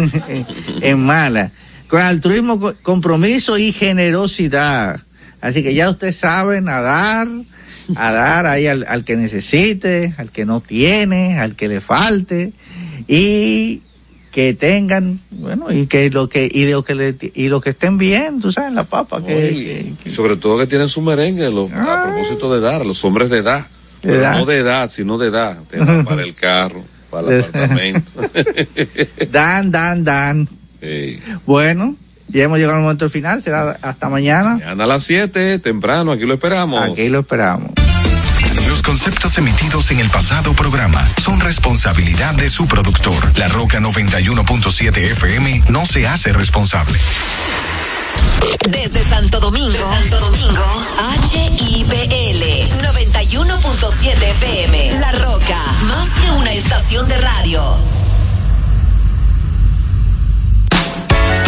en 0.80 1.04
mala. 1.04 1.52
Con 1.92 2.00
altruismo, 2.00 2.58
co- 2.58 2.74
compromiso 2.82 3.58
y 3.58 3.70
generosidad. 3.70 4.98
Así 5.42 5.62
que 5.62 5.74
ya 5.74 5.90
usted 5.90 6.10
sabe 6.12 6.62
nadar, 6.62 7.28
a 7.96 8.12
dar 8.12 8.46
ahí 8.46 8.66
al, 8.66 8.86
al 8.88 9.04
que 9.04 9.14
necesite, 9.18 10.14
al 10.16 10.30
que 10.30 10.46
no 10.46 10.62
tiene, 10.62 11.38
al 11.38 11.54
que 11.54 11.68
le 11.68 11.82
falte. 11.82 12.52
y 13.06 13.82
que 14.30 14.54
tengan, 14.54 15.20
bueno, 15.30 15.70
y 15.70 15.86
que 15.86 16.08
lo 16.08 16.26
que, 16.30 16.48
y 16.50 16.64
lo 16.70 16.82
que 16.82 16.94
le, 16.94 17.14
y 17.34 17.48
lo 17.48 17.60
que 17.60 17.68
estén 17.70 17.98
bien, 17.98 18.40
tú 18.40 18.50
sabes, 18.50 18.72
la 18.72 18.84
papa, 18.84 19.22
que, 19.22 19.94
que- 20.02 20.08
Y 20.08 20.12
sobre 20.14 20.36
todo 20.38 20.56
que 20.56 20.66
tienen 20.66 20.88
su 20.88 21.02
merengue, 21.02 21.50
lo- 21.50 21.68
a 21.74 22.04
propósito 22.04 22.50
de 22.50 22.60
edad, 22.60 22.82
los 22.86 23.04
hombres 23.04 23.28
de 23.28 23.38
edad. 23.38 23.66
Pero 24.00 24.14
edad. 24.14 24.38
no 24.38 24.46
de 24.46 24.56
edad, 24.56 24.90
sino 24.90 25.18
de 25.18 25.28
edad. 25.28 25.58
Para 26.06 26.22
el 26.22 26.34
carro, 26.34 26.82
para 27.10 27.28
el 27.28 27.40
apartamento. 27.44 28.10
dan, 29.30 29.70
dan, 29.70 30.02
dan. 30.04 30.48
Bueno, 31.46 31.96
ya 32.28 32.44
hemos 32.44 32.58
llegado 32.58 32.76
al 32.76 32.82
momento 32.82 33.08
final, 33.10 33.42
será 33.42 33.78
hasta 33.82 34.08
mañana. 34.08 34.54
Mañana 34.54 34.84
a 34.84 34.86
las 34.86 35.04
7, 35.04 35.58
temprano, 35.58 36.12
aquí 36.12 36.24
lo 36.24 36.34
esperamos. 36.34 36.82
Aquí 36.82 37.08
lo 37.08 37.20
esperamos. 37.20 37.70
Los 38.68 38.82
conceptos 38.82 39.36
emitidos 39.38 39.90
en 39.90 40.00
el 40.00 40.08
pasado 40.08 40.54
programa 40.54 41.06
son 41.22 41.40
responsabilidad 41.40 42.34
de 42.34 42.48
su 42.48 42.66
productor. 42.66 43.38
La 43.38 43.48
Roca 43.48 43.80
91.7 43.80 44.96
FM 44.96 45.64
no 45.68 45.84
se 45.84 46.06
hace 46.06 46.32
responsable. 46.32 46.98
Desde 48.68 49.04
Santo 49.08 49.40
Domingo, 49.40 49.72
Santo 49.72 50.20
Domingo, 50.20 50.64
HIPL 51.32 52.42
91.7 52.82 54.22
FM. 54.22 55.00
La 55.00 55.12
Roca, 55.12 55.62
más 55.86 56.08
que 56.20 56.30
una 56.32 56.52
estación 56.52 57.08
de 57.08 57.18
radio. 57.18 58.01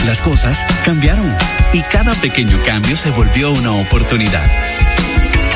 Las 0.06 0.20
cosas 0.20 0.66
cambiaron 0.84 1.34
y 1.72 1.80
cada 1.82 2.14
pequeño 2.14 2.62
cambio 2.64 2.96
se 2.96 3.10
volvió 3.10 3.52
una 3.52 3.72
oportunidad. 3.72 4.44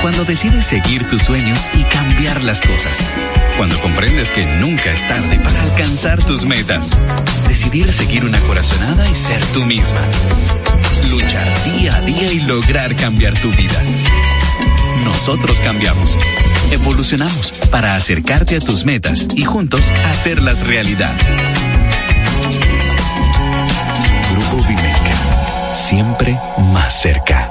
Cuando 0.01 0.25
decides 0.25 0.65
seguir 0.65 1.07
tus 1.09 1.23
sueños 1.23 1.69
y 1.75 1.83
cambiar 1.85 2.43
las 2.43 2.61
cosas. 2.61 2.99
Cuando 3.57 3.79
comprendes 3.81 4.31
que 4.31 4.45
nunca 4.59 4.93
es 4.93 5.07
tarde 5.07 5.39
para 5.41 5.63
alcanzar 5.63 6.23
tus 6.23 6.47
metas. 6.47 6.99
Decidir 7.49 7.93
seguir 7.93 8.25
una 8.25 8.41
corazonada 8.41 9.09
y 9.09 9.15
ser 9.15 9.45
tú 9.47 9.65
misma. 9.65 10.01
Luchar 11.11 11.47
día 11.65 11.97
a 11.97 12.01
día 12.01 12.33
y 12.33 12.41
lograr 12.41 12.97
cambiar 12.97 13.39
tu 13.39 13.51
vida. 13.51 13.83
Nosotros 15.05 15.61
cambiamos. 15.61 16.17
Evolucionamos 16.71 17.53
para 17.71 17.95
acercarte 17.97 18.57
a 18.57 18.61
tus 18.61 18.85
metas 18.85 19.27
y 19.35 19.45
juntos 19.45 19.91
hacerlas 20.05 20.67
realidad. 20.67 21.17
Vimeca. 24.67 25.75
Siempre 25.75 26.39
más 26.73 26.93
cerca. 26.95 27.51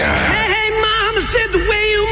Hey, 0.00 0.48
hey, 0.48 0.70
mama 0.80 1.20
said 1.20 1.52
the 1.52 1.58
way 1.58 1.82
you 1.92 2.11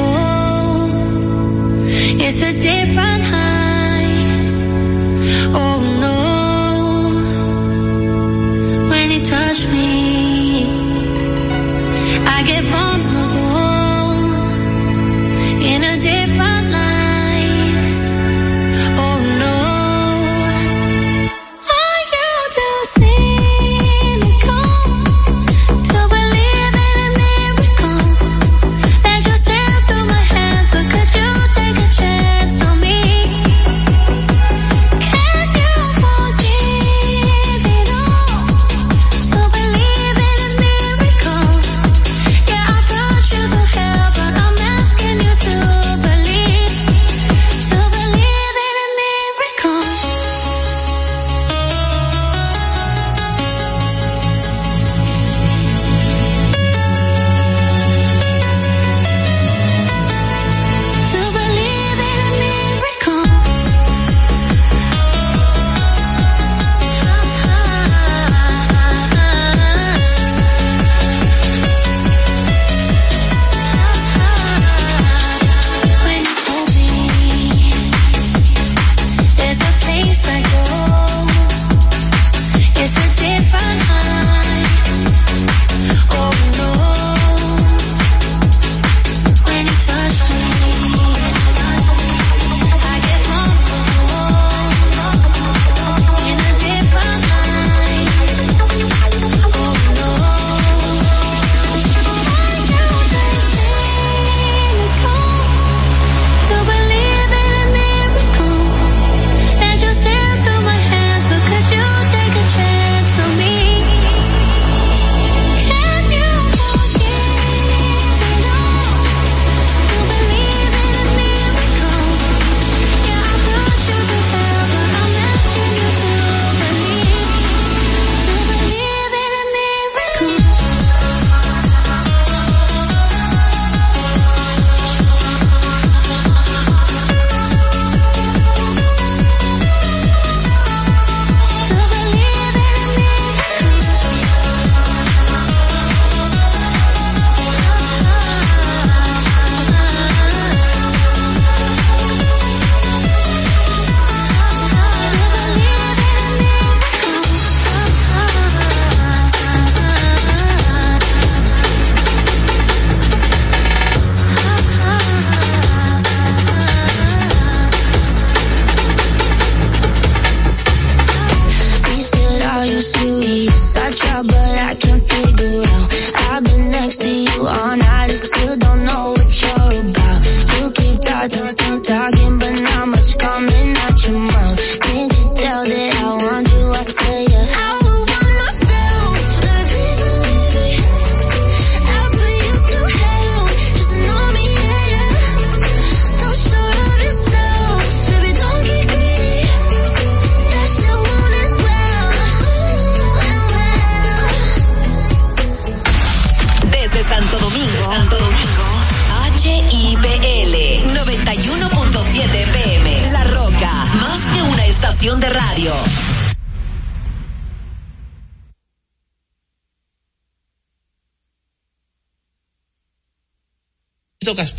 It's 2.22 2.42
a 2.44 2.52
different 2.54 3.26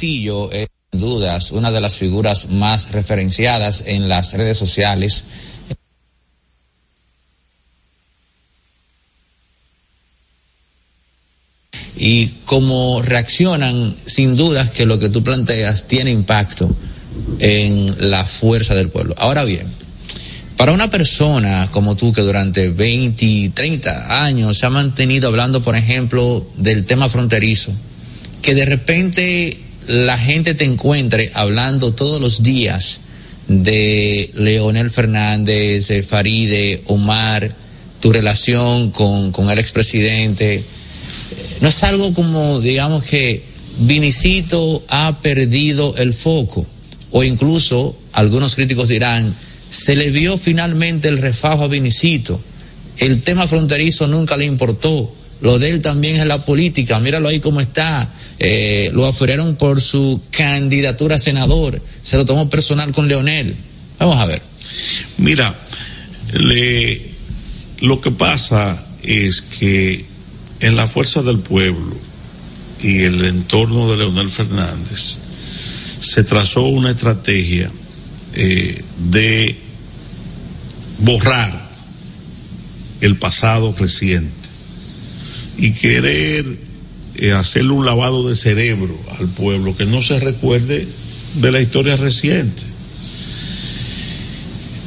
Castillo 0.00 0.50
es, 0.50 0.68
sin 0.90 1.00
dudas, 1.02 1.50
una 1.50 1.70
de 1.70 1.78
las 1.78 1.98
figuras 1.98 2.48
más 2.48 2.92
referenciadas 2.92 3.84
en 3.86 4.08
las 4.08 4.32
redes 4.32 4.56
sociales. 4.56 5.24
Y 11.98 12.28
cómo 12.46 13.02
reaccionan, 13.02 13.94
sin 14.06 14.36
dudas 14.36 14.70
que 14.70 14.86
lo 14.86 14.98
que 14.98 15.10
tú 15.10 15.22
planteas 15.22 15.86
tiene 15.86 16.10
impacto 16.10 16.74
en 17.38 18.10
la 18.10 18.24
fuerza 18.24 18.74
del 18.74 18.88
pueblo. 18.88 19.14
Ahora 19.18 19.44
bien, 19.44 19.66
para 20.56 20.72
una 20.72 20.88
persona 20.88 21.68
como 21.70 21.94
tú 21.94 22.10
que 22.10 22.22
durante 22.22 22.70
20, 22.70 23.50
30 23.52 24.24
años 24.24 24.56
se 24.56 24.64
ha 24.64 24.70
mantenido 24.70 25.28
hablando, 25.28 25.60
por 25.60 25.76
ejemplo, 25.76 26.48
del 26.56 26.86
tema 26.86 27.10
fronterizo, 27.10 27.70
que 28.40 28.54
de 28.54 28.64
repente 28.64 29.69
la 29.90 30.16
gente 30.16 30.54
te 30.54 30.64
encuentre 30.64 31.32
hablando 31.34 31.92
todos 31.92 32.20
los 32.20 32.44
días 32.44 33.00
de 33.48 34.30
Leonel 34.34 34.88
Fernández, 34.88 35.88
de 35.88 36.04
Faride, 36.04 36.82
Omar, 36.86 37.50
tu 38.00 38.12
relación 38.12 38.92
con, 38.92 39.32
con 39.32 39.50
el 39.50 39.58
expresidente, 39.58 40.62
no 41.60 41.68
es 41.68 41.82
algo 41.82 42.14
como, 42.14 42.60
digamos 42.60 43.04
que 43.04 43.42
Vinicito 43.80 44.84
ha 44.88 45.18
perdido 45.20 45.96
el 45.96 46.12
foco, 46.12 46.64
o 47.10 47.24
incluso 47.24 47.96
algunos 48.12 48.54
críticos 48.54 48.88
dirán, 48.88 49.34
se 49.70 49.96
le 49.96 50.10
vio 50.10 50.38
finalmente 50.38 51.08
el 51.08 51.18
refajo 51.18 51.64
a 51.64 51.68
Vinicito, 51.68 52.40
el 52.98 53.22
tema 53.22 53.48
fronterizo 53.48 54.06
nunca 54.06 54.36
le 54.36 54.44
importó, 54.44 55.12
lo 55.40 55.58
de 55.58 55.70
él 55.70 55.80
también 55.80 56.16
es 56.16 56.26
la 56.26 56.44
política, 56.44 56.98
míralo 57.00 57.28
ahí 57.28 57.40
cómo 57.40 57.60
está, 57.60 58.10
eh, 58.38 58.90
lo 58.92 59.06
afueraron 59.06 59.56
por 59.56 59.80
su 59.80 60.20
candidatura 60.30 61.16
a 61.16 61.18
senador, 61.18 61.80
se 62.02 62.16
lo 62.16 62.24
tomó 62.24 62.48
personal 62.48 62.92
con 62.92 63.08
Leonel. 63.08 63.54
Vamos 63.98 64.16
a 64.16 64.26
ver. 64.26 64.42
Mira, 65.18 65.54
lo 67.80 68.00
que 68.00 68.10
pasa 68.10 68.82
es 69.02 69.40
que 69.42 70.04
en 70.60 70.76
la 70.76 70.86
fuerza 70.86 71.22
del 71.22 71.38
pueblo 71.38 71.96
y 72.82 73.02
el 73.02 73.24
entorno 73.24 73.90
de 73.90 73.96
Leonel 73.98 74.30
Fernández 74.30 75.18
se 76.00 76.24
trazó 76.24 76.62
una 76.66 76.90
estrategia 76.90 77.70
eh, 78.34 78.82
de 79.10 79.56
borrar 80.98 81.70
el 83.00 83.16
pasado 83.16 83.74
reciente 83.78 84.39
y 85.60 85.72
querer 85.72 86.46
eh, 87.16 87.32
hacerle 87.32 87.72
un 87.72 87.84
lavado 87.84 88.26
de 88.26 88.34
cerebro 88.34 88.98
al 89.18 89.28
pueblo 89.28 89.76
que 89.76 89.84
no 89.84 90.00
se 90.00 90.18
recuerde 90.18 90.88
de 91.34 91.52
la 91.52 91.60
historia 91.60 91.96
reciente. 91.96 92.62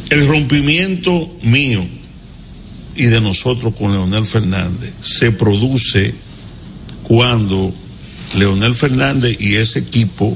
El 0.10 0.28
rompimiento 0.28 1.38
mío 1.44 1.86
y 2.96 3.06
de 3.06 3.22
nosotros 3.22 3.76
con 3.76 3.92
Leonel 3.92 4.26
Fernández 4.26 4.94
se 5.02 5.32
produce 5.32 6.14
cuando 7.04 7.74
Leonel 8.36 8.76
Fernández 8.76 9.38
y 9.40 9.56
ese 9.56 9.80
equipo 9.80 10.36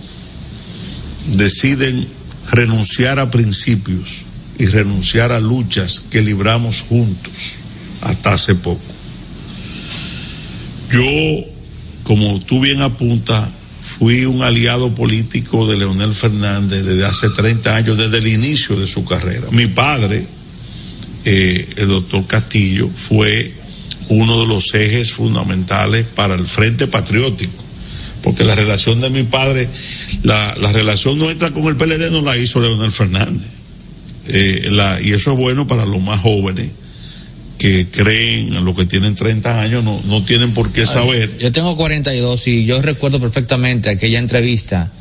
deciden 1.36 2.08
renunciar 2.52 3.20
a 3.20 3.32
principios 3.32 4.24
y 4.60 4.68
renunciar 4.68 5.32
a 5.32 5.40
luchas 5.40 6.00
que 6.12 6.22
libramos 6.22 6.82
juntos 6.82 7.56
hasta 8.02 8.34
hace 8.34 8.54
poco. 8.54 8.97
Yo, 10.92 11.46
como 12.04 12.40
tú 12.42 12.62
bien 12.62 12.82
apuntas, 12.82 13.50
fui 13.82 14.26
un 14.26 14.42
aliado 14.42 14.94
político 14.94 15.68
de 15.68 15.78
Leonel 15.78 16.14
Fernández 16.14 16.84
desde 16.84 17.06
hace 17.06 17.30
30 17.30 17.76
años, 17.76 17.98
desde 17.98 18.18
el 18.18 18.28
inicio 18.28 18.76
de 18.76 18.88
su 18.88 19.06
carrera. 19.06 19.48
Mi 19.52 19.68
padre, 19.68 20.26
eh, 21.26 21.70
el 21.78 21.88
doctor 21.88 22.26
Castillo, 22.26 22.90
fue 22.94 23.54
uno 24.10 24.42
de 24.42 24.48
los 24.48 24.74
ejes 24.74 25.12
fundamentales 25.12 26.06
para 26.06 26.36
el 26.36 26.46
Frente 26.46 26.88
Patriótico, 26.88 27.64
porque 28.24 28.44
la 28.44 28.56
relación 28.56 29.00
de 29.02 29.10
mi 29.10 29.24
padre, 29.24 29.70
la, 30.24 30.56
la 30.60 30.72
relación 30.72 31.18
nuestra 31.18 31.52
con 31.52 31.66
el 31.66 31.76
PLD 31.76 32.12
no 32.12 32.22
la 32.22 32.38
hizo 32.38 32.60
Leonel 32.60 32.92
Fernández. 32.92 33.48
Eh, 34.30 34.68
la, 34.72 35.02
y 35.02 35.12
eso 35.12 35.32
es 35.32 35.38
bueno 35.38 35.68
para 35.68 35.86
los 35.86 36.02
más 36.02 36.20
jóvenes 36.20 36.70
que 37.58 37.88
creen 37.88 38.54
en 38.54 38.66
lo 38.66 38.76
que 38.76 38.86
tienen 38.86 39.16
30 39.16 39.62
años, 39.62 39.84
no, 39.84 40.00
no 40.06 40.24
tienen 40.24 40.54
por 40.54 40.72
qué 40.72 40.86
saber. 40.86 41.38
Yo 41.38 41.52
tengo 41.52 41.76
42 41.76 42.48
y 42.48 42.66
yo 42.66 42.82
recuerdo 42.82 43.20
perfectamente 43.20 43.90
aquella 43.90 44.20
entrevista, 44.20 44.92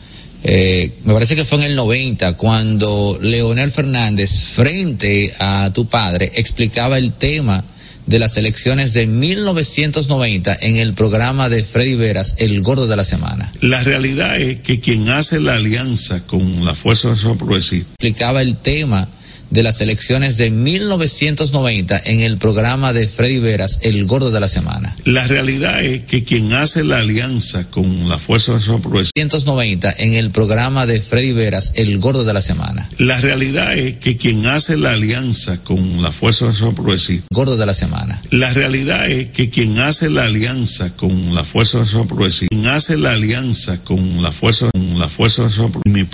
eh, 0.43 0.93
me 1.05 1.13
parece 1.13 1.35
que 1.35 1.45
fue 1.45 1.59
en 1.59 1.65
el 1.65 1.77
90, 1.77 2.37
cuando 2.37 3.19
Leonel 3.21 3.71
Fernández, 3.71 4.31
frente 4.55 5.33
a 5.39 5.71
tu 5.75 5.87
padre, 5.87 6.31
explicaba 6.35 6.99
el 6.99 7.13
tema 7.13 7.65
de 8.07 8.19
las 8.21 8.37
elecciones 8.37 8.93
de 8.93 9.07
1990 9.07 10.57
en 10.61 10.77
el 10.77 10.95
programa 10.95 11.49
de 11.49 11.65
Freddy 11.65 11.97
Veras, 11.97 12.37
El 12.39 12.63
Gordo 12.63 12.87
de 12.87 12.97
la 12.97 13.05
Semana. 13.05 13.51
La 13.61 13.83
realidad 13.83 14.41
es 14.41 14.61
que 14.61 14.81
quien 14.81 15.09
hace 15.09 15.41
la 15.41 15.55
alianza 15.55 16.25
con 16.27 16.65
la 16.65 16.75
Fuerza 16.75 17.15
Progresista 17.37 17.91
Explicaba 17.95 18.43
el 18.43 18.57
tema 18.57 19.09
de 19.51 19.63
las 19.63 19.81
elecciones 19.81 20.37
de 20.37 20.51
1990 20.51 22.03
en 22.05 22.21
el 22.21 22.39
programa 22.39 22.93
de 22.93 23.09
Freddy 23.09 23.39
Veras, 23.39 23.79
El 23.83 24.07
Gordo 24.07 24.31
de 24.31 24.41
la 24.41 24.49
Semana. 24.49 24.95
La 25.05 25.27
realidad 25.27 25.83
es 25.83 26.05
que 26.05 26.25
quien 26.25 26.53
hace 26.53 26.85
la 26.85 26.99
alianza 26.99 27.71
con 27.71 28.09
la 28.09 28.19
Fuerza 28.19 28.53
Nacional 28.53 28.83
Progresista 28.83 29.13
1990 29.17 29.95
en 29.99 30.15
el 30.15 30.31
programa 30.31 30.87
de 30.87 31.01
Freddy 31.01 31.33
Veras, 31.33 31.73
El 31.75 31.99
Gordo 31.99 32.25
de 32.25 32.33
la 32.33 32.41
Semana. 32.41 32.89
La 32.99 33.21
realidad 33.21 33.77
es 33.77 33.97
que 33.97 34.17
quien 34.17 34.47
hace 34.47 34.77
la 34.77 34.93
alianza 34.93 35.63
con 35.63 36.03
la 36.03 36.11
Fuerza 36.11 36.47
Nacional 36.47 36.75
Progresista 36.75 37.27
Gordo 37.33 37.57
de 37.57 37.67
la 37.67 37.75
Semana. 37.75 38.21
La 38.31 38.53
realidad 38.53 39.09
es 39.09 39.31
que 39.31 39.51
quien 39.51 39.79
hace 39.79 40.11
la 40.11 40.25
alianza 40.25 40.97
con 40.97 41.35
la 41.35 41.45
Fuerza 41.45 41.79
Nacional 41.79 42.07
Progresista, 42.07 42.49
quien 42.55 42.67
hace 42.69 42.97
la 42.97 43.13
alianza 43.13 43.83
con 43.85 44.23
la 44.23 44.33
Fuerza, 44.33 44.69
con 44.73 44.99
la 44.99 45.09
Fuerza 45.09 45.43
Nacional 45.43 45.73
Progresista, 45.73 46.11